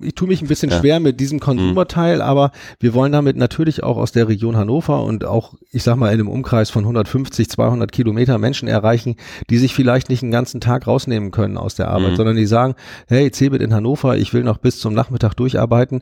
ich 0.00 0.14
tue 0.14 0.28
mich 0.28 0.40
ein 0.40 0.48
bisschen 0.48 0.70
ja. 0.70 0.80
schwer 0.80 0.98
mit 0.98 1.20
diesem 1.20 1.40
Konsumerteil, 1.40 2.16
mhm. 2.16 2.22
aber 2.22 2.52
wir 2.80 2.94
wollen 2.94 3.12
damit 3.12 3.36
natürlich 3.36 3.82
auch 3.82 3.98
aus 3.98 4.12
der 4.12 4.28
Region 4.28 4.56
Hannover 4.56 5.04
und 5.04 5.26
auch, 5.26 5.54
ich 5.70 5.82
sag 5.82 5.96
mal, 5.96 6.08
in 6.08 6.14
einem 6.14 6.28
Umkreis 6.28 6.70
von 6.70 6.84
150, 6.84 7.50
200 7.50 7.92
Kilometer 7.92 8.38
Menschen 8.38 8.66
erreichen, 8.66 9.16
die 9.50 9.58
sich 9.58 9.74
vielleicht 9.74 10.08
nicht 10.08 10.22
einen 10.22 10.32
ganzen 10.32 10.62
Tag 10.62 10.86
rausnehmen 10.86 11.32
können 11.32 11.58
aus 11.58 11.74
der 11.74 11.88
Arbeit, 11.88 12.12
mhm. 12.12 12.16
sondern 12.16 12.36
die 12.36 12.46
sagen, 12.46 12.76
hey, 13.08 13.30
Cebit 13.30 13.60
in 13.60 13.74
Hannover, 13.74 14.16
ich 14.16 14.32
will 14.32 14.42
noch 14.42 14.56
bis 14.56 14.80
zum 14.80 14.94
Nachmittag 14.94 15.34
durcharbeiten, 15.34 16.00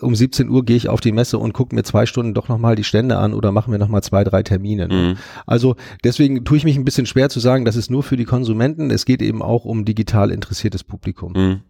um 0.00 0.14
17 0.14 0.48
Uhr 0.48 0.64
gehe 0.64 0.76
ich 0.76 0.88
auf 0.88 1.00
die 1.00 1.12
Messe 1.12 1.36
und 1.36 1.52
gucke 1.52 1.74
mir 1.74 1.82
zwei 1.82 2.06
Stunden 2.06 2.32
doch 2.32 2.48
nochmal 2.48 2.76
die 2.76 2.84
Stände 2.84 3.18
an 3.18 3.34
oder 3.34 3.52
machen 3.52 3.72
wir 3.72 3.78
nochmal 3.78 4.02
zwei, 4.02 4.24
drei 4.24 4.42
Termine. 4.42 4.88
Ne? 4.88 4.94
Mhm. 4.94 5.16
Also 5.46 5.76
deswegen 6.02 6.46
tue 6.46 6.56
ich 6.56 6.64
mich 6.64 6.76
ein 6.76 6.84
bisschen 6.84 7.04
schwer 7.04 7.28
zu 7.28 7.40
sagen, 7.40 7.66
das 7.66 7.76
ist 7.76 7.90
nur 7.90 8.02
für 8.02 8.16
die 8.16 8.24
Konsumenten, 8.24 8.90
es 8.90 9.04
geht 9.04 9.20
eben 9.20 9.42
auch 9.42 9.66
um 9.66 9.84
digital 9.84 10.30
interessierte 10.30 10.61
interessiertes 10.62 10.84
Publikum. 10.84 11.32
Mhm. 11.32 11.60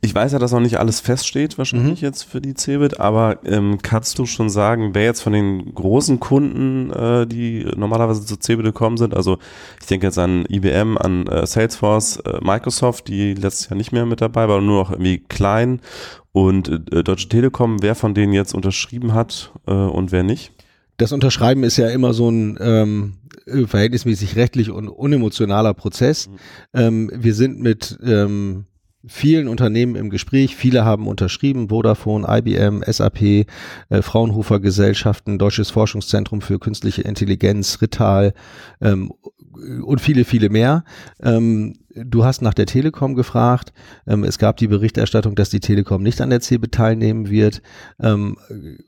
Ich 0.00 0.14
weiß 0.14 0.32
ja, 0.32 0.38
dass 0.38 0.52
noch 0.52 0.60
nicht 0.60 0.78
alles 0.78 1.00
feststeht, 1.00 1.58
wahrscheinlich 1.58 2.00
Mhm. 2.00 2.06
jetzt 2.06 2.22
für 2.22 2.40
die 2.40 2.54
Cebit, 2.54 3.00
aber 3.00 3.40
ähm, 3.44 3.78
kannst 3.82 4.16
du 4.20 4.24
schon 4.24 4.50
sagen, 4.50 4.90
wer 4.92 5.02
jetzt 5.02 5.20
von 5.20 5.32
den 5.32 5.74
großen 5.74 6.20
Kunden, 6.20 6.92
äh, 6.92 7.26
die 7.26 7.66
normalerweise 7.76 8.24
zu 8.24 8.36
Cebit 8.36 8.66
gekommen 8.66 8.98
sind, 8.98 9.14
also 9.14 9.38
ich 9.80 9.86
denke 9.86 10.06
jetzt 10.06 10.18
an 10.18 10.44
IBM, 10.48 10.96
an 10.96 11.26
äh, 11.26 11.44
Salesforce, 11.44 12.18
äh, 12.18 12.38
Microsoft, 12.40 13.08
die 13.08 13.34
letztes 13.34 13.68
Jahr 13.68 13.76
nicht 13.76 13.90
mehr 13.90 14.06
mit 14.06 14.20
dabei 14.20 14.48
war, 14.48 14.60
nur 14.60 14.80
noch 14.84 14.92
irgendwie 14.92 15.24
klein 15.28 15.80
und 16.30 16.68
äh, 16.92 17.02
Deutsche 17.02 17.28
Telekom, 17.28 17.82
wer 17.82 17.96
von 17.96 18.14
denen 18.14 18.32
jetzt 18.32 18.54
unterschrieben 18.54 19.12
hat 19.12 19.52
äh, 19.66 19.72
und 19.72 20.12
wer 20.12 20.22
nicht? 20.22 20.52
Das 20.98 21.10
Unterschreiben 21.12 21.64
ist 21.64 21.76
ja 21.76 21.88
immer 21.88 22.12
so 22.12 22.28
ein 22.28 22.58
ähm, 22.60 23.14
äh, 23.48 23.66
verhältnismäßig 23.66 24.36
rechtlich 24.36 24.70
und 24.70 24.88
unemotionaler 24.88 25.74
Prozess. 25.74 26.28
Ähm, 26.74 27.10
wir 27.14 27.34
sind 27.34 27.60
mit 27.60 27.98
ähm, 28.04 28.66
vielen 29.06 29.48
Unternehmen 29.48 29.96
im 29.96 30.10
Gespräch. 30.10 30.56
Viele 30.56 30.84
haben 30.84 31.06
unterschrieben. 31.06 31.68
Vodafone, 31.68 32.26
IBM, 32.28 32.82
SAP, 32.86 33.22
äh, 33.22 33.46
Fraunhofer 34.02 34.60
Gesellschaften, 34.60 35.38
Deutsches 35.38 35.70
Forschungszentrum 35.70 36.40
für 36.40 36.58
künstliche 36.58 37.02
Intelligenz, 37.02 37.80
Rittal 37.80 38.34
ähm, 38.80 39.12
und 39.84 40.00
viele, 40.00 40.24
viele 40.24 40.50
mehr. 40.50 40.84
Ähm, 41.22 41.74
du 42.04 42.24
hast 42.24 42.42
nach 42.42 42.54
der 42.54 42.66
Telekom 42.66 43.14
gefragt. 43.14 43.72
Ähm, 44.06 44.24
es 44.24 44.38
gab 44.38 44.56
die 44.56 44.68
Berichterstattung, 44.68 45.34
dass 45.34 45.50
die 45.50 45.60
Telekom 45.60 46.02
nicht 46.02 46.20
an 46.20 46.30
der 46.30 46.40
CeBIT 46.40 46.72
teilnehmen 46.72 47.30
wird. 47.30 47.62
Ähm, 48.00 48.36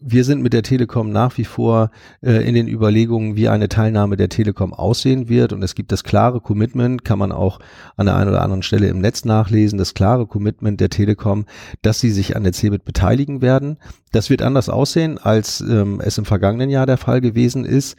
wir 0.01 0.25
sind 0.25 0.43
mit 0.43 0.53
der 0.53 0.63
Telekom 0.63 1.11
nach 1.11 1.39
wie 1.39 1.45
vor 1.45 1.91
äh, 2.23 2.47
in 2.47 2.55
den 2.55 2.69
Überlegungen, 2.69 3.37
wie 3.37 3.49
eine 3.49 3.69
Teilnahme 3.69 4.17
der 4.17 4.29
Telekom 4.29 4.73
aussehen 4.73 5.29
wird. 5.29 5.53
Und 5.53 5.63
es 5.63 5.75
gibt 5.75 5.93
das 5.93 6.05
klare 6.05 6.41
Commitment, 6.41 7.05
kann 7.05 7.19
man 7.19 7.33
auch 7.33 7.59
an 7.97 8.07
der 8.07 8.17
einen 8.17 8.31
oder 8.31 8.43
anderen 8.43 8.63
Stelle 8.63 8.89
im 8.89 9.01
Netz 9.01 9.25
nachlesen, 9.25 9.79
das 9.79 9.95
klare 9.95 10.27
Commitment 10.27 10.81
der 10.81 10.91
Telekom, 10.91 11.47
dass 11.83 12.01
sie 12.01 12.11
sich 12.11 12.37
an 12.37 12.45
der 12.45 12.53
CeBIT 12.53 12.85
beteiligen 12.85 13.43
werden. 13.43 13.79
Das 14.13 14.31
wird 14.31 14.43
anders 14.43 14.69
aussehen, 14.69 15.19
als 15.19 15.61
ähm, 15.61 16.01
es 16.05 16.19
im 16.19 16.25
vergangenen 16.25 16.71
Jahr 16.71 16.87
der 16.87 16.97
Fall 16.97 17.21
gewesen 17.21 17.65
ist. 17.65 17.97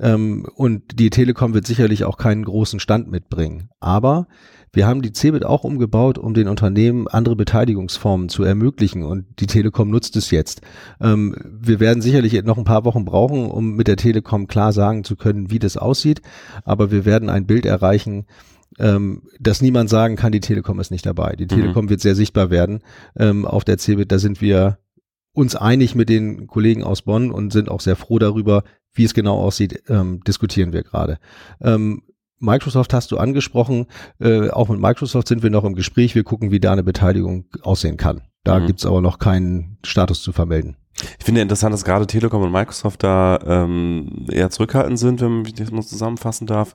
Ähm, 0.00 0.46
und 0.54 0.98
die 0.98 1.10
Telekom 1.10 1.54
wird 1.54 1.66
sicherlich 1.66 2.04
auch 2.04 2.16
keinen 2.16 2.44
großen 2.44 2.80
Stand 2.80 3.10
mitbringen. 3.10 3.70
Aber 3.80 4.26
wir 4.72 4.86
haben 4.86 5.00
die 5.00 5.12
CeBIT 5.12 5.44
auch 5.44 5.64
umgebaut, 5.64 6.18
um 6.18 6.34
den 6.34 6.48
Unternehmen 6.48 7.08
andere 7.08 7.34
Beteiligungsformen 7.34 8.28
zu 8.28 8.42
ermöglichen 8.42 9.04
und 9.04 9.24
die 9.40 9.46
Telekom 9.46 9.90
nutzt 9.90 10.16
es 10.16 10.30
jetzt. 10.30 10.60
Ähm, 11.00 11.34
wir 11.44 11.80
werden 11.80 12.02
sicherlich 12.02 12.42
noch 12.44 12.58
ein 12.58 12.64
paar 12.64 12.84
Wochen 12.84 13.06
brauchen, 13.06 13.50
um 13.50 13.74
mit 13.74 13.88
der 13.88 13.96
Telekom 13.96 14.46
klar 14.48 14.74
sagen 14.74 15.02
zu 15.02 15.16
können, 15.16 15.50
wie 15.50 15.58
das 15.58 15.78
aussieht, 15.78 16.20
aber 16.64 16.90
wir 16.90 17.06
werden 17.06 17.30
ein 17.30 17.46
Bild 17.46 17.64
erreichen, 17.64 18.26
ähm, 18.78 19.22
dass 19.40 19.62
niemand 19.62 19.88
sagen 19.88 20.16
kann, 20.16 20.32
die 20.32 20.40
Telekom 20.40 20.78
ist 20.78 20.90
nicht 20.90 21.06
dabei. 21.06 21.36
Die 21.36 21.46
Telekom 21.46 21.88
wird 21.88 22.02
sehr 22.02 22.14
sichtbar 22.14 22.50
werden 22.50 22.80
ähm, 23.18 23.46
auf 23.46 23.64
der 23.64 23.78
CeBIT. 23.78 24.12
Da 24.12 24.18
sind 24.18 24.42
wir 24.42 24.76
uns 25.32 25.56
einig 25.56 25.94
mit 25.94 26.10
den 26.10 26.46
Kollegen 26.46 26.84
aus 26.84 27.02
Bonn 27.02 27.30
und 27.30 27.52
sind 27.52 27.70
auch 27.70 27.80
sehr 27.80 27.96
froh 27.96 28.18
darüber, 28.18 28.64
wie 28.96 29.04
es 29.04 29.14
genau 29.14 29.38
aussieht, 29.38 29.82
ähm, 29.88 30.20
diskutieren 30.26 30.72
wir 30.72 30.82
gerade. 30.82 31.18
Ähm, 31.60 32.02
Microsoft 32.38 32.92
hast 32.92 33.10
du 33.12 33.18
angesprochen. 33.18 33.86
Äh, 34.20 34.50
auch 34.50 34.68
mit 34.68 34.80
Microsoft 34.80 35.28
sind 35.28 35.42
wir 35.42 35.50
noch 35.50 35.64
im 35.64 35.74
Gespräch. 35.74 36.14
Wir 36.14 36.22
gucken, 36.24 36.50
wie 36.50 36.60
da 36.60 36.72
eine 36.72 36.82
Beteiligung 36.82 37.46
aussehen 37.62 37.96
kann. 37.96 38.22
Da 38.44 38.58
Mhm. 38.60 38.66
gibt's 38.66 38.84
aber 38.86 39.00
noch 39.00 39.18
keinen 39.18 39.78
Status 39.84 40.22
zu 40.22 40.32
vermelden. 40.32 40.76
Ich 41.18 41.24
finde 41.24 41.40
interessant, 41.42 41.72
dass 41.74 41.84
gerade 41.84 42.06
Telekom 42.06 42.42
und 42.42 42.52
Microsoft 42.52 43.02
da 43.02 43.38
ähm, 43.46 44.26
eher 44.30 44.50
zurückhaltend 44.50 44.98
sind, 44.98 45.20
wenn 45.20 45.42
man 45.42 45.52
das 45.56 45.70
mal 45.70 45.82
zusammenfassen 45.82 46.46
darf, 46.46 46.74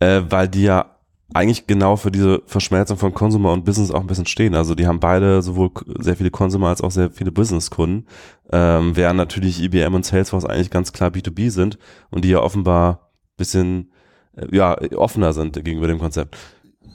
äh, 0.00 0.22
weil 0.28 0.48
die 0.48 0.62
ja 0.64 0.96
eigentlich 1.32 1.66
genau 1.66 1.96
für 1.96 2.10
diese 2.10 2.42
Verschmelzung 2.46 2.96
von 2.96 3.14
Consumer 3.14 3.52
und 3.52 3.64
Business 3.64 3.90
auch 3.90 4.00
ein 4.00 4.06
bisschen 4.06 4.26
stehen. 4.26 4.54
Also 4.54 4.74
die 4.74 4.86
haben 4.86 5.00
beide 5.00 5.42
sowohl 5.42 5.70
sehr 5.98 6.16
viele 6.16 6.30
Consumer 6.30 6.68
als 6.68 6.82
auch 6.82 6.90
sehr 6.90 7.10
viele 7.10 7.30
Business-Kunden, 7.30 8.06
ähm, 8.52 8.96
während 8.96 9.16
natürlich 9.16 9.62
IBM 9.62 9.94
und 9.94 10.04
Salesforce 10.04 10.44
eigentlich 10.44 10.70
ganz 10.70 10.92
klar 10.92 11.10
B2B 11.10 11.50
sind 11.50 11.78
und 12.10 12.24
die 12.24 12.30
ja 12.30 12.40
offenbar 12.40 13.10
bisschen 13.36 13.90
äh, 14.36 14.54
ja, 14.54 14.76
offener 14.96 15.32
sind 15.32 15.64
gegenüber 15.64 15.88
dem 15.88 15.98
Konzept. 15.98 16.36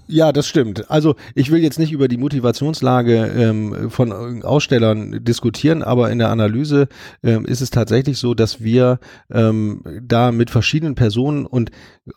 Ja, 0.08 0.32
das 0.32 0.48
stimmt. 0.48 0.90
Also 0.92 1.16
ich 1.34 1.50
will 1.50 1.62
jetzt 1.62 1.80
nicht 1.80 1.92
über 1.92 2.08
die 2.08 2.18
Motivationslage 2.18 3.26
ähm, 3.36 3.90
von 3.90 4.44
Ausstellern 4.44 5.24
diskutieren, 5.24 5.82
aber 5.82 6.12
in 6.12 6.20
der 6.20 6.30
Analyse 6.30 6.88
ähm, 7.24 7.46
ist 7.46 7.62
es 7.62 7.72
tatsächlich 7.72 8.20
so, 8.20 8.36
dass 8.36 8.64
wir 8.64 9.00
ähm, 9.32 9.82
da 10.02 10.32
mit 10.32 10.52
verschiedenen 10.52 10.94
Personen 10.94 11.48
und 11.48 11.72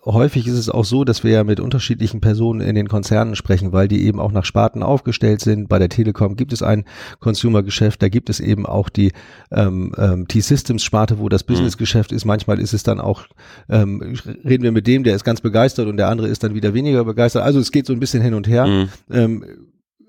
häufig 0.05 0.47
ist 0.47 0.59
es 0.59 0.69
auch 0.69 0.85
so, 0.85 1.05
dass 1.05 1.25
wir 1.25 1.31
ja 1.31 1.45
mit 1.45 1.61
unterschiedlichen 1.61 2.21
Personen 2.21 2.61
in 2.61 2.75
den 2.75 2.89
Konzernen 2.89 3.37
sprechen, 3.37 3.73
weil 3.73 3.89
die 3.89 4.05
eben 4.05 4.21
auch 4.21 4.33
nach 4.33 4.45
Sparten 4.45 4.83
aufgestellt 4.83 5.41
sind. 5.41 5.69
Bei 5.69 5.79
der 5.79 5.89
Telekom 5.89 6.37
gibt 6.37 6.53
es 6.53 6.63
ein 6.63 6.85
Consumer-Geschäft, 7.21 8.03
da 8.03 8.11
gibt 8.11 8.29
es 8.29 8.39
eben 8.39 8.67
auch 8.67 8.91
die 8.91 9.13
ähm, 9.51 9.93
ähm, 9.97 10.29
T-Systems-Sparte, 10.29 11.19
wo 11.19 11.31
das 11.31 11.43
Business-Geschäft 11.43 12.13
ist. 12.13 12.27
Manchmal 12.27 12.61
ist 12.61 12.75
es 12.75 12.83
dann 12.83 13.01
auch, 13.01 13.25
ähm, 13.71 14.19
reden 14.45 14.63
wir 14.63 14.73
mit 14.73 14.87
dem, 14.87 15.05
der 15.05 15.17
ist 15.17 15.25
ganz 15.25 15.41
begeistert 15.41 15.87
und 15.89 15.97
der 15.97 16.09
andere 16.09 16.29
ist 16.29 16.45
dann 16.45 16.55
wieder 16.55 16.75
weniger 16.75 17.05
begeistert. 17.05 17.43
Also 17.43 17.59
es 17.59 17.73
geht 17.79 17.87
so 17.87 17.93
ein 17.93 18.01
bisschen 18.01 18.23
hin 18.23 18.35
und 18.35 18.47
her. 18.49 18.67
Mhm. 18.67 18.89
Ähm, 19.11 19.45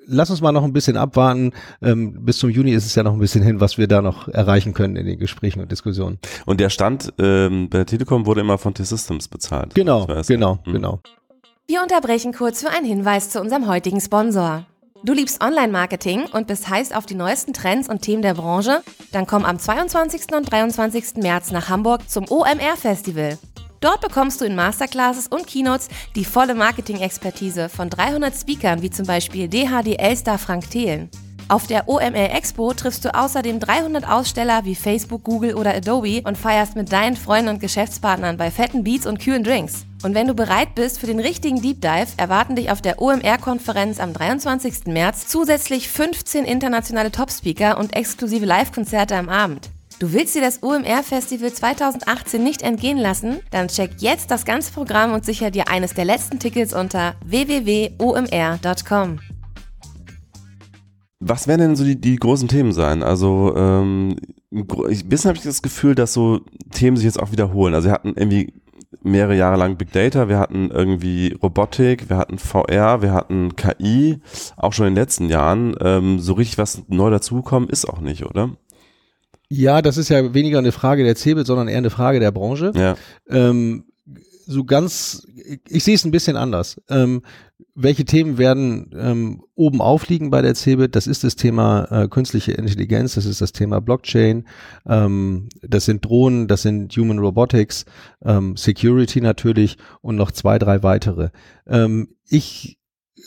lass 0.08 0.30
uns 0.32 0.42
mal 0.42 0.52
noch 0.52 0.64
ein 0.64 0.74
bisschen 0.74 0.98
abwarten. 0.98 1.52
Ähm, 1.82 2.26
bis 2.26 2.40
zum 2.40 2.50
Juni 2.50 2.72
ist 2.72 2.86
es 2.86 2.96
ja 2.96 3.04
noch 3.04 3.14
ein 3.14 3.20
bisschen 3.20 3.44
hin, 3.44 3.60
was 3.62 3.78
wir 3.78 3.88
da 3.88 4.02
noch 4.02 4.28
erreichen 4.28 4.74
können 4.74 4.96
in 4.96 5.06
den 5.06 5.20
Gesprächen 5.20 5.62
und 5.62 5.72
Diskussionen. 5.72 6.18
Und 6.46 6.60
der 6.60 6.70
Stand 6.70 7.14
ähm, 7.20 7.70
bei 7.70 7.78
der 7.80 7.86
Telekom 7.86 8.26
wurde 8.26 8.42
immer 8.42 8.58
von 8.58 8.74
T-Systems 8.74 9.28
bezahlt. 9.28 9.76
Genau, 9.76 10.08
genau, 10.28 10.60
Mhm. 10.66 10.72
genau. 10.74 11.00
Wir 11.68 11.84
unterbrechen 11.84 12.34
kurz 12.34 12.62
für 12.64 12.70
einen 12.72 12.88
Hinweis 12.88 13.30
zu 13.30 13.40
unserem 13.40 13.68
heutigen 13.68 14.02
Sponsor. 14.02 14.66
Du 15.04 15.14
liebst 15.14 15.42
Online-Marketing 15.44 16.24
und 16.34 16.48
bist 16.48 16.68
heiß 16.68 16.92
auf 16.92 17.06
die 17.06 17.16
neuesten 17.16 17.54
Trends 17.54 17.88
und 17.88 18.02
Themen 18.02 18.22
der 18.24 18.34
Branche? 18.34 18.82
Dann 19.14 19.28
komm 19.28 19.46
am 19.46 19.60
22. 19.60 20.34
und 20.36 20.52
23. 20.52 21.18
März 21.18 21.52
nach 21.52 21.70
Hamburg 21.70 22.10
zum 22.10 22.26
OMR-Festival. 22.30 23.38
Dort 23.82 24.02
bekommst 24.02 24.42
du 24.42 24.46
in 24.46 24.56
Masterclasses 24.56 25.28
und 25.28 25.48
Keynotes 25.48 25.88
die 26.16 26.26
volle 26.26 26.54
Marketing-Expertise 26.54 27.70
von 27.70 27.90
300 27.90 28.36
Speakern 28.36 28.82
wie 28.82 28.90
zum 28.90 29.06
Beispiel 29.06 29.48
DHDL-Star 29.48 30.38
Frank 30.38 30.70
Thelen. 30.70 31.10
Auf 31.50 31.66
der 31.66 31.90
OMR 31.90 32.36
Expo 32.36 32.74
triffst 32.74 33.06
du 33.06 33.16
außerdem 33.16 33.60
300 33.60 34.08
Aussteller 34.08 34.66
wie 34.66 34.76
Facebook, 34.76 35.24
Google 35.24 35.56
oder 35.56 35.74
Adobe 35.74 36.22
und 36.24 36.38
feierst 36.38 36.76
mit 36.76 36.92
deinen 36.92 37.16
Freunden 37.16 37.50
und 37.50 37.60
Geschäftspartnern 37.60 38.38
bei 38.38 38.52
fetten 38.52 38.84
Beats 38.84 39.08
und 39.08 39.20
kühlen 39.20 39.44
Drinks. 39.44 39.88
Und 40.04 40.14
wenn 40.14 40.28
du 40.28 40.36
bereit 40.36 40.76
bist 40.76 41.00
für 41.00 41.08
den 41.08 41.20
richtigen 41.20 41.60
Deep 41.60 41.82
Dive, 41.82 42.14
erwarten 42.18 42.56
dich 42.56 42.70
auf 42.70 42.84
der 42.84 43.02
OMR-Konferenz 43.02 44.00
am 44.00 44.14
23. 44.14 44.86
März 44.86 45.26
zusätzlich 45.26 45.90
15 45.90 46.46
internationale 46.46 47.12
Top-Speaker 47.12 47.80
und 47.80 47.96
exklusive 47.96 48.46
Live-Konzerte 48.46 49.16
am 49.16 49.28
Abend. 49.28 49.72
Du 50.00 50.14
willst 50.14 50.34
dir 50.34 50.42
das 50.42 50.64
OMR-Festival 50.64 51.52
2018 51.52 52.42
nicht 52.42 52.62
entgehen 52.62 52.98
lassen? 52.98 53.40
Dann 53.52 53.68
check 53.68 53.92
jetzt 53.98 54.32
das 54.32 54.46
ganze 54.46 54.72
Programm 54.72 55.12
und 55.12 55.26
sicher 55.26 55.52
dir 55.52 55.68
eines 55.68 55.94
der 55.94 56.06
letzten 56.06 56.40
Tickets 56.40 56.74
unter 56.74 57.16
www.omr.com. 57.26 59.20
Was 61.20 61.50
werden 61.50 61.60
denn 61.60 61.76
so 61.76 61.84
die, 61.84 62.00
die 62.00 62.16
großen 62.16 62.48
Themen 62.48 62.72
sein? 62.72 63.04
Also 63.04 63.54
ähm, 63.58 64.16
ein 64.54 64.66
bisschen 64.66 65.28
habe 65.28 65.38
ich 65.38 65.44
das 65.44 65.62
Gefühl, 65.62 65.96
dass 65.96 66.14
so 66.14 66.40
Themen 66.72 66.96
sich 66.96 67.04
jetzt 67.04 67.20
auch 67.20 67.34
wiederholen. 67.34 67.74
Also 67.74 67.90
wir 67.90 67.94
hatten 67.94 68.14
irgendwie 68.16 68.54
mehrere 69.04 69.36
Jahre 69.36 69.58
lang 69.58 69.76
Big 69.76 69.92
Data, 69.92 70.30
wir 70.30 70.40
hatten 70.40 70.72
irgendwie 70.72 71.38
Robotik, 71.44 72.10
wir 72.10 72.16
hatten 72.16 72.40
VR, 72.40 73.02
wir 73.02 73.12
hatten 73.12 73.58
KI, 73.58 74.22
auch 74.56 74.72
schon 74.72 74.88
in 74.88 74.96
den 74.96 75.02
letzten 75.02 75.28
Jahren. 75.28 75.76
Ähm, 75.82 76.20
so 76.20 76.34
richtig 76.34 76.58
was 76.58 76.84
neu 76.88 77.10
dazugekommen 77.10 77.68
ist 77.68 77.84
auch 77.84 78.00
nicht, 78.00 78.26
oder? 78.26 78.52
Ja, 79.50 79.82
das 79.82 79.98
ist 79.98 80.10
ja 80.10 80.34
weniger 80.34 80.60
eine 80.60 80.72
Frage 80.72 81.04
der 81.04 81.16
CeBIT, 81.16 81.48
sondern 81.48 81.68
eher 81.68 81.80
eine 81.80 81.90
Frage 81.90 82.20
der 82.20 82.32
Branche. 82.32 82.72
Ja. 82.76 82.96
Ähm, 83.28 83.86
so 84.46 84.64
ganz, 84.64 85.28
ich, 85.68 85.84
sehe 85.84 85.96
es 85.96 86.06
ein 86.06 86.12
bisschen 86.12 86.36
anders. 86.36 86.82
Ähm, 86.90 87.22
welche 87.76 88.04
Themen 88.04 88.38
werden 88.38 88.92
ähm, 88.98 89.44
oben 89.56 89.80
aufliegen 89.80 90.32
bei 90.32 90.42
der 90.42 90.56
CeBIT? 90.56 90.96
Das 90.96 91.08
ist 91.08 91.24
das 91.24 91.36
Thema 91.36 91.86
äh, 91.92 92.08
künstliche 92.08 92.52
Intelligenz, 92.54 93.16
das 93.16 93.26
ist 93.26 93.42
das 93.42 93.52
Thema 93.52 93.80
Blockchain, 93.80 94.48
ähm, 94.88 95.50
das 95.62 95.86
sind 95.86 96.04
Drohnen, 96.04 96.48
das 96.48 96.64
sind 96.64 96.96
Human 96.98 97.20
Robotics, 97.20 97.86
ähm, 98.24 98.58
Security 98.58 99.22
natürlich 99.22 99.78
und 100.02 100.16
noch 100.16 100.32
zwei, 100.32 100.58
drei 100.58 100.84
weitere. 100.84 101.30
Ähm, 101.68 102.16
ich 102.28 102.80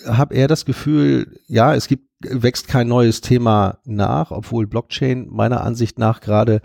habe 0.06 0.34
eher 0.34 0.48
das 0.48 0.64
Gefühl, 0.64 1.38
ja, 1.46 1.74
es 1.74 1.86
gibt 1.86 2.11
wächst 2.30 2.68
kein 2.68 2.88
neues 2.88 3.20
Thema 3.20 3.78
nach, 3.84 4.30
obwohl 4.30 4.66
Blockchain 4.66 5.26
meiner 5.30 5.62
Ansicht 5.62 5.98
nach 5.98 6.20
gerade 6.20 6.60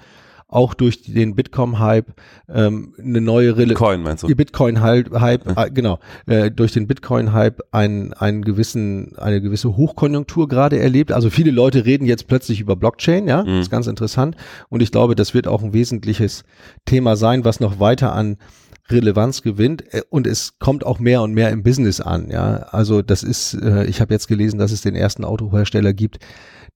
auch 0.49 0.73
durch 0.73 1.03
den 1.03 1.35
Bitcoin-Hype 1.35 2.13
ähm, 2.47 2.93
eine 2.97 3.19
neue 3.19 3.57
Rele 3.57 3.73
Coin 3.73 4.01
meinst 4.01 4.23
du? 4.23 4.27
Bitcoin-Hype, 4.33 5.11
äh, 5.13 5.69
genau, 5.71 5.99
äh, 6.25 6.49
durch 6.49 6.71
den 6.71 6.87
Bitcoin-Hype 6.87 7.63
einen, 7.71 8.13
einen 8.13 8.45
gewissen, 8.45 9.17
eine 9.17 9.41
gewisse 9.41 9.75
Hochkonjunktur 9.75 10.47
gerade 10.47 10.79
erlebt. 10.79 11.11
Also 11.11 11.29
viele 11.29 11.51
Leute 11.51 11.83
reden 11.85 12.05
jetzt 12.05 12.27
plötzlich 12.27 12.61
über 12.61 12.77
Blockchain, 12.77 13.27
ja, 13.27 13.43
Mhm. 13.43 13.59
ist 13.59 13.69
ganz 13.71 13.87
interessant. 13.87 14.37
Und 14.69 14.81
ich 14.81 14.91
glaube, 14.93 15.15
das 15.15 15.33
wird 15.33 15.47
auch 15.47 15.63
ein 15.63 15.73
wesentliches 15.73 16.45
Thema 16.85 17.17
sein, 17.17 17.43
was 17.43 17.59
noch 17.59 17.81
weiter 17.81 18.13
an 18.13 18.37
Relevanz 18.89 19.41
gewinnt 19.41 19.93
äh, 19.93 20.01
und 20.09 20.27
es 20.27 20.57
kommt 20.59 20.85
auch 20.85 20.99
mehr 20.99 21.21
und 21.21 21.33
mehr 21.33 21.49
im 21.51 21.63
Business 21.63 22.01
an. 22.01 22.29
Ja, 22.29 22.67
also 22.71 23.01
das 23.01 23.23
ist, 23.23 23.53
äh, 23.55 23.85
ich 23.85 24.01
habe 24.01 24.13
jetzt 24.13 24.27
gelesen, 24.27 24.59
dass 24.59 24.71
es 24.71 24.81
den 24.81 24.95
ersten 24.95 25.23
Autohersteller 25.25 25.93
gibt, 25.93 26.19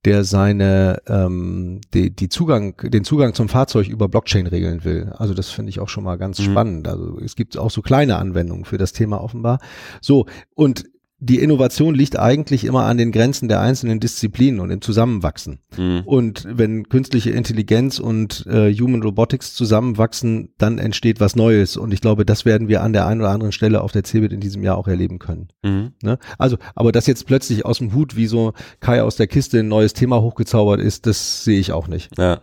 der 0.06 0.24
seine 0.24 1.02
ähm, 1.08 1.82
die, 1.93 2.10
die 2.15 2.30
Zugang, 2.30 2.76
den 2.84 3.04
Zugang 3.04 3.34
zum 3.34 3.50
Fahrzeug 3.50 3.88
über 3.88 4.08
Blockchain 4.08 4.47
regeln 4.47 4.84
will. 4.84 5.13
Also 5.17 5.34
das 5.34 5.50
finde 5.50 5.69
ich 5.69 5.80
auch 5.80 5.89
schon 5.89 6.04
mal 6.04 6.17
ganz 6.17 6.39
mhm. 6.39 6.43
spannend. 6.43 6.88
Also 6.88 7.19
es 7.24 7.36
gibt 7.36 7.58
auch 7.58 7.71
so 7.71 7.82
kleine 7.82 8.17
Anwendungen 8.17 8.65
für 8.65 8.78
das 8.78 8.93
Thema 8.93 9.24
offenbar. 9.24 9.60
So 10.02 10.26
und 10.56 10.86
die 11.23 11.39
Innovation 11.39 11.93
liegt 11.93 12.17
eigentlich 12.17 12.63
immer 12.63 12.86
an 12.86 12.97
den 12.97 13.12
Grenzen 13.12 13.47
der 13.47 13.62
einzelnen 13.62 13.99
Disziplinen 13.99 14.60
und 14.60 14.71
im 14.71 14.81
Zusammenwachsen. 14.81 15.60
Mhm. 15.77 16.01
Und 16.03 16.47
wenn 16.49 16.89
künstliche 16.89 17.29
Intelligenz 17.29 17.99
und 17.99 18.43
äh, 18.47 18.73
Human 18.73 19.03
Robotics 19.03 19.53
zusammenwachsen, 19.53 20.49
dann 20.57 20.79
entsteht 20.79 21.19
was 21.19 21.36
Neues. 21.36 21.77
Und 21.77 21.93
ich 21.93 22.01
glaube, 22.01 22.25
das 22.25 22.43
werden 22.43 22.67
wir 22.67 22.81
an 22.81 22.91
der 22.91 23.05
einen 23.05 23.21
oder 23.21 23.29
anderen 23.29 23.51
Stelle 23.51 23.81
auf 23.81 23.91
der 23.91 24.03
CeBIT 24.03 24.34
in 24.34 24.39
diesem 24.39 24.63
Jahr 24.63 24.77
auch 24.77 24.88
erleben 24.88 25.19
können. 25.19 25.49
Mhm. 25.62 25.91
Ne? 26.01 26.17
Also, 26.39 26.57
aber 26.73 26.91
dass 26.91 27.05
jetzt 27.05 27.27
plötzlich 27.27 27.65
aus 27.65 27.77
dem 27.77 27.93
Hut 27.93 28.15
wie 28.15 28.25
so 28.25 28.53
Kai 28.79 29.03
aus 29.03 29.15
der 29.15 29.27
Kiste 29.27 29.60
ein 29.60 29.67
neues 29.67 29.93
Thema 29.93 30.21
hochgezaubert 30.21 30.81
ist, 30.81 31.05
das 31.05 31.43
sehe 31.43 31.60
ich 31.60 31.71
auch 31.71 31.88
nicht. 31.88 32.17
Ja. 32.17 32.41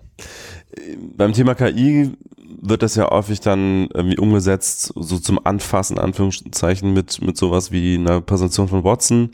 Beim 1.17 1.33
Thema 1.33 1.55
KI 1.55 2.13
wird 2.61 2.83
das 2.83 2.95
ja 2.95 3.11
häufig 3.11 3.41
dann 3.41 3.89
irgendwie 3.93 4.19
umgesetzt, 4.19 4.93
so 4.97 5.19
zum 5.19 5.45
Anfassen, 5.45 5.99
Anführungszeichen, 5.99 6.93
mit, 6.93 7.21
mit 7.23 7.37
sowas 7.37 7.73
wie 7.73 7.97
einer 7.97 8.21
Präsentation 8.21 8.69
von 8.69 8.85
Watson. 8.85 9.31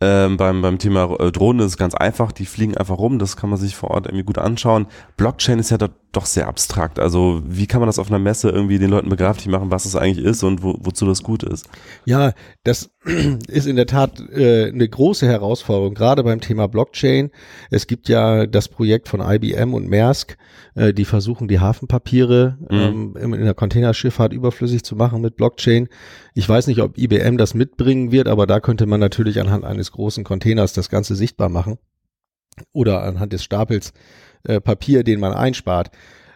Ähm, 0.00 0.36
beim, 0.36 0.62
beim 0.62 0.78
Thema 0.78 1.14
äh, 1.20 1.32
Drohnen 1.32 1.60
ist 1.60 1.72
es 1.72 1.76
ganz 1.78 1.94
einfach, 1.94 2.32
die 2.32 2.44
fliegen 2.44 2.76
einfach 2.76 2.98
rum, 2.98 3.18
das 3.18 3.36
kann 3.36 3.50
man 3.50 3.58
sich 3.58 3.76
vor 3.76 3.92
Ort 3.92 4.06
irgendwie 4.06 4.24
gut 4.24 4.38
anschauen. 4.38 4.86
Blockchain 5.16 5.58
ist 5.58 5.70
ja 5.70 5.78
dort 5.78 5.92
doch 6.16 6.26
sehr 6.26 6.48
abstrakt. 6.48 6.98
Also 6.98 7.42
wie 7.46 7.66
kann 7.66 7.80
man 7.80 7.88
das 7.88 7.98
auf 7.98 8.08
einer 8.08 8.18
Messe 8.18 8.48
irgendwie 8.48 8.78
den 8.78 8.90
Leuten 8.90 9.08
begreiflich 9.08 9.46
machen, 9.48 9.70
was 9.70 9.84
es 9.84 9.94
eigentlich 9.94 10.24
ist 10.24 10.42
und 10.42 10.62
wo, 10.62 10.76
wozu 10.80 11.06
das 11.06 11.22
gut 11.22 11.42
ist? 11.42 11.68
Ja, 12.04 12.32
das 12.64 12.90
ist 13.48 13.66
in 13.66 13.76
der 13.76 13.86
Tat 13.86 14.20
äh, 14.30 14.68
eine 14.68 14.88
große 14.88 15.26
Herausforderung, 15.26 15.94
gerade 15.94 16.24
beim 16.24 16.40
Thema 16.40 16.66
Blockchain. 16.68 17.30
Es 17.70 17.86
gibt 17.86 18.08
ja 18.08 18.46
das 18.46 18.68
Projekt 18.68 19.08
von 19.08 19.20
IBM 19.20 19.74
und 19.74 19.88
Maersk, 19.88 20.36
äh, 20.74 20.92
die 20.92 21.04
versuchen, 21.04 21.48
die 21.48 21.60
Hafenpapiere 21.60 22.56
mhm. 22.70 23.14
ähm, 23.18 23.34
in 23.34 23.44
der 23.44 23.54
Containerschifffahrt 23.54 24.32
überflüssig 24.32 24.82
zu 24.82 24.96
machen 24.96 25.20
mit 25.20 25.36
Blockchain. 25.36 25.88
Ich 26.34 26.48
weiß 26.48 26.66
nicht, 26.66 26.80
ob 26.80 26.96
IBM 26.96 27.36
das 27.36 27.54
mitbringen 27.54 28.10
wird, 28.10 28.28
aber 28.28 28.46
da 28.46 28.60
könnte 28.60 28.86
man 28.86 29.00
natürlich 29.00 29.40
anhand 29.40 29.64
eines 29.64 29.92
großen 29.92 30.24
Containers 30.24 30.72
das 30.72 30.88
Ganze 30.88 31.14
sichtbar 31.14 31.50
machen 31.50 31.78
oder 32.72 33.02
anhand 33.02 33.32
des 33.32 33.44
Stapels 33.44 33.92
äh, 34.46 34.60
Papier, 34.60 35.04
den 35.04 35.20
man 35.20 35.32
einspart. 35.32 35.90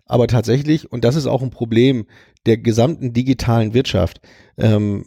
Aber 0.07 0.27
tatsächlich, 0.27 0.91
und 0.91 1.05
das 1.05 1.17
ist 1.17 1.27
auch 1.27 1.43
ein 1.43 1.51
Problem 1.51 2.07
der 2.47 2.59
gesamten 2.59 3.13
digitalen 3.13 3.75
Wirtschaft, 3.75 4.21
ähm, 4.59 5.07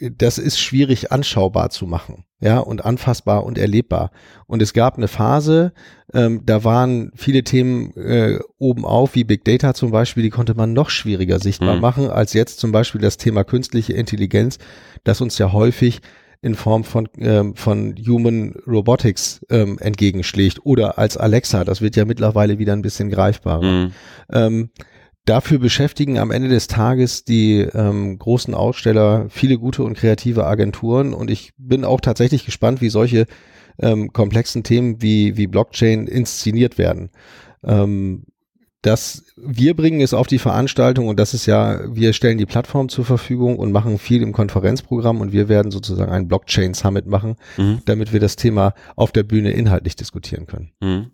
das 0.00 0.38
ist 0.38 0.60
schwierig 0.60 1.10
anschaubar 1.10 1.70
zu 1.70 1.86
machen, 1.86 2.24
ja, 2.40 2.58
und 2.58 2.84
anfassbar 2.84 3.44
und 3.44 3.58
erlebbar. 3.58 4.10
Und 4.46 4.62
es 4.62 4.72
gab 4.72 4.96
eine 4.96 5.08
Phase, 5.08 5.72
ähm, 6.14 6.42
da 6.44 6.62
waren 6.64 7.10
viele 7.14 7.42
Themen 7.42 7.94
äh, 7.96 8.38
oben 8.58 8.84
auf, 8.84 9.14
wie 9.14 9.24
Big 9.24 9.44
Data 9.44 9.74
zum 9.74 9.90
Beispiel, 9.90 10.22
die 10.22 10.30
konnte 10.30 10.54
man 10.54 10.72
noch 10.72 10.90
schwieriger 10.90 11.40
sichtbar 11.40 11.74
mhm. 11.74 11.80
machen, 11.80 12.10
als 12.10 12.32
jetzt 12.32 12.60
zum 12.60 12.70
Beispiel 12.70 13.00
das 13.00 13.16
Thema 13.16 13.44
künstliche 13.44 13.92
Intelligenz, 13.92 14.58
das 15.04 15.20
uns 15.20 15.36
ja 15.38 15.52
häufig 15.52 16.00
in 16.40 16.54
Form 16.54 16.84
von, 16.84 17.08
ähm, 17.18 17.56
von 17.56 17.94
Human 18.06 18.54
Robotics 18.66 19.44
ähm, 19.50 19.78
entgegenschlägt 19.80 20.64
oder 20.64 20.98
als 20.98 21.16
Alexa. 21.16 21.64
Das 21.64 21.80
wird 21.80 21.96
ja 21.96 22.04
mittlerweile 22.04 22.58
wieder 22.58 22.72
ein 22.72 22.82
bisschen 22.82 23.10
greifbarer. 23.10 23.62
Mhm. 23.62 23.92
Ähm, 24.32 24.70
dafür 25.24 25.58
beschäftigen 25.58 26.18
am 26.18 26.30
Ende 26.30 26.48
des 26.48 26.68
Tages 26.68 27.24
die 27.24 27.60
ähm, 27.60 28.18
großen 28.18 28.54
Aussteller 28.54 29.26
viele 29.30 29.58
gute 29.58 29.82
und 29.82 29.94
kreative 29.94 30.46
Agenturen 30.46 31.12
und 31.12 31.30
ich 31.30 31.52
bin 31.58 31.84
auch 31.84 32.00
tatsächlich 32.00 32.44
gespannt, 32.44 32.80
wie 32.80 32.88
solche 32.88 33.26
ähm, 33.80 34.12
komplexen 34.12 34.62
Themen 34.62 35.02
wie, 35.02 35.36
wie 35.36 35.46
Blockchain 35.46 36.06
inszeniert 36.06 36.78
werden. 36.78 37.10
Ähm, 37.64 38.24
dass 38.88 39.22
wir 39.36 39.76
bringen 39.76 40.00
es 40.00 40.14
auf 40.14 40.26
die 40.26 40.38
Veranstaltung 40.38 41.08
und 41.08 41.20
das 41.20 41.34
ist 41.34 41.44
ja, 41.44 41.80
wir 41.94 42.14
stellen 42.14 42.38
die 42.38 42.46
Plattform 42.46 42.88
zur 42.88 43.04
Verfügung 43.04 43.58
und 43.58 43.70
machen 43.70 43.98
viel 43.98 44.22
im 44.22 44.32
Konferenzprogramm 44.32 45.20
und 45.20 45.30
wir 45.30 45.50
werden 45.50 45.70
sozusagen 45.70 46.10
ein 46.10 46.26
Blockchain 46.26 46.72
Summit 46.72 47.06
machen, 47.06 47.36
mhm. 47.58 47.82
damit 47.84 48.14
wir 48.14 48.20
das 48.20 48.36
Thema 48.36 48.72
auf 48.96 49.12
der 49.12 49.24
Bühne 49.24 49.50
inhaltlich 49.50 49.94
diskutieren 49.94 50.46
können. 50.46 50.70
Mhm. 50.80 51.10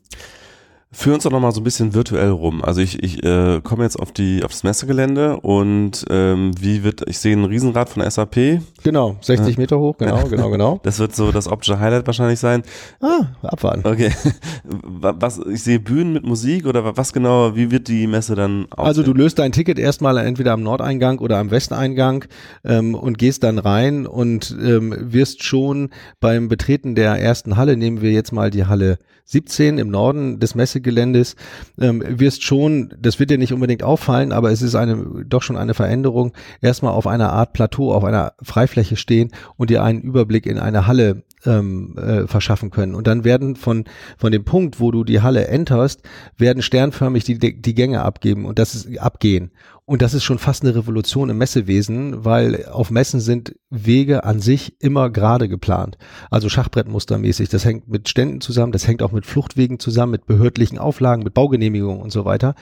Führ 0.94 1.14
uns 1.14 1.24
doch 1.24 1.32
nochmal 1.32 1.50
so 1.50 1.60
ein 1.60 1.64
bisschen 1.64 1.92
virtuell 1.92 2.30
rum. 2.30 2.62
Also 2.62 2.80
ich, 2.80 3.02
ich 3.02 3.24
äh, 3.24 3.60
komme 3.62 3.82
jetzt 3.82 3.98
auf 3.98 4.12
die 4.12 4.44
auf 4.44 4.52
das 4.52 4.62
Messegelände 4.62 5.40
und 5.40 6.04
ähm, 6.08 6.52
wie 6.60 6.84
wird, 6.84 7.02
ich 7.08 7.18
sehe 7.18 7.36
ein 7.36 7.44
Riesenrad 7.44 7.88
von 7.88 8.08
SAP. 8.08 8.60
Genau, 8.84 9.16
60 9.20 9.58
Meter 9.58 9.80
hoch, 9.80 9.98
genau, 9.98 10.24
genau, 10.30 10.50
genau. 10.50 10.80
Das 10.84 11.00
wird 11.00 11.14
so 11.14 11.32
das 11.32 11.48
optische 11.48 11.80
Highlight 11.80 12.06
wahrscheinlich 12.06 12.38
sein. 12.38 12.62
Ah, 13.00 13.26
abwarten. 13.42 13.82
Okay. 13.84 14.12
Was, 14.64 15.38
ich 15.38 15.64
sehe 15.64 15.80
Bühnen 15.80 16.12
mit 16.12 16.24
Musik 16.24 16.66
oder 16.66 16.96
was 16.96 17.12
genau, 17.12 17.56
wie 17.56 17.70
wird 17.70 17.88
die 17.88 18.06
Messe 18.06 18.34
dann 18.34 18.66
aussehen? 18.70 18.86
Also 18.86 19.02
du 19.02 19.12
löst 19.12 19.38
dein 19.38 19.52
Ticket 19.52 19.78
erstmal 19.78 20.16
entweder 20.18 20.52
am 20.52 20.62
Nordeingang 20.62 21.18
oder 21.18 21.38
am 21.38 21.50
Westeingang 21.50 22.24
ähm, 22.64 22.94
und 22.94 23.18
gehst 23.18 23.42
dann 23.42 23.58
rein 23.58 24.06
und 24.06 24.56
ähm, 24.62 24.94
wirst 24.98 25.42
schon 25.42 25.90
beim 26.20 26.48
Betreten 26.48 26.94
der 26.94 27.16
ersten 27.16 27.56
Halle, 27.56 27.76
nehmen 27.76 28.00
wir 28.00 28.12
jetzt 28.12 28.32
mal 28.32 28.50
die 28.50 28.66
Halle 28.66 28.98
17 29.26 29.78
im 29.78 29.88
Norden 29.88 30.38
des 30.38 30.54
Messegeländes, 30.84 31.36
ähm, 31.80 32.02
wirst 32.06 32.44
schon, 32.44 32.94
das 32.98 33.18
wird 33.18 33.30
dir 33.30 33.38
nicht 33.38 33.52
unbedingt 33.52 33.82
auffallen, 33.82 34.32
aber 34.32 34.52
es 34.52 34.62
ist 34.62 34.74
eine, 34.74 35.24
doch 35.26 35.42
schon 35.42 35.56
eine 35.56 35.74
Veränderung, 35.74 36.32
erstmal 36.60 36.92
auf 36.92 37.06
einer 37.06 37.32
Art 37.32 37.52
Plateau, 37.52 37.92
auf 37.92 38.04
einer 38.04 38.34
Freifläche 38.42 38.96
stehen 38.96 39.32
und 39.56 39.70
dir 39.70 39.82
einen 39.82 40.02
Überblick 40.02 40.46
in 40.46 40.58
eine 40.58 40.86
Halle 40.86 41.24
ähm, 41.46 41.96
äh, 41.98 42.26
verschaffen 42.26 42.70
können. 42.70 42.94
Und 42.94 43.06
dann 43.06 43.24
werden 43.24 43.56
von, 43.56 43.84
von 44.16 44.32
dem 44.32 44.44
Punkt, 44.44 44.80
wo 44.80 44.90
du 44.90 45.04
die 45.04 45.20
Halle 45.20 45.48
enterst, 45.48 46.02
werden 46.36 46.62
sternförmig 46.62 47.24
die, 47.24 47.38
die 47.38 47.74
Gänge 47.74 48.02
abgeben 48.02 48.44
und 48.44 48.58
das 48.58 48.74
ist 48.74 48.98
abgehen. 48.98 49.50
Und 49.86 50.00
das 50.00 50.14
ist 50.14 50.24
schon 50.24 50.38
fast 50.38 50.62
eine 50.62 50.74
Revolution 50.74 51.28
im 51.28 51.36
Messewesen, 51.36 52.24
weil 52.24 52.64
auf 52.66 52.90
Messen 52.90 53.20
sind 53.20 53.54
Wege 53.68 54.24
an 54.24 54.40
sich 54.40 54.80
immer 54.80 55.10
gerade 55.10 55.46
geplant. 55.46 55.98
Also 56.30 56.48
Schachbrettmustermäßig. 56.48 57.50
Das 57.50 57.66
hängt 57.66 57.86
mit 57.86 58.08
Ständen 58.08 58.40
zusammen, 58.40 58.72
das 58.72 58.88
hängt 58.88 59.02
auch 59.02 59.12
mit 59.12 59.26
Fluchtwegen 59.26 59.78
zusammen, 59.78 60.12
mit 60.12 60.24
behördlichen 60.26 60.78
Auflagen, 60.78 61.22
mit 61.22 61.34
Baugenehmigungen 61.34 62.00
und 62.00 62.12
so 62.12 62.24
weiter. 62.24 62.54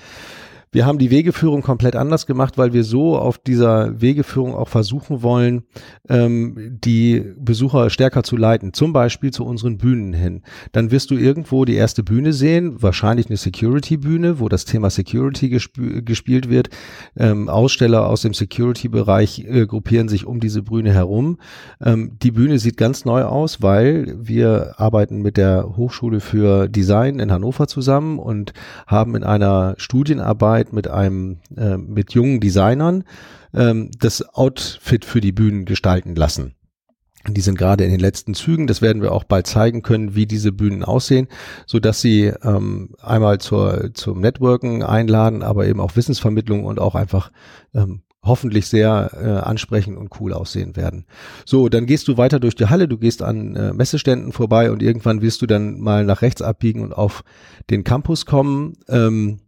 Wir 0.75 0.87
haben 0.87 0.99
die 0.99 1.11
Wegeführung 1.11 1.61
komplett 1.61 1.97
anders 1.97 2.27
gemacht, 2.27 2.57
weil 2.57 2.73
wir 2.73 2.83
so 2.83 3.19
auf 3.19 3.37
dieser 3.37 4.01
Wegeführung 4.01 4.55
auch 4.55 4.69
versuchen 4.69 5.23
wollen, 5.23 5.65
ähm, 6.09 6.79
die 6.83 7.23
Besucher 7.39 7.91
stärker 7.91 8.23
zu 8.23 8.39
leiten. 8.39 8.73
Zum 8.73 8.95
Beispiel 8.95 9.33
zu 9.33 9.45
unseren 9.45 9.77
Bühnen 9.77 10.15
hin. 10.15 10.41
Dann 10.73 10.91
wirst 10.91 11.11
du 11.11 11.17
irgendwo 11.17 11.67
die 11.67 11.75
erste 11.75 12.03
Bühne 12.03 12.33
sehen, 12.33 12.81
wahrscheinlich 12.81 13.27
eine 13.27 13.37
Security-Bühne, 13.37 14.41
wo 14.41 14.49
das 14.49 14.65
Thema 14.65 14.89
Security 14.89 15.51
gesp 15.51 15.73
gespielt 16.07 16.49
wird. 16.49 16.71
Ähm, 17.17 17.51
Aussteller 17.51 18.07
aus 18.07 18.23
dem 18.23 18.33
Security-Bereich 18.33 19.45
äh, 19.45 19.67
gruppieren 19.67 20.09
sich 20.09 20.25
um 20.25 20.41
diese 20.41 20.63
Bühne 20.63 20.95
herum. 20.95 21.37
Ähm, 21.83 22.17
die 22.23 22.31
Bühne 22.31 22.59
sieht 22.59 22.79
ganz 22.79 23.05
neu 23.05 23.25
aus, 23.25 23.61
weil 23.61 24.17
wir 24.19 24.75
arbeiten 24.79 25.21
mit 25.21 25.37
der 25.37 25.77
Hochschule 25.77 26.21
für 26.21 26.69
Design 26.69 27.19
in 27.19 27.31
Hannover 27.31 27.67
zusammen 27.67 28.19
und 28.19 28.55
haben 28.87 29.15
in 29.15 29.23
einer 29.23 29.75
Studienarbeit 29.77 30.62
Zusammenarbeit 30.63 30.73
mit 30.73 30.89
einem, 30.89 31.39
äh, 31.57 31.77
mit 31.77 32.15
jungen 32.15 32.41
Designern 32.41 33.05
ähm, 33.55 33.91
das 33.99 34.23
Outfit 34.35 35.05
für 35.05 35.21
die 35.21 35.33
Bühnen 35.33 35.65
gestalten 35.65 36.15
lassen. 36.15 36.55
Die 37.29 37.41
sind 37.41 37.57
gerade 37.57 37.85
in 37.85 37.93
den 37.93 38.01
letzten 38.01 38.35
Zügen. 38.35 38.67
Das 38.67 38.83
werden 38.83 39.01
wir 39.01 39.13
auch 39.13 39.23
bald 39.23 39.47
zeigen 39.47 39.83
können, 39.83 40.17
wie 40.17 40.27
diese 40.27 40.51
Bühnen 40.51 40.83
aussehen, 40.83 41.29
so 41.67 41.79
dass 41.79 42.01
sie 42.01 42.33
ähm, 42.43 42.97
einmal 43.01 43.39
zur 43.39 43.95
zum 43.95 44.21
Networken 44.21 44.83
einladen, 44.83 45.43
aber 45.43 45.67
eben 45.67 45.81
auch 45.81 45.95
Wissensvermittlung 45.95 46.65
und 46.65 46.81
auch 46.81 46.97
einfach 46.97 47.31
ähm, 47.75 48.03
hoffentlich 48.25 48.67
sehr 48.67 49.11
äh, 49.15 49.49
ansprechend 49.49 49.99
und 49.99 50.21
cool 50.21 50.33
aussehen 50.33 50.75
werden. 50.77 51.07
So, 51.45 51.69
dann 51.69 51.87
gehst 51.87 52.09
du 52.09 52.17
weiter 52.17 52.41
durch 52.41 52.57
die 52.57 52.67
Halle, 52.67 52.89
du 52.89 52.99
gehst 52.99 53.23
an 53.23 53.55
äh, 53.55 53.73
Messeständen 53.73 54.33
vorbei 54.33 54.73
und 54.73 54.83
irgendwann 54.83 55.23
wirst 55.23 55.43
du 55.43 55.47
dann 55.47 55.81
mal 55.81 56.05
nach 56.05 56.23
rechts 56.23 56.43
abbiegen 56.43 56.83
und 56.83 56.93
auf 56.93 57.23
den 57.71 57.85
Campus 57.85 58.27
kommen. 58.27 58.75
Ähm, 58.89 59.41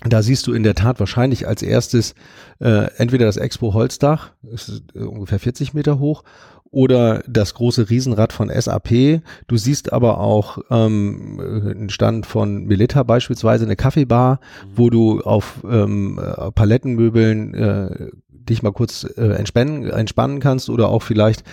da 0.00 0.22
siehst 0.22 0.46
du 0.46 0.52
in 0.52 0.62
der 0.62 0.74
Tat 0.74 1.00
wahrscheinlich 1.00 1.46
als 1.48 1.62
erstes 1.62 2.14
äh, 2.60 2.88
entweder 2.96 3.26
das 3.26 3.36
Expo 3.36 3.72
Holzdach, 3.74 4.32
ist 4.42 4.82
äh, 4.94 5.00
ungefähr 5.00 5.38
40 5.38 5.74
Meter 5.74 5.98
hoch, 5.98 6.24
oder 6.70 7.22
das 7.28 7.54
große 7.54 7.88
Riesenrad 7.88 8.32
von 8.32 8.50
SAP. 8.50 9.22
Du 9.46 9.56
siehst 9.56 9.92
aber 9.92 10.18
auch 10.18 10.58
ähm, 10.70 11.40
einen 11.40 11.88
Stand 11.88 12.26
von 12.26 12.64
Melita 12.64 13.04
beispielsweise, 13.04 13.64
eine 13.64 13.76
Kaffeebar, 13.76 14.40
mhm. 14.40 14.68
wo 14.74 14.90
du 14.90 15.20
auf 15.20 15.60
ähm, 15.70 16.20
Palettenmöbeln 16.54 17.54
äh, 17.54 18.08
dich 18.28 18.62
mal 18.62 18.72
kurz 18.72 19.04
äh, 19.16 19.34
entspannen, 19.34 19.88
entspannen 19.88 20.40
kannst 20.40 20.68
oder 20.68 20.88
auch 20.88 21.02
vielleicht 21.02 21.44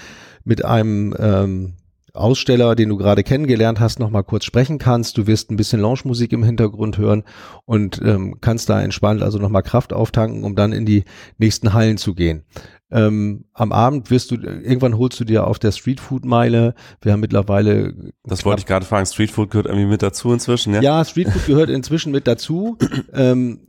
mit 0.44 0.66
einem 0.66 1.16
ähm, 1.20 1.74
Aussteller, 2.13 2.76
den 2.76 2.89
du 2.89 2.97
gerade 2.97 3.24
kennengelernt 3.24 3.80
hast, 3.80 4.00
noch 4.00 4.10
mal 4.10 4.24
kurz 4.24 4.45
sprechen 4.45 4.78
kannst. 4.78 5.17
Du 5.17 5.28
wirst 5.28 5.52
ein 5.52 5.56
bisschen 5.56 5.80
Lounge-Musik 5.80 6.34
im 6.34 6.43
Hintergrund 6.43 6.97
hören 6.97 7.24
und 7.65 8.02
ähm, 8.04 8.38
kannst 8.41 8.69
da 8.69 8.82
entspannt 8.82 9.21
also 9.21 9.39
noch 9.39 9.50
mal 9.50 9.62
Kraft 9.62 9.93
auftanken, 9.93 10.43
um 10.43 10.56
dann 10.56 10.74
in 10.74 10.86
die 10.86 11.06
nächsten 11.38 11.74
Hallen 11.74 11.97
zu 11.97 12.13
gehen. 12.13 12.43
Ähm, 12.91 13.45
am 13.54 13.71
Abend 13.71 14.12
wirst 14.12 14.32
du, 14.32 14.36
irgendwann 14.36 14.97
holst 14.97 15.17
du 15.19 15.24
dir 15.24 15.47
auf 15.47 15.60
der 15.60 15.71
Streetfood-Meile, 15.71 16.76
wir 17.02 17.13
haben 17.13 17.21
mittlerweile. 17.21 17.93
Das 18.26 18.43
wollte 18.43 18.60
ich 18.60 18.65
gerade 18.65 18.86
fragen, 18.86 19.06
Streetfood 19.06 19.50
gehört 19.52 19.67
irgendwie 19.67 19.86
mit 19.86 20.02
dazu 20.04 20.34
inzwischen, 20.34 20.74
ja? 20.74 20.82
Ja, 20.82 21.06
Streetfood 21.06 21.45
gehört 21.45 21.69
inzwischen 21.69 22.12
mit 22.12 22.28
dazu. 22.28 22.78
ähm, 23.13 23.62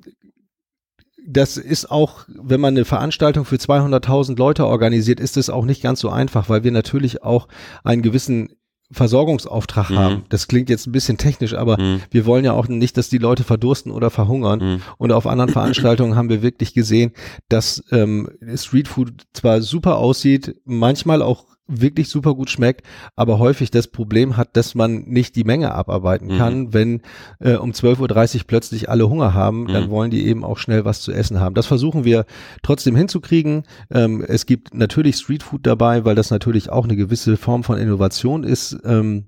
das 1.26 1.56
ist 1.56 1.90
auch, 1.90 2.24
wenn 2.28 2.60
man 2.60 2.74
eine 2.74 2.84
Veranstaltung 2.84 3.44
für 3.44 3.56
200.000 3.56 4.36
Leute 4.36 4.66
organisiert, 4.66 5.20
ist 5.20 5.36
es 5.36 5.50
auch 5.50 5.64
nicht 5.64 5.82
ganz 5.82 6.00
so 6.00 6.10
einfach, 6.10 6.48
weil 6.48 6.64
wir 6.64 6.72
natürlich 6.72 7.22
auch 7.22 7.48
einen 7.84 8.02
gewissen 8.02 8.50
Versorgungsauftrag 8.92 9.90
mhm. 9.90 9.98
haben. 9.98 10.24
Das 10.28 10.48
klingt 10.48 10.68
jetzt 10.68 10.86
ein 10.86 10.92
bisschen 10.92 11.16
technisch, 11.16 11.54
aber 11.54 11.80
mhm. 11.80 12.02
wir 12.10 12.26
wollen 12.26 12.44
ja 12.44 12.52
auch 12.52 12.68
nicht, 12.68 12.96
dass 12.96 13.08
die 13.08 13.18
Leute 13.18 13.42
verdursten 13.42 13.90
oder 13.90 14.10
verhungern. 14.10 14.58
Mhm. 14.58 14.82
Und 14.98 15.12
auf 15.12 15.26
anderen 15.26 15.50
Veranstaltungen 15.52 16.14
haben 16.14 16.28
wir 16.28 16.42
wirklich 16.42 16.74
gesehen, 16.74 17.12
dass 17.48 17.82
ähm, 17.90 18.28
Streetfood 18.54 19.24
zwar 19.32 19.62
super 19.62 19.96
aussieht, 19.96 20.56
manchmal 20.64 21.22
auch 21.22 21.46
wirklich 21.66 22.08
super 22.08 22.34
gut 22.34 22.50
schmeckt, 22.50 22.86
aber 23.16 23.38
häufig 23.38 23.70
das 23.70 23.86
Problem 23.86 24.36
hat, 24.36 24.56
dass 24.56 24.74
man 24.74 25.04
nicht 25.04 25.36
die 25.36 25.44
Menge 25.44 25.74
abarbeiten 25.74 26.28
mhm. 26.28 26.38
kann. 26.38 26.72
Wenn 26.72 27.02
äh, 27.40 27.54
um 27.54 27.70
12.30 27.70 28.36
Uhr 28.36 28.42
plötzlich 28.46 28.88
alle 28.88 29.08
Hunger 29.08 29.34
haben, 29.34 29.68
dann 29.68 29.86
mhm. 29.86 29.90
wollen 29.90 30.10
die 30.10 30.26
eben 30.26 30.44
auch 30.44 30.58
schnell 30.58 30.84
was 30.84 31.00
zu 31.00 31.12
essen 31.12 31.40
haben. 31.40 31.54
Das 31.54 31.66
versuchen 31.66 32.04
wir 32.04 32.26
trotzdem 32.62 32.96
hinzukriegen. 32.96 33.62
Ähm, 33.90 34.24
es 34.26 34.46
gibt 34.46 34.74
natürlich 34.74 35.16
Streetfood 35.16 35.66
dabei, 35.66 36.04
weil 36.04 36.14
das 36.14 36.30
natürlich 36.30 36.70
auch 36.70 36.84
eine 36.84 36.96
gewisse 36.96 37.36
Form 37.36 37.64
von 37.64 37.78
Innovation 37.78 38.44
ist. 38.44 38.76
Ähm, 38.84 39.26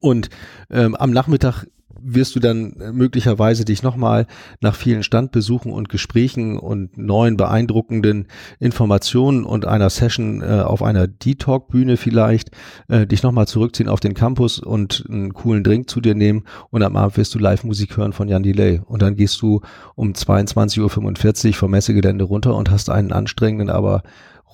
und 0.00 0.30
ähm, 0.70 0.94
am 0.96 1.10
Nachmittag 1.10 1.66
wirst 2.00 2.36
du 2.36 2.40
dann 2.40 2.74
möglicherweise 2.92 3.64
dich 3.64 3.82
nochmal 3.82 4.26
nach 4.60 4.74
vielen 4.74 5.02
Standbesuchen 5.02 5.72
und 5.72 5.88
Gesprächen 5.88 6.58
und 6.58 6.96
neuen 6.96 7.36
beeindruckenden 7.36 8.26
Informationen 8.58 9.44
und 9.44 9.66
einer 9.66 9.90
Session 9.90 10.42
äh, 10.42 10.62
auf 10.62 10.82
einer 10.82 11.06
D-Talk-Bühne 11.06 11.96
vielleicht 11.96 12.50
äh, 12.88 13.06
dich 13.06 13.22
nochmal 13.22 13.46
zurückziehen 13.46 13.88
auf 13.88 14.00
den 14.00 14.14
Campus 14.14 14.58
und 14.58 15.04
einen 15.08 15.34
coolen 15.34 15.64
Drink 15.64 15.90
zu 15.90 16.00
dir 16.00 16.14
nehmen 16.14 16.44
und 16.70 16.82
am 16.82 16.96
Abend 16.96 17.16
wirst 17.16 17.34
du 17.34 17.38
Live-Musik 17.38 17.96
hören 17.96 18.12
von 18.12 18.28
Jan 18.28 18.42
Delay 18.42 18.80
und 18.84 19.02
dann 19.02 19.16
gehst 19.16 19.40
du 19.42 19.60
um 19.94 20.12
22.45 20.12 21.48
Uhr 21.48 21.54
vom 21.54 21.70
Messegelände 21.70 22.24
runter 22.24 22.54
und 22.54 22.70
hast 22.70 22.90
einen 22.90 23.12
anstrengenden, 23.12 23.70
aber 23.70 24.02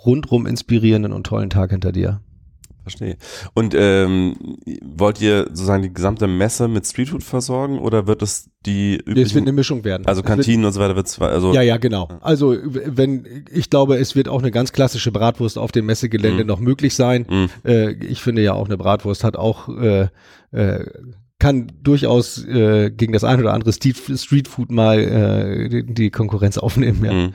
rundrum 0.05 0.46
inspirierenden 0.46 1.12
und 1.12 1.24
tollen 1.26 1.50
Tag 1.50 1.70
hinter 1.70 1.92
dir. 1.92 2.20
Verstehe. 2.83 3.16
Und 3.55 3.75
ähm, 3.77 4.59
wollt 4.83 5.21
ihr 5.21 5.45
sozusagen 5.45 5.83
die 5.83 5.92
gesamte 5.92 6.27
Messe 6.27 6.66
mit 6.66 6.85
Streetfood 6.85 7.23
versorgen 7.23 7.79
oder 7.79 8.07
wird 8.09 8.23
es 8.23 8.51
die 8.66 8.97
üblichen, 8.97 9.23
Es 9.23 9.35
wird 9.35 9.42
eine 9.42 9.53
Mischung 9.53 9.85
werden. 9.85 10.07
Also 10.07 10.23
Kantinen 10.23 10.64
und 10.64 10.73
so 10.73 10.81
weiter 10.81 10.97
wird 10.97 11.07
es 11.07 11.18
also 11.21 11.53
Ja, 11.53 11.62
ja, 11.62 11.77
genau. 11.77 12.09
Also 12.21 12.57
wenn 12.62 13.45
ich 13.51 13.71
glaube, 13.71 13.97
es 13.97 14.16
wird 14.16 14.29
auch 14.29 14.40
eine 14.40 14.51
ganz 14.51 14.73
klassische 14.73 15.12
Bratwurst 15.12 15.59
auf 15.59 15.71
dem 15.71 15.87
Messegelände 15.87 16.42
mhm. 16.42 16.49
noch 16.49 16.61
möglich 16.61 16.95
sein. 16.95 17.27
Mhm. 17.29 17.51
Äh, 17.64 17.92
ich 18.05 18.21
finde 18.21 18.42
ja 18.42 18.55
auch 18.55 18.66
eine 18.66 18.77
Bratwurst 18.77 19.23
hat 19.23 19.37
auch 19.37 19.68
äh, 19.68 20.09
äh, 20.51 20.85
kann 21.42 21.72
durchaus 21.83 22.44
äh, 22.46 22.90
gegen 22.90 23.12
das 23.12 23.24
ein 23.24 23.40
oder 23.40 23.52
andere 23.52 23.72
Streetfood 23.72 24.70
mal 24.70 25.00
äh, 25.00 25.68
die, 25.68 25.92
die 25.92 26.11
Konkurrenz 26.11 26.57
aufnehmen. 26.57 27.05
Ja. 27.05 27.12
Mhm. 27.12 27.35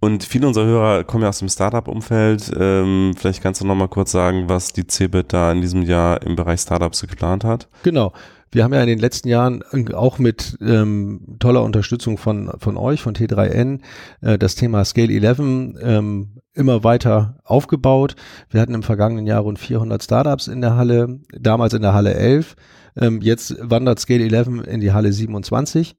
Und 0.00 0.24
viele 0.24 0.48
unserer 0.48 0.66
Hörer 0.66 1.04
kommen 1.04 1.22
ja 1.22 1.28
aus 1.28 1.38
dem 1.38 1.48
Startup-Umfeld. 1.48 2.50
Ähm, 2.58 3.14
vielleicht 3.16 3.40
kannst 3.40 3.60
du 3.60 3.64
noch 3.64 3.76
mal 3.76 3.86
kurz 3.86 4.10
sagen, 4.10 4.48
was 4.48 4.72
die 4.72 4.88
CeBIT 4.88 5.32
da 5.32 5.52
in 5.52 5.60
diesem 5.60 5.82
Jahr 5.82 6.20
im 6.22 6.34
Bereich 6.34 6.58
Startups 6.62 7.06
geplant 7.06 7.44
hat. 7.44 7.68
Genau. 7.84 8.12
Wir 8.50 8.64
haben 8.64 8.72
ja 8.72 8.80
in 8.80 8.88
den 8.88 8.98
letzten 8.98 9.28
Jahren 9.28 9.62
auch 9.94 10.18
mit 10.18 10.56
ähm, 10.60 11.36
toller 11.38 11.62
Unterstützung 11.62 12.18
von, 12.18 12.50
von 12.58 12.76
euch, 12.76 13.02
von 13.02 13.14
T3N, 13.14 13.80
äh, 14.20 14.38
das 14.38 14.54
Thema 14.54 14.84
Scale 14.84 15.12
11 15.12 15.38
ähm, 15.38 16.38
immer 16.54 16.84
weiter 16.84 17.38
aufgebaut. 17.44 18.16
Wir 18.50 18.60
hatten 18.60 18.74
im 18.74 18.82
vergangenen 18.82 19.26
Jahr 19.26 19.42
rund 19.42 19.58
400 19.58 20.02
Startups 20.02 20.48
in 20.48 20.60
der 20.60 20.76
Halle, 20.76 21.20
damals 21.32 21.74
in 21.74 21.82
der 21.82 21.94
Halle 21.94 22.14
11. 22.14 22.56
Ähm, 22.96 23.20
jetzt 23.22 23.56
wandert 23.60 24.00
Scale 24.00 24.24
11 24.24 24.66
in 24.66 24.80
die 24.80 24.92
Halle 24.92 25.12
27. 25.12 25.96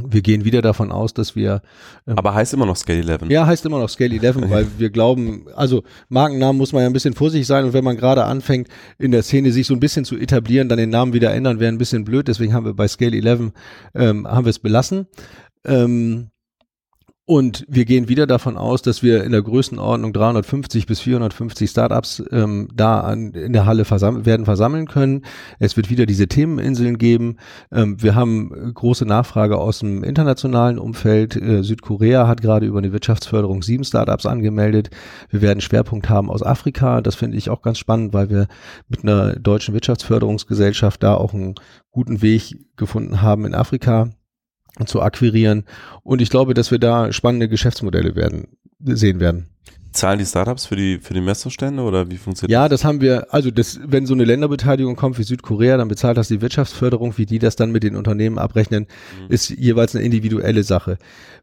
Wir 0.00 0.22
gehen 0.22 0.44
wieder 0.44 0.62
davon 0.62 0.90
aus, 0.90 1.12
dass 1.12 1.36
wir. 1.36 1.60
Ähm, 2.06 2.16
Aber 2.16 2.34
heißt 2.34 2.54
immer 2.54 2.64
noch 2.64 2.76
Scale 2.76 3.00
11. 3.00 3.28
Ja, 3.28 3.46
heißt 3.46 3.66
immer 3.66 3.78
noch 3.78 3.90
Scale 3.90 4.14
11, 4.14 4.36
weil 4.50 4.66
wir 4.78 4.90
glauben, 4.90 5.46
also 5.54 5.82
Markennamen 6.08 6.56
muss 6.56 6.72
man 6.72 6.82
ja 6.82 6.88
ein 6.88 6.94
bisschen 6.94 7.14
vorsichtig 7.14 7.46
sein 7.46 7.64
und 7.66 7.74
wenn 7.74 7.84
man 7.84 7.96
gerade 7.96 8.24
anfängt, 8.24 8.68
in 8.98 9.10
der 9.10 9.22
Szene 9.22 9.52
sich 9.52 9.66
so 9.66 9.74
ein 9.74 9.80
bisschen 9.80 10.04
zu 10.04 10.16
etablieren, 10.16 10.68
dann 10.68 10.78
den 10.78 10.90
Namen 10.90 11.12
wieder 11.12 11.34
ändern, 11.34 11.60
wäre 11.60 11.70
ein 11.70 11.78
bisschen 11.78 12.04
blöd. 12.04 12.26
Deswegen 12.28 12.54
haben 12.54 12.64
wir 12.64 12.74
bei 12.74 12.88
Scale 12.88 13.16
11, 13.16 13.52
ähm, 13.94 14.26
haben 14.26 14.46
wir 14.46 14.50
es 14.50 14.58
belassen. 14.58 15.06
Ähm, 15.64 16.31
und 17.32 17.64
wir 17.66 17.86
gehen 17.86 18.10
wieder 18.10 18.26
davon 18.26 18.58
aus, 18.58 18.82
dass 18.82 19.02
wir 19.02 19.24
in 19.24 19.32
der 19.32 19.40
Größenordnung 19.40 20.12
350 20.12 20.84
bis 20.84 21.00
450 21.00 21.70
Startups 21.70 22.22
ähm, 22.30 22.68
da 22.74 23.00
an, 23.00 23.32
in 23.32 23.54
der 23.54 23.64
Halle 23.64 23.86
versam 23.86 24.26
werden 24.26 24.44
versammeln 24.44 24.86
können. 24.86 25.22
Es 25.58 25.78
wird 25.78 25.88
wieder 25.88 26.04
diese 26.04 26.28
Themeninseln 26.28 26.98
geben. 26.98 27.38
Ähm, 27.72 28.02
wir 28.02 28.14
haben 28.14 28.74
große 28.74 29.06
Nachfrage 29.06 29.56
aus 29.56 29.78
dem 29.78 30.04
internationalen 30.04 30.78
Umfeld. 30.78 31.34
Äh, 31.34 31.62
Südkorea 31.62 32.28
hat 32.28 32.42
gerade 32.42 32.66
über 32.66 32.80
eine 32.80 32.92
Wirtschaftsförderung 32.92 33.62
sieben 33.62 33.84
Startups 33.84 34.26
angemeldet. 34.26 34.90
Wir 35.30 35.40
werden 35.40 35.62
Schwerpunkt 35.62 36.10
haben 36.10 36.30
aus 36.30 36.42
Afrika. 36.42 37.00
Das 37.00 37.14
finde 37.14 37.38
ich 37.38 37.48
auch 37.48 37.62
ganz 37.62 37.78
spannend, 37.78 38.12
weil 38.12 38.28
wir 38.28 38.46
mit 38.90 39.04
einer 39.04 39.36
deutschen 39.36 39.72
Wirtschaftsförderungsgesellschaft 39.72 41.02
da 41.02 41.14
auch 41.14 41.32
einen 41.32 41.54
guten 41.92 42.20
Weg 42.20 42.58
gefunden 42.76 43.22
haben 43.22 43.46
in 43.46 43.54
Afrika 43.54 44.10
zu 44.86 45.02
akquirieren. 45.02 45.64
Und 46.02 46.22
ich 46.22 46.30
glaube, 46.30 46.54
dass 46.54 46.70
wir 46.70 46.78
da 46.78 47.12
spannende 47.12 47.48
Geschäftsmodelle 47.48 48.16
werden, 48.16 48.48
sehen 48.80 49.20
werden. 49.20 49.48
Zahlen 49.92 50.18
die 50.18 50.24
Startups 50.24 50.66
für 50.66 50.76
die, 50.76 50.98
für 50.98 51.14
die 51.14 51.20
Messestände 51.20 51.82
oder 51.82 52.10
wie 52.10 52.16
funktioniert 52.16 52.50
ja, 52.50 52.60
das? 52.60 52.64
Ja, 52.64 52.68
das 52.68 52.84
haben 52.84 53.00
wir, 53.00 53.32
also 53.32 53.50
das, 53.50 53.78
wenn 53.84 54.06
so 54.06 54.14
eine 54.14 54.24
Länderbeteiligung 54.24 54.96
kommt 54.96 55.18
wie 55.18 55.22
Südkorea, 55.22 55.76
dann 55.76 55.88
bezahlt 55.88 56.16
das 56.16 56.28
die 56.28 56.40
Wirtschaftsförderung, 56.40 57.18
wie 57.18 57.26
die 57.26 57.38
das 57.38 57.56
dann 57.56 57.72
mit 57.72 57.82
den 57.82 57.96
Unternehmen 57.96 58.38
abrechnen, 58.38 58.86
mhm. 59.20 59.32
ist 59.32 59.50
jeweils 59.50 59.94
eine 59.94 60.04
individuelle 60.04 60.62
Sache. 60.62 60.98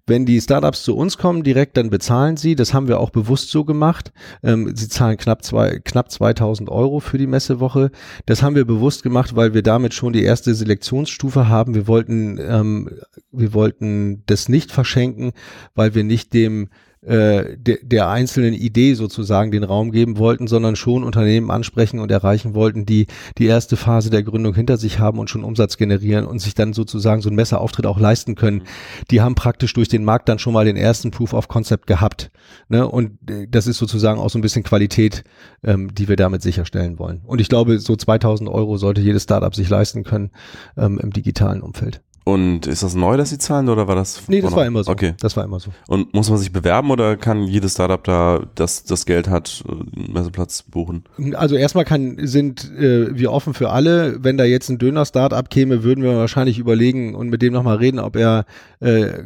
Wenn 0.08 0.26
die 0.26 0.42
Startups 0.42 0.84
zu 0.84 0.98
uns 0.98 1.20
kommen 1.20 1.44
direkt, 1.44 1.78
dann 1.78 1.92
bezahlen 1.92 2.36
sie, 2.36 2.56
das 2.56 2.74
haben 2.74 2.88
wir 2.88 3.00
auch 3.00 3.12
bewusst 3.12 3.52
so 3.52 3.64
gemacht. 3.64 4.12
Ähm, 4.42 4.76
sie 4.76 4.90
zahlen 4.90 5.18
knapp 5.18 5.44
zwei, 5.44 5.80
knapp 5.84 6.12
2000 6.12 6.70
Euro 6.70 7.00
für 7.00 7.20
die 7.20 7.28
Messewoche. 7.28 7.92
Das 8.26 8.42
haben 8.42 8.56
wir 8.56 8.66
bewusst 8.66 9.04
gemacht, 9.04 9.36
weil 9.36 9.54
wir 9.54 9.62
damit 9.62 9.94
schon 9.94 10.14
die 10.14 10.24
erste 10.24 10.56
Selektionsstufe 10.56 11.48
haben. 11.48 11.76
Wir 11.76 11.88
wollten, 11.88 12.40
ähm, 12.42 12.90
wir 13.32 13.54
wollten 13.54 14.24
das 14.26 14.50
nicht 14.50 14.72
verschenken, 14.72 15.34
weil 15.76 15.94
wir 15.94 16.04
nicht 16.04 16.34
dem 16.34 16.70
äh, 17.02 17.58
de, 17.58 17.80
der 17.82 18.10
einzelnen 18.10 18.54
Idee 18.54 18.94
sozusagen 18.94 19.52
den 19.52 19.64
Raum 19.64 19.92
geben 19.92 20.18
wollten, 20.18 20.48
sondern 20.48 20.76
schon 20.76 21.04
Unternehmen 21.04 21.50
ansprechen 21.50 22.00
und 22.00 22.12
erreichen 22.12 22.54
wollten, 22.54 22.86
die 22.86 23.08
die 23.38 23.46
erste 23.46 23.78
Phase 23.78 24.10
der 24.10 24.24
Gründung 24.24 24.54
hinter 24.54 24.78
sich 24.78 25.00
haben 25.00 25.20
und 25.20 25.30
schon 25.30 25.44
Umsatz 25.44 25.78
generieren 25.78 26.26
und 26.26 26.40
sich 26.40 26.56
dann 26.56 26.74
sozusagen 26.74 27.22
so 27.22 27.30
ein 27.30 27.36
Messerauftritt 27.36 27.86
auch 27.86 28.00
leisten 28.00 28.36
können. 28.36 28.64
Die 29.12 29.22
haben 29.22 29.36
praktisch 29.36 29.74
durch 29.74 29.88
den 29.88 30.04
Markt 30.04 30.28
dann 30.28 30.40
schon 30.40 30.54
mal 30.54 30.66
den 30.66 30.78
ersten 30.78 31.12
Proof 31.12 31.34
of 31.34 31.48
Concept 31.48 31.88
gehabt. 31.88 32.32
Ne? 32.68 32.88
Und 32.88 33.30
äh, 33.30 33.48
das 33.50 33.68
ist 33.68 33.78
sozusagen 33.78 34.20
auch 34.20 34.30
so 34.30 34.38
ein 34.38 34.42
bisschen 34.44 34.64
Qualität, 34.64 35.24
ähm, 35.64 35.94
die 35.94 36.10
wir 36.10 36.16
damit 36.16 36.42
sicherstellen 36.42 37.00
wollen. 37.00 37.22
Und 37.26 37.40
ich 37.40 37.50
glaube, 37.50 37.80
so 37.80 37.96
2000 37.96 38.50
Euro 38.50 38.78
sollte 38.78 39.02
jedes 39.02 39.24
Startup 39.24 39.56
sich 39.56 39.70
leisten 39.70 40.04
können 40.04 40.32
ähm, 40.78 41.00
im 41.02 41.12
digitalen 41.12 41.62
Umfeld. 41.62 42.02
Und 42.34 42.68
ist 42.68 42.84
das 42.84 42.94
neu, 42.94 43.18
dass 43.18 43.32
sie 43.32 43.40
zahlen 43.40 43.70
oder 43.70 43.88
war 43.88 43.96
das? 43.96 44.22
Nee, 44.28 44.42
das 44.42 44.56
war 44.56 44.66
immer 44.66 44.84
so. 44.84 44.92
Okay. 44.92 45.16
Das 45.20 45.36
war 45.36 45.44
immer 45.44 45.60
so. 45.60 45.72
Und 45.88 46.14
muss 46.14 46.30
man 46.30 46.38
sich 46.38 46.52
bewerben 46.52 46.92
oder 46.92 47.18
kann 47.18 47.44
jedes 47.44 47.74
Startup 47.74 48.04
da, 48.04 48.42
das 48.54 48.84
das 48.84 49.06
Geld 49.06 49.28
hat, 49.28 49.64
einen 49.68 50.14
Messeplatz 50.14 50.62
buchen? 50.64 51.06
Also 51.34 51.56
erstmal 51.56 51.86
kann, 51.86 52.18
sind 52.20 52.72
äh, 52.78 53.18
wir 53.18 53.32
offen 53.32 53.56
für 53.56 53.72
alle. 53.72 54.24
Wenn 54.24 54.38
da 54.38 54.44
jetzt 54.44 54.70
ein 54.70 54.78
Döner-Startup 54.78 55.50
käme, 55.50 55.84
würden 55.84 56.04
wir 56.04 56.18
wahrscheinlich 56.18 56.60
überlegen 56.60 57.16
und 57.16 57.30
mit 57.30 57.42
dem 57.42 57.54
nochmal 57.54 57.78
reden, 57.78 58.00
ob 58.00 58.16
er 58.16 58.46
äh, 58.80 59.24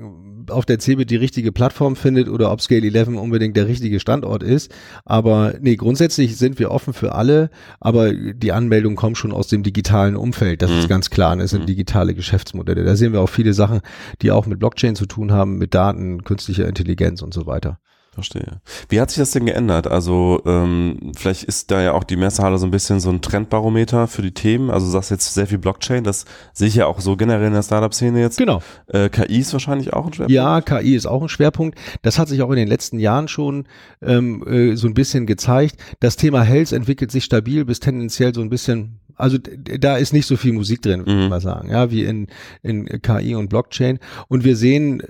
auf 0.49 0.65
der 0.65 0.79
CeBIT 0.79 1.09
die 1.09 1.15
richtige 1.15 1.51
Plattform 1.51 1.95
findet 1.95 2.29
oder 2.29 2.51
ob 2.51 2.61
Scale 2.61 2.87
11 2.87 3.09
unbedingt 3.09 3.57
der 3.57 3.67
richtige 3.67 3.99
Standort 3.99 4.43
ist. 4.43 4.73
Aber 5.05 5.53
nee, 5.59 5.75
grundsätzlich 5.75 6.37
sind 6.37 6.59
wir 6.59 6.71
offen 6.71 6.93
für 6.93 7.15
alle, 7.15 7.49
aber 7.79 8.13
die 8.13 8.51
Anmeldungen 8.51 8.95
kommen 8.95 9.15
schon 9.15 9.31
aus 9.31 9.47
dem 9.47 9.63
digitalen 9.63 10.15
Umfeld. 10.15 10.61
Das 10.61 10.71
mhm. 10.71 10.79
ist 10.79 10.89
ganz 10.89 11.09
klar. 11.09 11.35
Das 11.35 11.51
sind 11.51 11.63
mhm. 11.63 11.67
digitale 11.67 12.13
Geschäftsmodelle. 12.13 12.83
Da 12.83 12.95
sehen 12.95 13.13
wir 13.13 13.21
auch 13.21 13.29
viele 13.29 13.53
Sachen, 13.53 13.81
die 14.21 14.31
auch 14.31 14.45
mit 14.45 14.59
Blockchain 14.59 14.95
zu 14.95 15.05
tun 15.05 15.31
haben, 15.31 15.57
mit 15.57 15.73
Daten, 15.73 16.23
künstlicher 16.23 16.67
Intelligenz 16.67 17.21
und 17.21 17.33
so 17.33 17.45
weiter. 17.45 17.79
Verstehe. 18.13 18.61
Wie 18.89 19.01
hat 19.01 19.09
sich 19.09 19.17
das 19.17 19.31
denn 19.31 19.47
geändert? 19.47 19.87
Also 19.87 20.41
ähm, 20.45 21.11
vielleicht 21.15 21.43
ist 21.45 21.71
da 21.71 21.81
ja 21.81 21.93
auch 21.93 22.03
die 22.03 22.15
Messehalle 22.15 22.59
so 22.59 22.67
ein 22.67 22.71
bisschen 22.71 22.99
so 22.99 23.09
ein 23.09 23.21
Trendbarometer 23.21 24.07
für 24.07 24.21
die 24.21 24.33
Themen. 24.33 24.69
Also 24.69 24.85
du 24.85 24.91
sagst 24.91 25.09
jetzt 25.09 25.33
sehr 25.33 25.47
viel 25.47 25.57
Blockchain, 25.57 26.03
das 26.03 26.25
sehe 26.53 26.67
ich 26.67 26.75
ja 26.75 26.85
auch 26.85 26.99
so 26.99 27.15
generell 27.15 27.47
in 27.47 27.53
der 27.53 27.63
Startup-Szene 27.63 28.19
jetzt. 28.19 28.37
Genau. 28.37 28.61
Äh, 28.87 29.09
KI 29.09 29.39
ist 29.39 29.51
wahrscheinlich 29.53 29.93
auch 29.93 30.05
ein 30.05 30.13
Schwerpunkt. 30.13 30.31
Ja, 30.31 30.61
KI 30.61 30.95
ist 30.95 31.07
auch 31.07 31.23
ein 31.23 31.29
Schwerpunkt. 31.29 31.79
Das 32.03 32.19
hat 32.19 32.27
sich 32.27 32.43
auch 32.43 32.51
in 32.51 32.57
den 32.57 32.67
letzten 32.67 32.99
Jahren 32.99 33.27
schon 33.27 33.65
ähm, 34.03 34.45
äh, 34.47 34.75
so 34.75 34.87
ein 34.87 34.93
bisschen 34.93 35.25
gezeigt. 35.25 35.77
Das 35.99 36.15
Thema 36.15 36.43
Health 36.43 36.71
entwickelt 36.71 37.11
sich 37.11 37.23
stabil 37.23 37.65
bis 37.65 37.79
tendenziell 37.79 38.35
so 38.35 38.41
ein 38.41 38.49
bisschen 38.49 38.99
also 39.15 39.37
da 39.37 39.97
ist 39.97 40.13
nicht 40.13 40.25
so 40.25 40.37
viel 40.37 40.53
Musik 40.53 40.81
drin, 40.81 41.01
würde 41.01 41.11
ich 41.11 41.23
mhm. 41.23 41.29
mal 41.29 41.41
sagen, 41.41 41.69
ja, 41.69 41.91
wie 41.91 42.03
in, 42.03 42.27
in 42.61 42.85
KI 43.01 43.35
und 43.35 43.49
Blockchain. 43.49 43.99
Und 44.27 44.43
wir 44.43 44.55
sehen, 44.55 45.01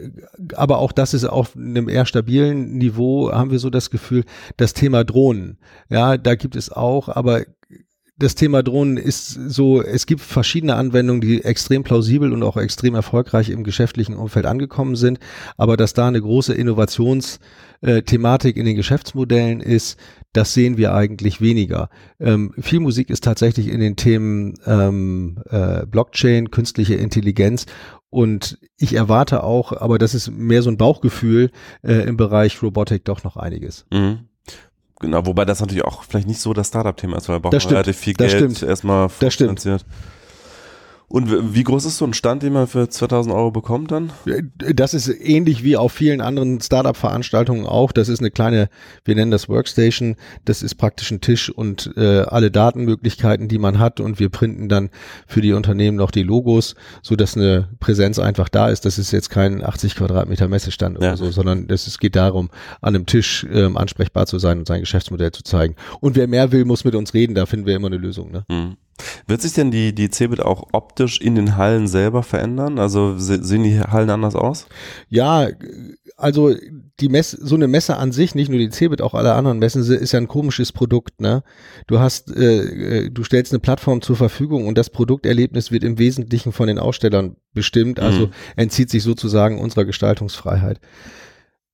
aber 0.55 0.79
auch 0.79 0.91
das 0.91 1.13
ist 1.13 1.25
auf 1.25 1.55
einem 1.55 1.89
eher 1.89 2.05
stabilen 2.05 2.77
Niveau, 2.77 3.31
haben 3.31 3.51
wir 3.51 3.59
so 3.59 3.69
das 3.69 3.89
Gefühl, 3.89 4.23
das 4.57 4.73
Thema 4.73 5.03
Drohnen, 5.03 5.57
ja, 5.89 6.17
da 6.17 6.35
gibt 6.35 6.55
es 6.55 6.71
auch, 6.71 7.09
aber 7.09 7.43
das 8.23 8.35
Thema 8.35 8.63
Drohnen 8.63 8.97
ist 8.97 9.37
so, 9.47 9.81
es 9.81 10.05
gibt 10.05 10.21
verschiedene 10.21 10.75
Anwendungen, 10.75 11.21
die 11.21 11.43
extrem 11.43 11.83
plausibel 11.83 12.31
und 12.31 12.41
auch 12.41 12.55
extrem 12.55 12.95
erfolgreich 12.95 13.49
im 13.49 13.63
geschäftlichen 13.63 14.15
Umfeld 14.15 14.45
angekommen 14.45 14.95
sind, 14.95 15.19
aber 15.57 15.75
dass 15.75 15.93
da 15.93 16.07
eine 16.07 16.21
große 16.21 16.53
Innovationsthematik 16.53 18.55
in 18.55 18.65
den 18.65 18.77
Geschäftsmodellen 18.77 19.59
ist, 19.59 19.99
das 20.31 20.53
sehen 20.53 20.77
wir 20.77 20.95
eigentlich 20.95 21.41
weniger. 21.41 21.89
Ähm, 22.19 22.53
viel 22.59 22.79
Musik 22.79 23.09
ist 23.09 23.25
tatsächlich 23.25 23.67
in 23.67 23.81
den 23.81 23.97
Themen 23.97 24.55
ähm, 24.65 25.39
äh, 25.49 25.85
Blockchain, 25.85 26.49
künstliche 26.49 26.95
Intelligenz 26.95 27.65
und 28.09 28.57
ich 28.77 28.93
erwarte 28.93 29.43
auch, 29.43 29.73
aber 29.73 29.97
das 29.97 30.15
ist 30.15 30.31
mehr 30.31 30.61
so 30.61 30.69
ein 30.69 30.77
Bauchgefühl 30.77 31.51
äh, 31.81 32.07
im 32.07 32.15
Bereich 32.15 32.61
Robotik 32.61 33.03
doch 33.03 33.23
noch 33.23 33.35
einiges. 33.35 33.85
Mhm. 33.91 34.29
Genau, 35.03 35.25
wobei 35.25 35.43
das 35.43 35.59
natürlich 35.59 35.83
auch 35.83 36.03
vielleicht 36.03 36.29
nicht 36.29 36.39
so 36.39 36.53
das 36.53 36.69
Startup-Thema 36.69 37.17
ist, 37.17 37.27
weil 37.27 37.41
man 37.41 37.51
braucht 37.51 37.69
relativ 37.69 37.97
viel 37.97 38.13
Geld 38.13 38.31
stimmt. 38.31 38.63
erstmal 38.63 39.09
finanziert. 39.09 39.49
Das 39.51 39.59
stimmt. 39.59 39.85
Und 41.13 41.53
wie 41.53 41.63
groß 41.63 41.85
ist 41.85 41.99
so 41.99 42.05
ein 42.05 42.15
Stand, 42.15 42.41
den 42.41 42.53
man 42.53 42.65
für 42.65 42.89
2000 42.89 43.35
Euro 43.35 43.51
bekommt 43.51 43.91
dann? 43.91 44.11
Das 44.57 44.95
ist 44.95 45.07
ähnlich 45.09 45.63
wie 45.63 45.77
auf 45.77 45.91
vielen 45.91 46.21
anderen 46.21 46.59
Startup-Veranstaltungen 46.59 47.67
auch. 47.67 47.91
Das 47.91 48.09
ist 48.09 48.19
eine 48.19 48.31
kleine, 48.31 48.67
wir 49.05 49.13
nennen 49.13 49.29
das 49.29 49.47
Workstation. 49.47 50.15
Das 50.45 50.63
ist 50.63 50.73
praktisch 50.73 51.11
ein 51.11 51.21
Tisch 51.21 51.51
und 51.51 51.93
äh, 51.97 52.21
alle 52.21 52.49
Datenmöglichkeiten, 52.49 53.47
die 53.47 53.59
man 53.59 53.77
hat. 53.77 53.99
Und 53.99 54.19
wir 54.19 54.29
printen 54.29 54.69
dann 54.69 54.89
für 55.27 55.41
die 55.41 55.53
Unternehmen 55.53 55.97
noch 55.97 56.09
die 56.09 56.23
Logos, 56.23 56.73
so 57.03 57.15
dass 57.15 57.37
eine 57.37 57.69
Präsenz 57.79 58.17
einfach 58.17 58.49
da 58.49 58.69
ist. 58.69 58.83
Das 58.83 58.97
ist 58.97 59.11
jetzt 59.11 59.29
kein 59.29 59.63
80 59.63 59.93
Quadratmeter 59.93 60.47
Messestand 60.47 60.97
oder 60.97 61.09
ja. 61.09 61.15
so, 61.15 61.29
sondern 61.29 61.67
es 61.69 61.99
geht 61.99 62.15
darum, 62.15 62.49
an 62.81 62.95
einem 62.95 63.05
Tisch 63.05 63.45
ähm, 63.53 63.77
ansprechbar 63.77 64.25
zu 64.25 64.39
sein 64.39 64.57
und 64.57 64.67
sein 64.67 64.79
Geschäftsmodell 64.79 65.31
zu 65.31 65.43
zeigen. 65.43 65.75
Und 65.99 66.15
wer 66.15 66.27
mehr 66.27 66.51
will, 66.51 66.65
muss 66.65 66.85
mit 66.85 66.95
uns 66.95 67.13
reden. 67.13 67.35
Da 67.35 67.45
finden 67.45 67.67
wir 67.67 67.75
immer 67.75 67.85
eine 67.85 67.97
Lösung. 67.97 68.31
Ne? 68.31 68.45
Mhm. 68.49 68.77
Wird 69.27 69.41
sich 69.41 69.53
denn 69.53 69.71
die, 69.71 69.93
die 69.93 70.09
Cebit 70.09 70.41
auch 70.41 70.67
optisch 70.71 71.19
in 71.19 71.35
den 71.35 71.57
Hallen 71.57 71.87
selber 71.87 72.23
verändern? 72.23 72.79
Also 72.79 73.17
sehen 73.17 73.63
die 73.63 73.79
Hallen 73.79 74.09
anders 74.09 74.35
aus? 74.35 74.67
Ja, 75.09 75.47
also 76.17 76.53
die 76.99 77.09
Messe, 77.09 77.37
so 77.41 77.55
eine 77.55 77.67
Messe 77.67 77.97
an 77.97 78.11
sich, 78.11 78.35
nicht 78.35 78.49
nur 78.49 78.59
die 78.59 78.69
Cebit, 78.69 79.01
auch 79.01 79.13
alle 79.13 79.33
anderen 79.33 79.59
Messen, 79.59 79.81
ist 79.81 80.11
ja 80.11 80.19
ein 80.19 80.27
komisches 80.27 80.71
Produkt, 80.71 81.21
ne? 81.21 81.43
Du 81.87 81.99
hast, 81.99 82.35
äh, 82.35 83.05
äh, 83.05 83.09
du 83.09 83.23
stellst 83.23 83.51
eine 83.51 83.59
Plattform 83.59 84.01
zur 84.01 84.15
Verfügung 84.15 84.67
und 84.67 84.77
das 84.77 84.89
Produkterlebnis 84.89 85.71
wird 85.71 85.83
im 85.83 85.97
Wesentlichen 85.97 86.51
von 86.51 86.67
den 86.67 86.79
Ausstellern 86.79 87.35
bestimmt, 87.53 87.99
also 87.99 88.27
mhm. 88.27 88.31
entzieht 88.55 88.89
sich 88.89 89.03
sozusagen 89.03 89.59
unserer 89.59 89.85
Gestaltungsfreiheit. 89.85 90.79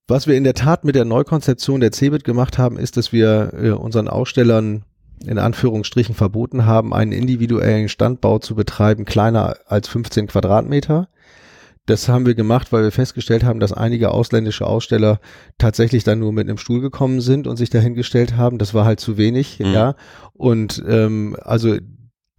Was 0.07 0.25
wir 0.25 0.35
in 0.35 0.43
der 0.43 0.55
Tat 0.55 0.85
mit 0.85 0.95
der 0.95 1.05
Neukonzeption 1.05 1.81
der 1.81 1.91
Cebit 1.91 2.23
gemacht 2.23 2.57
haben, 2.57 2.77
ist, 2.77 2.97
dass 2.97 3.11
wir 3.11 3.53
äh, 3.53 3.69
unseren 3.71 4.07
Ausstellern 4.07 4.85
in 5.25 5.37
Anführungsstrichen 5.37 6.15
verboten 6.15 6.65
haben, 6.65 6.93
einen 6.93 7.11
individuellen 7.11 7.89
Standbau 7.89 8.39
zu 8.39 8.55
betreiben, 8.55 9.05
kleiner 9.05 9.57
als 9.67 9.87
15 9.87 10.27
Quadratmeter. 10.27 11.09
Das 11.85 12.07
haben 12.07 12.27
wir 12.27 12.35
gemacht, 12.35 12.71
weil 12.71 12.83
wir 12.83 12.91
festgestellt 12.91 13.43
haben, 13.43 13.59
dass 13.59 13.73
einige 13.73 14.11
ausländische 14.11 14.67
Aussteller 14.67 15.19
tatsächlich 15.57 16.03
dann 16.03 16.19
nur 16.19 16.31
mit 16.31 16.47
einem 16.47 16.59
Stuhl 16.59 16.81
gekommen 16.81 17.19
sind 17.19 17.47
und 17.47 17.57
sich 17.57 17.71
dahingestellt 17.71 18.37
haben. 18.37 18.59
Das 18.59 18.75
war 18.75 18.85
halt 18.85 18.99
zu 18.99 19.17
wenig, 19.17 19.59
mhm. 19.59 19.73
ja. 19.73 19.95
Und 20.33 20.83
ähm, 20.87 21.35
also 21.41 21.77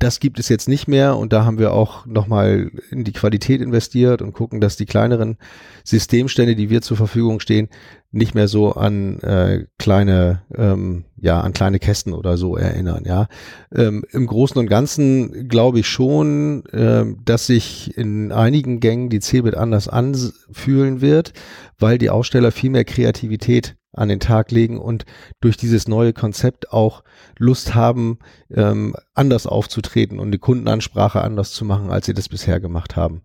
das 0.01 0.19
gibt 0.19 0.39
es 0.39 0.49
jetzt 0.49 0.67
nicht 0.67 0.89
mehr 0.89 1.17
und 1.17 1.33
da 1.33 1.45
haben 1.45 1.59
wir 1.59 1.73
auch 1.73 2.07
nochmal 2.07 2.71
in 2.91 3.05
die 3.05 3.13
Qualität 3.13 3.61
investiert 3.61 4.23
und 4.23 4.33
gucken, 4.33 4.61
dass 4.61 4.77
die 4.77 4.87
kleineren 4.87 5.37
Systemstände, 5.85 6.57
die 6.57 6.71
wir 6.71 6.81
zur 6.81 6.97
Verfügung 6.97 7.39
stehen, 7.39 7.69
nicht 8.13 8.35
mehr 8.35 8.49
so 8.49 8.73
an 8.73 9.21
äh, 9.21 9.67
kleine, 9.79 10.43
ähm, 10.57 11.05
ja, 11.17 11.41
an 11.41 11.53
kleine 11.53 11.79
Kästen 11.79 12.13
oder 12.13 12.37
so 12.37 12.57
erinnern, 12.57 13.05
ja. 13.07 13.29
Ähm, 13.75 14.05
Im 14.11 14.27
Großen 14.27 14.59
und 14.59 14.67
Ganzen 14.67 15.49
glaube 15.49 15.81
ich 15.81 15.89
schon, 15.89 16.65
ähm, 16.73 17.19
dass 17.25 17.47
sich 17.47 17.97
in 17.97 18.33
einigen 18.33 18.81
Gängen 18.81 19.11
die 19.11 19.21
Cebit 19.21 19.55
anders 19.55 19.89
anfühlen 19.89 21.01
wird, 21.01 21.33
weil 21.79 21.99
die 21.99 22.11
Aussteller 22.11 22.51
viel 22.51 22.71
mehr 22.71 22.85
Kreativität 22.85 23.77
an 23.93 24.09
den 24.09 24.21
Tag 24.21 24.51
legen 24.51 24.79
und 24.79 25.05
durch 25.41 25.57
dieses 25.57 25.89
neue 25.89 26.13
Konzept 26.13 26.73
auch 26.73 27.03
Lust 27.39 27.75
haben, 27.75 28.19
ähm, 28.53 28.95
anders 29.15 29.47
aufzutreten 29.47 30.19
und 30.19 30.33
die 30.33 30.39
Kundenansprache 30.39 31.23
anders 31.23 31.53
zu 31.53 31.65
machen, 31.65 31.91
als 31.91 32.07
sie 32.07 32.15
das 32.15 32.29
bisher 32.29 32.61
gemacht 32.61 32.97
haben. 32.97 33.23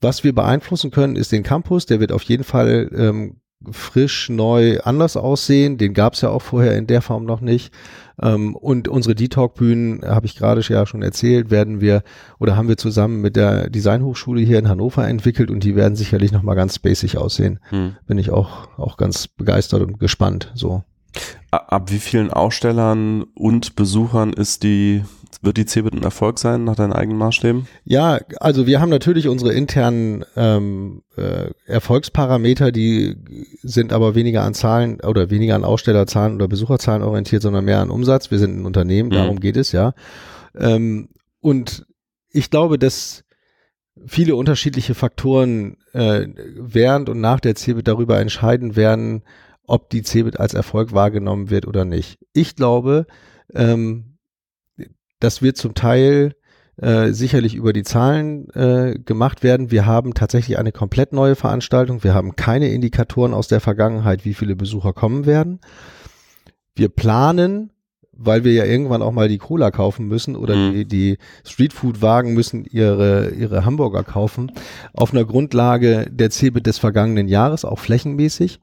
Was 0.00 0.22
wir 0.22 0.34
beeinflussen 0.34 0.92
können, 0.92 1.16
ist 1.16 1.32
den 1.32 1.42
Campus. 1.42 1.86
Der 1.86 1.98
wird 1.98 2.12
auf 2.12 2.22
jeden 2.22 2.44
Fall 2.44 2.88
ähm, 2.94 3.40
frisch, 3.70 4.28
neu, 4.28 4.78
anders 4.80 5.16
aussehen. 5.16 5.78
Den 5.78 5.94
gab 5.94 6.14
es 6.14 6.20
ja 6.20 6.30
auch 6.30 6.42
vorher 6.42 6.76
in 6.76 6.86
der 6.86 7.02
Form 7.02 7.24
noch 7.24 7.40
nicht. 7.40 7.72
Ähm, 8.20 8.54
und 8.54 8.88
unsere 8.88 9.14
D-Talk-Bühnen, 9.14 10.02
habe 10.04 10.26
ich 10.26 10.36
gerade 10.36 10.60
ja 10.60 10.86
schon 10.86 11.02
erzählt, 11.02 11.50
werden 11.50 11.80
wir 11.80 12.02
oder 12.38 12.56
haben 12.56 12.68
wir 12.68 12.76
zusammen 12.76 13.20
mit 13.20 13.36
der 13.36 13.70
Designhochschule 13.70 14.40
hier 14.40 14.58
in 14.58 14.68
Hannover 14.68 15.06
entwickelt 15.06 15.50
und 15.50 15.64
die 15.64 15.76
werden 15.76 15.96
sicherlich 15.96 16.32
nochmal 16.32 16.56
ganz 16.56 16.76
spacig 16.76 17.16
aussehen. 17.16 17.60
Hm. 17.70 17.96
Bin 18.06 18.18
ich 18.18 18.30
auch, 18.30 18.68
auch 18.78 18.96
ganz 18.96 19.28
begeistert 19.28 19.82
und 19.82 19.98
gespannt. 19.98 20.52
So. 20.54 20.82
Ab 21.50 21.90
wie 21.90 21.98
vielen 21.98 22.30
Ausstellern 22.30 23.24
und 23.34 23.74
Besuchern 23.76 24.32
ist 24.32 24.62
die 24.62 25.02
wird 25.40 25.56
die 25.56 25.66
CeBIT 25.66 25.94
ein 25.94 26.02
Erfolg 26.02 26.38
sein 26.38 26.64
nach 26.64 26.74
deinen 26.74 26.92
eigenen 26.92 27.18
Maßstäben? 27.18 27.66
Ja, 27.84 28.18
also 28.40 28.66
wir 28.66 28.80
haben 28.80 28.90
natürlich 28.90 29.28
unsere 29.28 29.52
internen 29.52 30.24
ähm, 30.36 31.02
äh, 31.16 31.50
Erfolgsparameter, 31.66 32.72
die 32.72 33.16
sind 33.62 33.92
aber 33.92 34.14
weniger 34.14 34.42
an 34.42 34.54
Zahlen 34.54 35.00
oder 35.00 35.30
weniger 35.30 35.54
an 35.54 35.64
Ausstellerzahlen 35.64 36.34
oder 36.34 36.48
Besucherzahlen 36.48 37.02
orientiert, 37.02 37.42
sondern 37.42 37.64
mehr 37.64 37.80
an 37.80 37.90
Umsatz. 37.90 38.30
Wir 38.30 38.38
sind 38.38 38.58
ein 38.58 38.66
Unternehmen, 38.66 39.10
mhm. 39.10 39.14
darum 39.14 39.40
geht 39.40 39.56
es 39.56 39.72
ja. 39.72 39.94
Ähm, 40.56 41.10
und 41.40 41.86
ich 42.30 42.50
glaube, 42.50 42.78
dass 42.78 43.24
viele 44.06 44.36
unterschiedliche 44.36 44.94
Faktoren 44.94 45.76
äh, 45.92 46.26
während 46.56 47.08
und 47.08 47.20
nach 47.20 47.40
der 47.40 47.54
CeBIT 47.54 47.88
darüber 47.88 48.18
entscheiden 48.20 48.76
werden, 48.76 49.22
ob 49.66 49.90
die 49.90 50.02
CeBIT 50.02 50.40
als 50.40 50.54
Erfolg 50.54 50.92
wahrgenommen 50.92 51.50
wird 51.50 51.66
oder 51.66 51.84
nicht. 51.84 52.18
Ich 52.32 52.56
glaube, 52.56 53.06
ähm, 53.54 54.07
das 55.20 55.42
wird 55.42 55.56
zum 55.56 55.74
Teil 55.74 56.34
äh, 56.80 57.12
sicherlich 57.12 57.54
über 57.54 57.72
die 57.72 57.82
Zahlen 57.82 58.48
äh, 58.50 58.98
gemacht 59.04 59.42
werden. 59.42 59.70
Wir 59.70 59.84
haben 59.84 60.14
tatsächlich 60.14 60.58
eine 60.58 60.72
komplett 60.72 61.12
neue 61.12 61.34
Veranstaltung. 61.34 62.04
Wir 62.04 62.14
haben 62.14 62.36
keine 62.36 62.68
Indikatoren 62.68 63.34
aus 63.34 63.48
der 63.48 63.60
Vergangenheit, 63.60 64.24
wie 64.24 64.34
viele 64.34 64.54
Besucher 64.54 64.92
kommen 64.92 65.26
werden. 65.26 65.60
Wir 66.76 66.88
planen, 66.88 67.72
weil 68.12 68.44
wir 68.44 68.52
ja 68.52 68.64
irgendwann 68.64 69.02
auch 69.02 69.10
mal 69.10 69.28
die 69.28 69.38
Cola 69.38 69.72
kaufen 69.72 70.06
müssen 70.06 70.36
oder 70.36 70.54
mhm. 70.54 70.72
die, 70.72 70.84
die 70.84 71.18
Streetfood-Wagen 71.44 72.34
müssen 72.34 72.64
ihre, 72.64 73.30
ihre 73.30 73.64
Hamburger 73.64 74.04
kaufen, 74.04 74.52
auf 74.92 75.12
einer 75.12 75.24
Grundlage 75.24 76.06
der 76.10 76.30
CeBIT 76.30 76.66
des 76.66 76.78
vergangenen 76.78 77.26
Jahres, 77.26 77.64
auch 77.64 77.80
flächenmäßig. 77.80 78.60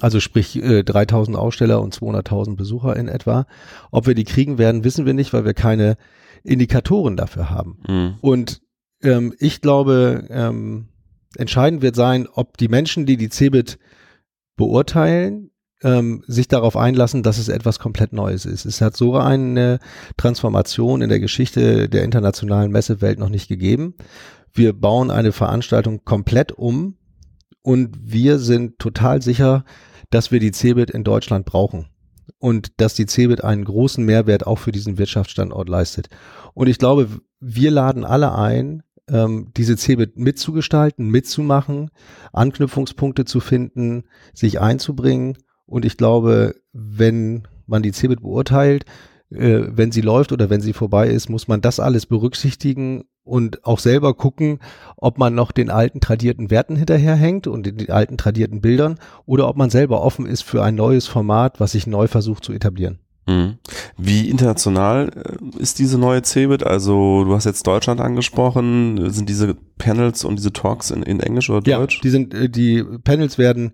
Also 0.00 0.18
sprich 0.18 0.56
äh, 0.62 0.82
3000 0.82 1.36
Aussteller 1.36 1.80
und 1.80 1.94
200.000 1.94 2.56
Besucher 2.56 2.96
in 2.96 3.08
etwa. 3.08 3.46
Ob 3.90 4.06
wir 4.06 4.14
die 4.14 4.24
kriegen 4.24 4.58
werden, 4.58 4.84
wissen 4.84 5.04
wir 5.06 5.14
nicht, 5.14 5.32
weil 5.32 5.44
wir 5.44 5.54
keine 5.54 5.96
Indikatoren 6.42 7.16
dafür 7.16 7.50
haben. 7.50 7.78
Mhm. 7.86 8.14
Und 8.20 8.62
ähm, 9.02 9.34
ich 9.38 9.60
glaube, 9.60 10.26
ähm, 10.30 10.88
entscheidend 11.36 11.82
wird 11.82 11.96
sein, 11.96 12.26
ob 12.32 12.56
die 12.56 12.68
Menschen, 12.68 13.06
die 13.06 13.16
die 13.16 13.28
CeBIT 13.28 13.78
beurteilen, 14.56 15.50
ähm, 15.82 16.24
sich 16.26 16.48
darauf 16.48 16.76
einlassen, 16.76 17.22
dass 17.22 17.38
es 17.38 17.48
etwas 17.48 17.78
komplett 17.78 18.12
Neues 18.12 18.46
ist. 18.46 18.64
Es 18.64 18.80
hat 18.80 18.96
so 18.96 19.16
eine 19.16 19.78
Transformation 20.16 21.02
in 21.02 21.10
der 21.10 21.20
Geschichte 21.20 21.88
der 21.88 22.04
internationalen 22.04 22.72
Messewelt 22.72 23.18
noch 23.18 23.28
nicht 23.28 23.48
gegeben. 23.48 23.94
Wir 24.52 24.72
bauen 24.72 25.10
eine 25.10 25.32
Veranstaltung 25.32 26.04
komplett 26.04 26.52
um 26.52 26.96
und 27.64 27.96
wir 28.12 28.38
sind 28.38 28.78
total 28.78 29.22
sicher, 29.22 29.64
dass 30.10 30.30
wir 30.30 30.38
die 30.38 30.52
CeBIT 30.52 30.90
in 30.90 31.02
Deutschland 31.02 31.46
brauchen 31.46 31.86
und 32.38 32.78
dass 32.80 32.94
die 32.94 33.06
CeBIT 33.06 33.42
einen 33.42 33.64
großen 33.64 34.04
Mehrwert 34.04 34.46
auch 34.46 34.58
für 34.58 34.70
diesen 34.70 34.98
Wirtschaftsstandort 34.98 35.68
leistet. 35.68 36.08
Und 36.52 36.68
ich 36.68 36.78
glaube, 36.78 37.08
wir 37.40 37.70
laden 37.70 38.04
alle 38.04 38.34
ein, 38.34 38.82
ähm, 39.08 39.50
diese 39.56 39.76
CeBIT 39.76 40.18
mitzugestalten, 40.18 41.08
mitzumachen, 41.08 41.90
Anknüpfungspunkte 42.34 43.24
zu 43.24 43.40
finden, 43.40 44.04
sich 44.34 44.60
einzubringen. 44.60 45.38
Und 45.64 45.86
ich 45.86 45.96
glaube, 45.96 46.56
wenn 46.74 47.48
man 47.66 47.82
die 47.82 47.92
CeBIT 47.92 48.20
beurteilt, 48.20 48.84
äh, 49.34 49.76
wenn 49.76 49.92
sie 49.92 50.00
läuft 50.00 50.32
oder 50.32 50.50
wenn 50.50 50.60
sie 50.60 50.72
vorbei 50.72 51.08
ist, 51.08 51.28
muss 51.28 51.48
man 51.48 51.60
das 51.60 51.80
alles 51.80 52.06
berücksichtigen 52.06 53.04
und 53.24 53.64
auch 53.64 53.78
selber 53.78 54.14
gucken, 54.14 54.58
ob 54.96 55.18
man 55.18 55.34
noch 55.34 55.50
den 55.50 55.70
alten 55.70 56.00
tradierten 56.00 56.50
Werten 56.50 56.76
hinterherhängt 56.76 57.46
und 57.46 57.64
den 57.64 57.90
alten 57.90 58.18
tradierten 58.18 58.60
Bildern 58.60 58.98
oder 59.26 59.48
ob 59.48 59.56
man 59.56 59.70
selber 59.70 60.02
offen 60.02 60.26
ist 60.26 60.42
für 60.42 60.62
ein 60.62 60.74
neues 60.74 61.06
Format, 61.06 61.58
was 61.60 61.72
sich 61.72 61.86
neu 61.86 62.06
versucht 62.06 62.44
zu 62.44 62.52
etablieren. 62.52 62.98
Mhm. 63.26 63.56
Wie 63.96 64.28
international 64.28 65.10
äh, 65.14 65.58
ist 65.58 65.78
diese 65.78 65.98
neue 65.98 66.22
CeBIT? 66.22 66.62
Also 66.62 67.24
du 67.24 67.34
hast 67.34 67.46
jetzt 67.46 67.66
Deutschland 67.66 68.00
angesprochen. 68.00 69.10
Sind 69.10 69.28
diese 69.28 69.56
Panels 69.78 70.24
und 70.24 70.36
diese 70.36 70.52
Talks 70.52 70.90
in, 70.90 71.02
in 71.02 71.20
Englisch 71.20 71.48
oder 71.48 71.62
Deutsch? 71.62 71.96
Ja, 71.96 72.00
die 72.02 72.10
sind 72.10 72.34
äh, 72.34 72.50
die 72.50 72.84
Panels 73.02 73.38
werden 73.38 73.72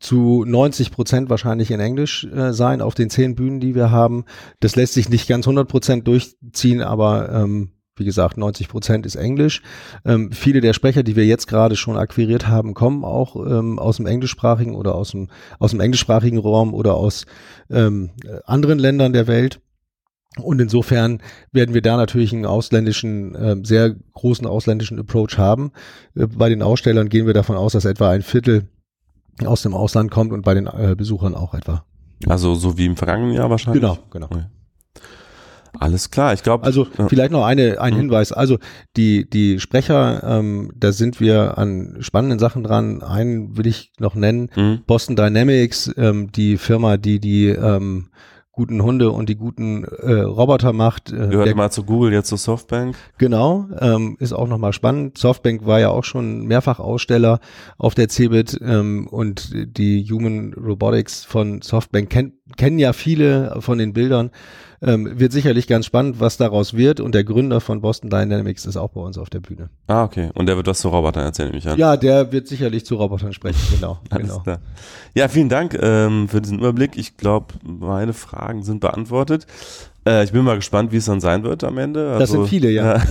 zu 0.00 0.44
90 0.46 0.90
Prozent 0.90 1.30
wahrscheinlich 1.30 1.70
in 1.70 1.78
Englisch 1.78 2.24
äh, 2.24 2.52
sein 2.52 2.80
auf 2.80 2.94
den 2.94 3.10
zehn 3.10 3.34
Bühnen, 3.34 3.60
die 3.60 3.74
wir 3.74 3.90
haben. 3.90 4.24
Das 4.58 4.74
lässt 4.74 4.94
sich 4.94 5.08
nicht 5.10 5.28
ganz 5.28 5.46
100 5.46 5.68
Prozent 5.68 6.08
durchziehen, 6.08 6.82
aber 6.82 7.30
ähm, 7.30 7.72
wie 7.96 8.06
gesagt, 8.06 8.38
90 8.38 8.68
Prozent 8.68 9.04
ist 9.04 9.16
Englisch. 9.16 9.60
Ähm, 10.06 10.32
viele 10.32 10.62
der 10.62 10.72
Sprecher, 10.72 11.02
die 11.02 11.16
wir 11.16 11.26
jetzt 11.26 11.46
gerade 11.46 11.76
schon 11.76 11.98
akquiriert 11.98 12.48
haben, 12.48 12.72
kommen 12.72 13.04
auch 13.04 13.36
ähm, 13.36 13.78
aus 13.78 13.98
dem 13.98 14.06
englischsprachigen 14.06 14.74
oder 14.74 14.94
aus 14.94 15.10
dem, 15.10 15.28
aus 15.58 15.72
dem 15.72 15.80
englischsprachigen 15.80 16.38
Raum 16.38 16.72
oder 16.72 16.94
aus 16.94 17.26
ähm, 17.68 18.10
anderen 18.46 18.78
Ländern 18.78 19.12
der 19.12 19.26
Welt. 19.26 19.60
Und 20.38 20.60
insofern 20.60 21.20
werden 21.52 21.74
wir 21.74 21.82
da 21.82 21.96
natürlich 21.96 22.32
einen 22.32 22.46
ausländischen, 22.46 23.34
äh, 23.34 23.56
sehr 23.64 23.96
großen 24.14 24.46
ausländischen 24.46 24.98
Approach 24.98 25.36
haben. 25.36 25.72
Äh, 26.14 26.26
bei 26.26 26.48
den 26.48 26.62
Ausstellern 26.62 27.10
gehen 27.10 27.26
wir 27.26 27.34
davon 27.34 27.56
aus, 27.56 27.72
dass 27.72 27.84
etwa 27.84 28.10
ein 28.10 28.22
Viertel 28.22 28.68
aus 29.46 29.62
dem 29.62 29.74
Ausland 29.74 30.10
kommt 30.10 30.32
und 30.32 30.42
bei 30.42 30.54
den 30.54 30.66
äh, 30.66 30.94
Besuchern 30.96 31.34
auch 31.34 31.54
etwa. 31.54 31.84
Also 32.26 32.54
so 32.54 32.76
wie 32.76 32.86
im 32.86 32.96
vergangenen 32.96 33.32
Jahr 33.32 33.50
wahrscheinlich? 33.50 33.80
Genau, 33.82 33.98
genau. 34.10 34.26
Okay. 34.26 34.44
Alles 35.78 36.10
klar, 36.10 36.34
ich 36.34 36.42
glaube. 36.42 36.64
Also 36.64 36.86
ja. 36.98 37.08
vielleicht 37.08 37.30
noch 37.30 37.44
eine, 37.44 37.80
ein 37.80 37.94
mhm. 37.94 37.98
Hinweis. 37.98 38.32
Also 38.32 38.58
die, 38.96 39.28
die 39.28 39.60
Sprecher, 39.60 40.22
ähm, 40.24 40.72
da 40.76 40.92
sind 40.92 41.20
wir 41.20 41.58
an 41.58 41.96
spannenden 42.00 42.38
Sachen 42.38 42.64
dran. 42.64 43.02
Einen 43.02 43.56
will 43.56 43.66
ich 43.66 43.92
noch 43.98 44.14
nennen. 44.14 44.50
Mhm. 44.56 44.80
Boston 44.86 45.16
Dynamics, 45.16 45.92
ähm, 45.96 46.32
die 46.32 46.56
Firma, 46.58 46.96
die 46.96 47.20
die 47.20 47.48
ähm, 47.48 48.10
guten 48.60 48.82
Hunde 48.82 49.10
und 49.10 49.30
die 49.30 49.36
guten 49.36 49.84
äh, 49.84 50.20
Roboter 50.20 50.74
macht. 50.74 51.10
Äh, 51.10 51.28
Gehört 51.28 51.56
mal 51.56 51.70
zu 51.70 51.82
Google, 51.82 52.12
jetzt 52.12 52.28
zu 52.28 52.36
Softbank. 52.36 52.94
Genau, 53.16 53.66
ähm, 53.80 54.18
ist 54.20 54.34
auch 54.34 54.46
nochmal 54.46 54.74
spannend. 54.74 55.16
Softbank 55.16 55.64
war 55.64 55.80
ja 55.80 55.88
auch 55.88 56.04
schon 56.04 56.44
mehrfach 56.44 56.78
Aussteller 56.78 57.40
auf 57.78 57.94
der 57.94 58.10
CeBIT 58.10 58.60
ähm, 58.62 59.06
und 59.06 59.54
die 59.54 60.06
Human 60.10 60.52
Robotics 60.52 61.24
von 61.24 61.62
Softbank 61.62 62.10
kenn, 62.10 62.34
kennen 62.58 62.78
ja 62.78 62.92
viele 62.92 63.56
von 63.60 63.78
den 63.78 63.94
Bildern. 63.94 64.30
Ähm, 64.82 65.18
wird 65.18 65.30
sicherlich 65.32 65.66
ganz 65.66 65.84
spannend, 65.84 66.20
was 66.20 66.38
daraus 66.38 66.74
wird. 66.74 67.00
Und 67.00 67.14
der 67.14 67.22
Gründer 67.22 67.60
von 67.60 67.82
Boston 67.82 68.08
Dynamics 68.08 68.64
ist 68.64 68.78
auch 68.78 68.88
bei 68.90 69.00
uns 69.02 69.18
auf 69.18 69.28
der 69.28 69.40
Bühne. 69.40 69.68
Ah, 69.86 70.04
okay. 70.04 70.30
Und 70.34 70.46
der 70.46 70.56
wird 70.56 70.66
was 70.66 70.80
zu 70.80 70.88
Robotern 70.88 71.24
erzählen, 71.24 71.50
nehme 71.50 71.58
ich 71.58 71.68
an. 71.68 71.78
Ja, 71.78 71.98
der 71.98 72.32
wird 72.32 72.48
sicherlich 72.48 72.86
zu 72.86 72.94
Robotern 72.96 73.34
sprechen, 73.34 73.60
genau. 73.74 73.98
Genau. 74.10 74.40
Klar. 74.40 74.60
Ja, 75.14 75.28
vielen 75.28 75.50
Dank 75.50 75.78
ähm, 75.80 76.28
für 76.28 76.40
diesen 76.40 76.58
Überblick. 76.58 76.96
Ich 76.96 77.18
glaube, 77.18 77.54
meine 77.62 78.14
Fragen 78.14 78.62
sind 78.62 78.80
beantwortet. 78.80 79.46
Äh, 80.06 80.24
ich 80.24 80.32
bin 80.32 80.44
mal 80.44 80.56
gespannt, 80.56 80.92
wie 80.92 80.96
es 80.96 81.04
dann 81.04 81.20
sein 81.20 81.42
wird 81.42 81.62
am 81.64 81.76
Ende. 81.78 82.12
Also, 82.12 82.18
das 82.18 82.30
sind 82.30 82.48
viele, 82.48 82.70
ja. 82.70 83.02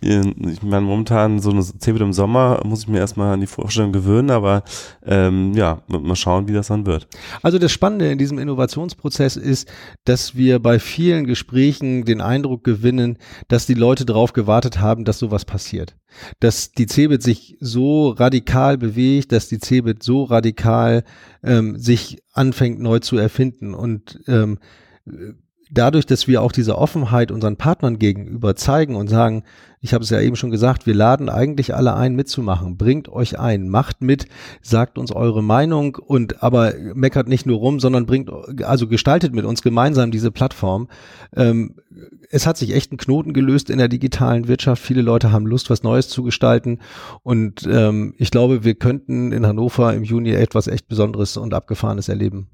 Mhm. 0.00 0.36
ich 0.50 0.62
meine, 0.62 0.86
momentan 0.86 1.40
so 1.40 1.50
eine 1.50 1.62
CeBIT 1.62 2.02
im 2.02 2.12
Sommer 2.12 2.60
muss 2.64 2.82
ich 2.82 2.88
mir 2.88 2.98
erstmal 2.98 3.34
an 3.34 3.40
die 3.40 3.46
Vorstellung 3.46 3.92
gewöhnen, 3.92 4.30
aber 4.30 4.62
ähm, 5.04 5.52
ja, 5.54 5.82
mal 5.88 6.16
schauen, 6.16 6.48
wie 6.48 6.52
das 6.52 6.68
dann 6.68 6.86
wird. 6.86 7.08
Also 7.42 7.58
das 7.58 7.72
Spannende 7.72 8.10
in 8.10 8.18
diesem 8.18 8.38
Innovationsprozess 8.38 9.36
ist, 9.36 9.68
dass 10.04 10.36
wir 10.36 10.60
bei 10.60 10.78
vielen 10.78 11.26
Gesprächen 11.26 12.04
den 12.04 12.20
Eindruck 12.20 12.62
gewinnen, 12.62 13.18
dass 13.48 13.66
die 13.66 13.74
Leute 13.74 14.04
darauf 14.04 14.32
gewartet 14.32 14.80
haben, 14.80 15.04
dass 15.04 15.18
sowas 15.18 15.44
passiert. 15.44 15.96
Dass 16.40 16.70
die 16.70 16.86
CeBIT 16.86 17.22
sich 17.22 17.56
so 17.60 18.10
radikal 18.10 18.78
bewegt, 18.78 19.32
dass 19.32 19.48
die 19.48 19.58
CeBIT 19.58 20.02
so 20.02 20.24
radikal 20.24 21.04
ähm, 21.42 21.78
sich 21.78 22.22
anfängt 22.32 22.80
neu 22.80 23.00
zu 23.00 23.16
erfinden 23.18 23.74
und 23.74 24.20
ähm, 24.28 24.58
dadurch, 25.70 26.06
dass 26.06 26.28
wir 26.28 26.42
auch 26.42 26.52
diese 26.52 26.78
Offenheit 26.78 27.30
unseren 27.30 27.56
Partnern 27.56 27.98
gegenüber 27.98 28.56
zeigen 28.56 28.96
und 28.96 29.08
sagen, 29.08 29.42
ich 29.80 29.94
habe 29.94 30.02
es 30.02 30.10
ja 30.10 30.20
eben 30.20 30.36
schon 30.36 30.50
gesagt, 30.50 30.86
wir 30.86 30.94
laden 30.94 31.28
eigentlich 31.28 31.74
alle 31.74 31.94
ein, 31.94 32.16
mitzumachen. 32.16 32.76
Bringt 32.76 33.08
euch 33.08 33.38
ein, 33.38 33.68
macht 33.68 34.00
mit, 34.00 34.26
sagt 34.62 34.98
uns 34.98 35.12
eure 35.12 35.42
Meinung 35.42 35.96
und 35.96 36.42
aber 36.42 36.74
meckert 36.94 37.28
nicht 37.28 37.46
nur 37.46 37.58
rum, 37.58 37.78
sondern 37.78 38.06
bringt, 38.06 38.30
also 38.64 38.88
gestaltet 38.88 39.32
mit 39.32 39.44
uns 39.44 39.62
gemeinsam 39.62 40.10
diese 40.10 40.30
Plattform. 40.30 40.88
Ähm, 41.36 41.76
es 42.30 42.46
hat 42.46 42.56
sich 42.56 42.74
echt 42.74 42.92
ein 42.92 42.96
Knoten 42.96 43.32
gelöst 43.32 43.70
in 43.70 43.78
der 43.78 43.88
digitalen 43.88 44.48
Wirtschaft. 44.48 44.82
Viele 44.82 45.02
Leute 45.02 45.30
haben 45.30 45.46
Lust, 45.46 45.70
was 45.70 45.82
Neues 45.82 46.08
zu 46.08 46.22
gestalten. 46.22 46.80
Und 47.22 47.66
ähm, 47.70 48.14
ich 48.18 48.30
glaube, 48.30 48.64
wir 48.64 48.74
könnten 48.74 49.32
in 49.32 49.46
Hannover 49.46 49.94
im 49.94 50.04
Juni 50.04 50.30
etwas 50.32 50.66
echt 50.66 50.88
Besonderes 50.88 51.36
und 51.36 51.54
Abgefahrenes 51.54 52.08
erleben. 52.08 52.48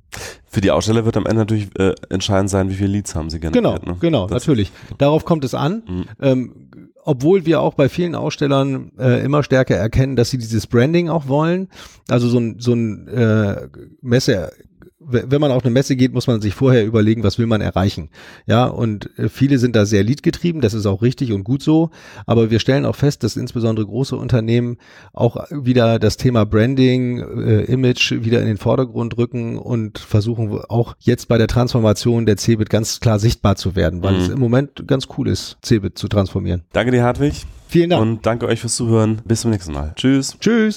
Für 0.46 0.60
die 0.60 0.70
Aussteller 0.70 1.04
wird 1.04 1.16
am 1.16 1.26
Ende 1.26 1.38
natürlich 1.38 1.68
äh, 1.78 1.94
entscheidend 2.10 2.50
sein, 2.50 2.68
wie 2.68 2.74
viele 2.74 2.90
Leads 2.90 3.14
haben 3.14 3.30
sie 3.30 3.40
generiert. 3.40 3.82
Genau, 3.82 3.92
ne? 3.92 3.98
genau, 4.00 4.26
das 4.26 4.42
natürlich. 4.42 4.70
Darauf 4.98 5.24
kommt 5.24 5.44
es 5.44 5.54
an. 5.54 5.82
Mhm. 5.86 6.04
Ähm, 6.20 6.68
obwohl 7.04 7.46
wir 7.46 7.60
auch 7.60 7.74
bei 7.74 7.88
vielen 7.88 8.14
Ausstellern 8.14 8.92
äh, 8.98 9.24
immer 9.24 9.42
stärker 9.42 9.76
erkennen, 9.76 10.14
dass 10.14 10.30
sie 10.30 10.38
dieses 10.38 10.66
Branding 10.66 11.08
auch 11.08 11.26
wollen. 11.26 11.68
Also 12.08 12.28
so 12.28 12.38
ein, 12.38 12.56
so 12.60 12.74
ein 12.74 13.08
äh, 13.08 13.68
Messe 14.00 14.52
wenn 15.06 15.40
man 15.40 15.50
auf 15.50 15.64
eine 15.64 15.72
Messe 15.72 15.96
geht, 15.96 16.12
muss 16.12 16.26
man 16.26 16.40
sich 16.40 16.54
vorher 16.54 16.84
überlegen, 16.84 17.22
was 17.22 17.38
will 17.38 17.46
man 17.46 17.60
erreichen. 17.60 18.10
Ja, 18.46 18.66
und 18.66 19.10
äh, 19.18 19.28
viele 19.28 19.58
sind 19.58 19.76
da 19.76 19.86
sehr 19.86 20.02
leadgetrieben, 20.02 20.60
das 20.60 20.74
ist 20.74 20.86
auch 20.86 21.02
richtig 21.02 21.32
und 21.32 21.44
gut 21.44 21.62
so. 21.62 21.90
Aber 22.26 22.50
wir 22.50 22.58
stellen 22.58 22.84
auch 22.84 22.96
fest, 22.96 23.22
dass 23.22 23.36
insbesondere 23.36 23.86
große 23.86 24.16
Unternehmen 24.16 24.78
auch 25.12 25.36
wieder 25.50 25.98
das 25.98 26.16
Thema 26.16 26.44
Branding, 26.44 27.18
äh, 27.18 27.64
Image 27.64 28.12
wieder 28.12 28.40
in 28.40 28.46
den 28.46 28.58
Vordergrund 28.58 29.18
rücken 29.18 29.58
und 29.58 29.98
versuchen 29.98 30.50
auch 30.68 30.94
jetzt 31.00 31.28
bei 31.28 31.38
der 31.38 31.48
Transformation 31.48 32.26
der 32.26 32.36
Cebit 32.36 32.70
ganz 32.70 33.00
klar 33.00 33.18
sichtbar 33.18 33.56
zu 33.56 33.76
werden, 33.76 34.02
weil 34.02 34.14
mhm. 34.14 34.20
es 34.20 34.28
im 34.28 34.38
Moment 34.38 34.86
ganz 34.86 35.08
cool 35.16 35.28
ist, 35.28 35.58
Cebit 35.62 35.98
zu 35.98 36.08
transformieren. 36.08 36.62
Danke 36.72 36.92
dir, 36.92 37.02
Hartwig. 37.02 37.44
Vielen 37.68 37.90
Dank. 37.90 38.02
Und 38.02 38.26
danke 38.26 38.46
euch 38.46 38.60
fürs 38.60 38.76
Zuhören. 38.76 39.22
Bis 39.24 39.40
zum 39.40 39.50
nächsten 39.50 39.72
Mal. 39.72 39.92
Tschüss. 39.96 40.36
Tschüss. 40.40 40.70